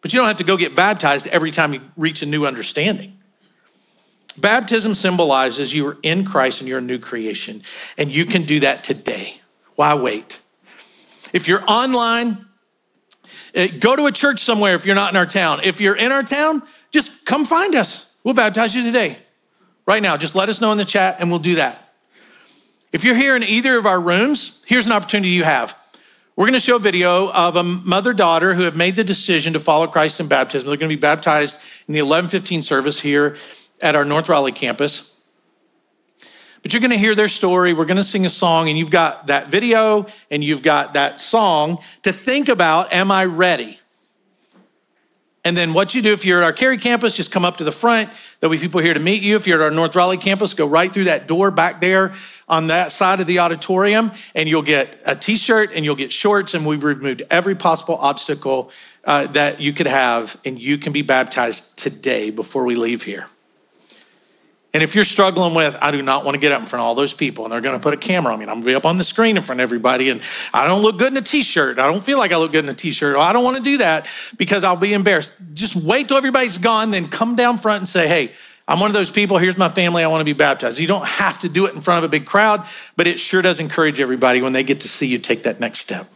But 0.00 0.12
you 0.12 0.18
don't 0.18 0.28
have 0.28 0.36
to 0.38 0.44
go 0.44 0.56
get 0.56 0.74
baptized 0.74 1.26
every 1.28 1.50
time 1.50 1.72
you 1.72 1.80
reach 1.96 2.22
a 2.22 2.26
new 2.26 2.44
understanding. 2.44 3.18
Baptism 4.36 4.94
symbolizes 4.94 5.72
you 5.72 5.86
are 5.86 5.96
in 6.02 6.24
Christ 6.24 6.60
and 6.60 6.68
you're 6.68 6.78
a 6.78 6.82
new 6.82 6.98
creation, 6.98 7.62
and 7.96 8.10
you 8.10 8.24
can 8.24 8.42
do 8.42 8.60
that 8.60 8.84
today. 8.84 9.40
Why 9.76 9.94
wait? 9.94 10.40
If 11.32 11.48
you're 11.48 11.62
online, 11.68 12.44
eh, 13.54 13.68
go 13.68 13.96
to 13.96 14.06
a 14.06 14.12
church 14.12 14.42
somewhere 14.42 14.74
if 14.74 14.86
you're 14.86 14.94
not 14.94 15.12
in 15.12 15.16
our 15.16 15.26
town. 15.26 15.60
If 15.62 15.80
you're 15.80 15.96
in 15.96 16.12
our 16.12 16.22
town, 16.22 16.62
just 16.90 17.24
come 17.24 17.44
find 17.44 17.74
us. 17.74 18.16
We'll 18.24 18.34
baptize 18.34 18.74
you 18.74 18.82
today. 18.82 19.16
Right 19.86 20.02
now, 20.02 20.16
just 20.16 20.34
let 20.34 20.48
us 20.48 20.60
know 20.60 20.72
in 20.72 20.78
the 20.78 20.84
chat 20.84 21.16
and 21.20 21.30
we'll 21.30 21.40
do 21.40 21.56
that. 21.56 21.83
If 22.94 23.02
you're 23.02 23.16
here 23.16 23.34
in 23.34 23.42
either 23.42 23.76
of 23.76 23.86
our 23.86 23.98
rooms, 23.98 24.62
here's 24.66 24.86
an 24.86 24.92
opportunity 24.92 25.30
you 25.30 25.42
have. 25.42 25.76
We're 26.36 26.44
going 26.44 26.54
to 26.54 26.60
show 26.60 26.76
a 26.76 26.78
video 26.78 27.28
of 27.28 27.56
a 27.56 27.64
mother 27.64 28.12
daughter 28.12 28.54
who 28.54 28.62
have 28.62 28.76
made 28.76 28.94
the 28.94 29.02
decision 29.02 29.54
to 29.54 29.58
follow 29.58 29.88
Christ 29.88 30.20
in 30.20 30.28
baptism. 30.28 30.68
They're 30.68 30.76
going 30.76 30.90
to 30.90 30.96
be 30.96 31.00
baptized 31.00 31.56
in 31.88 31.94
the 31.94 32.02
1115 32.02 32.62
service 32.62 33.00
here 33.00 33.36
at 33.82 33.96
our 33.96 34.04
North 34.04 34.28
Raleigh 34.28 34.52
campus. 34.52 35.18
But 36.62 36.72
you're 36.72 36.78
going 36.78 36.92
to 36.92 36.96
hear 36.96 37.16
their 37.16 37.26
story. 37.26 37.72
We're 37.72 37.84
going 37.84 37.96
to 37.96 38.04
sing 38.04 38.26
a 38.26 38.30
song, 38.30 38.68
and 38.68 38.78
you've 38.78 38.92
got 38.92 39.26
that 39.26 39.48
video 39.48 40.06
and 40.30 40.44
you've 40.44 40.62
got 40.62 40.92
that 40.92 41.20
song 41.20 41.78
to 42.04 42.12
think 42.12 42.48
about 42.48 42.92
Am 42.92 43.10
I 43.10 43.24
ready? 43.24 43.80
And 45.46 45.56
then 45.56 45.74
what 45.74 45.94
you 45.94 46.00
do 46.00 46.12
if 46.12 46.24
you're 46.24 46.40
at 46.40 46.44
our 46.44 46.52
Cary 46.52 46.78
campus, 46.78 47.16
just 47.16 47.32
come 47.32 47.44
up 47.44 47.56
to 47.56 47.64
the 47.64 47.72
front. 47.72 48.08
There'll 48.38 48.52
be 48.52 48.58
people 48.58 48.80
here 48.80 48.94
to 48.94 49.00
meet 49.00 49.22
you. 49.22 49.36
If 49.36 49.46
you're 49.46 49.60
at 49.60 49.64
our 49.64 49.70
North 49.70 49.94
Raleigh 49.96 50.16
campus, 50.16 50.54
go 50.54 50.66
right 50.66 50.90
through 50.90 51.04
that 51.04 51.26
door 51.26 51.50
back 51.50 51.80
there 51.80 52.14
on 52.48 52.68
that 52.68 52.92
side 52.92 53.20
of 53.20 53.26
the 53.26 53.40
auditorium, 53.40 54.12
and 54.34 54.48
you'll 54.48 54.62
get 54.62 54.88
a 55.06 55.16
t 55.16 55.36
shirt 55.36 55.70
and 55.74 55.84
you'll 55.84 55.96
get 55.96 56.12
shorts. 56.12 56.54
And 56.54 56.66
we've 56.66 56.84
removed 56.84 57.22
every 57.30 57.54
possible 57.54 57.96
obstacle 57.96 58.70
uh, 59.04 59.26
that 59.28 59.60
you 59.60 59.72
could 59.72 59.86
have, 59.86 60.40
and 60.44 60.60
you 60.60 60.78
can 60.78 60.92
be 60.92 61.02
baptized 61.02 61.78
today 61.78 62.30
before 62.30 62.64
we 62.64 62.76
leave 62.76 63.02
here. 63.02 63.26
And 64.74 64.82
if 64.82 64.96
you're 64.96 65.04
struggling 65.04 65.54
with, 65.54 65.76
I 65.80 65.92
do 65.92 66.02
not 66.02 66.24
want 66.24 66.34
to 66.34 66.40
get 66.40 66.50
up 66.50 66.60
in 66.60 66.66
front 66.66 66.80
of 66.80 66.86
all 66.86 66.96
those 66.96 67.12
people 67.12 67.44
and 67.44 67.52
they're 67.52 67.60
going 67.60 67.78
to 67.78 67.82
put 67.82 67.94
a 67.94 67.96
camera 67.96 68.32
on 68.32 68.40
me 68.40 68.42
and 68.42 68.50
I'm 68.50 68.56
going 68.56 68.64
to 68.64 68.70
be 68.70 68.74
up 68.74 68.84
on 68.84 68.98
the 68.98 69.04
screen 69.04 69.36
in 69.36 69.44
front 69.44 69.60
of 69.60 69.62
everybody 69.62 70.10
and 70.10 70.20
I 70.52 70.66
don't 70.66 70.82
look 70.82 70.98
good 70.98 71.12
in 71.12 71.16
a 71.16 71.22
t 71.22 71.44
shirt. 71.44 71.78
I 71.78 71.86
don't 71.86 72.04
feel 72.04 72.18
like 72.18 72.32
I 72.32 72.38
look 72.38 72.50
good 72.50 72.64
in 72.64 72.70
a 72.70 72.74
t 72.74 72.90
shirt. 72.90 73.16
I 73.16 73.32
don't 73.32 73.44
want 73.44 73.56
to 73.56 73.62
do 73.62 73.78
that 73.78 74.08
because 74.36 74.64
I'll 74.64 74.74
be 74.74 74.92
embarrassed. 74.92 75.32
Just 75.54 75.76
wait 75.76 76.08
till 76.08 76.16
everybody's 76.16 76.58
gone, 76.58 76.90
then 76.90 77.06
come 77.06 77.36
down 77.36 77.58
front 77.58 77.82
and 77.82 77.88
say, 77.88 78.08
hey, 78.08 78.32
I'm 78.66 78.80
one 78.80 78.88
of 78.88 78.94
those 78.94 79.10
people. 79.10 79.36
Here's 79.38 79.58
my 79.58 79.68
family. 79.68 80.02
I 80.02 80.08
want 80.08 80.22
to 80.22 80.24
be 80.24 80.32
baptized. 80.32 80.78
You 80.78 80.86
don't 80.86 81.06
have 81.06 81.40
to 81.40 81.48
do 81.48 81.66
it 81.66 81.74
in 81.74 81.82
front 81.82 81.98
of 81.98 82.08
a 82.08 82.10
big 82.10 82.24
crowd, 82.24 82.66
but 82.96 83.06
it 83.06 83.20
sure 83.20 83.42
does 83.42 83.60
encourage 83.60 84.00
everybody 84.00 84.40
when 84.40 84.54
they 84.54 84.62
get 84.62 84.80
to 84.80 84.88
see 84.88 85.06
you 85.06 85.18
take 85.18 85.42
that 85.42 85.60
next 85.60 85.80
step. 85.80 86.06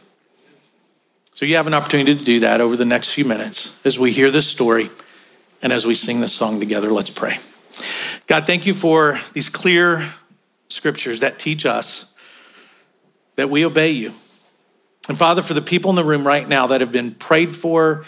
So 1.35 1.45
you 1.47 1.57
have 1.57 1.67
an 1.67 1.75
opportunity 1.75 2.17
to 2.17 2.25
do 2.25 2.41
that 2.41 2.61
over 2.61 2.77
the 2.77 2.87
next 2.87 3.13
few 3.13 3.25
minutes 3.25 3.75
as 3.85 3.99
we 3.99 4.13
hear 4.13 4.31
this 4.31 4.47
story 4.47 4.91
and 5.63 5.73
as 5.73 5.87
we 5.87 5.95
sing 5.95 6.21
this 6.21 6.33
song 6.33 6.59
together. 6.59 6.91
Let's 6.91 7.11
pray. 7.11 7.37
God, 8.27 8.47
thank 8.47 8.67
you 8.67 8.75
for 8.75 9.21
these 9.35 9.49
clear 9.49 10.05
scriptures 10.69 11.21
that 11.21 11.39
teach 11.39 11.65
us 11.67 12.13
that 13.37 13.51
we 13.51 13.65
obey 13.65 13.91
you. 13.91 14.13
And 15.09 15.17
Father, 15.17 15.43
for 15.43 15.55
the 15.55 15.63
people 15.63 15.91
in 15.91 15.97
the 15.97 16.05
room 16.05 16.27
right 16.27 16.49
now 16.49 16.67
that 16.69 16.81
have 16.81 16.93
been 16.93 17.15
prayed 17.15 17.57
for, 17.57 18.05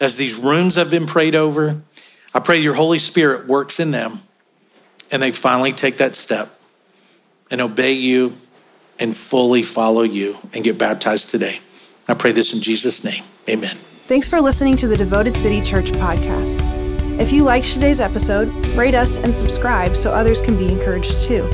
as 0.00 0.16
these 0.16 0.34
rooms 0.34 0.74
have 0.74 0.90
been 0.90 1.06
prayed 1.06 1.34
over, 1.34 1.82
I 2.34 2.40
pray 2.40 2.58
your 2.58 2.74
Holy 2.74 2.98
Spirit 2.98 3.46
works 3.46 3.78
in 3.78 3.92
them 3.92 4.20
and 5.10 5.22
they 5.22 5.30
finally 5.30 5.72
take 5.72 5.98
that 5.98 6.16
step 6.16 6.50
and 7.50 7.60
obey 7.60 7.92
you 7.92 8.34
and 8.98 9.16
fully 9.16 9.62
follow 9.62 10.02
you 10.02 10.36
and 10.52 10.64
get 10.64 10.76
baptized 10.76 11.30
today. 11.30 11.60
I 12.08 12.14
pray 12.14 12.32
this 12.32 12.52
in 12.52 12.60
Jesus' 12.60 13.04
name. 13.04 13.22
Amen. 13.48 13.76
Thanks 13.76 14.28
for 14.28 14.40
listening 14.40 14.76
to 14.78 14.88
the 14.88 14.96
Devoted 14.96 15.36
City 15.36 15.62
Church 15.62 15.92
podcast. 15.92 16.60
If 17.18 17.32
you 17.32 17.44
liked 17.44 17.72
today's 17.72 18.00
episode, 18.00 18.48
rate 18.76 18.94
us 18.94 19.16
and 19.16 19.32
subscribe 19.32 19.96
so 19.96 20.10
others 20.10 20.42
can 20.42 20.56
be 20.56 20.70
encouraged 20.70 21.22
too. 21.22 21.48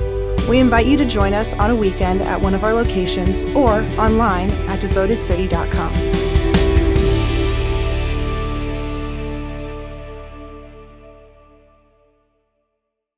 We 0.49 0.59
invite 0.59 0.87
you 0.87 0.97
to 0.97 1.05
join 1.05 1.35
us 1.35 1.55
on 1.55 1.71
a 1.71 1.77
weekend 1.77 2.23
at 2.23 2.41
one 2.41 2.55
of 2.55 2.65
our 2.65 2.73
locations 2.73 3.43
or 3.55 3.83
online 3.99 4.51
at 4.69 4.81
devotedcity.com. 4.81 6.10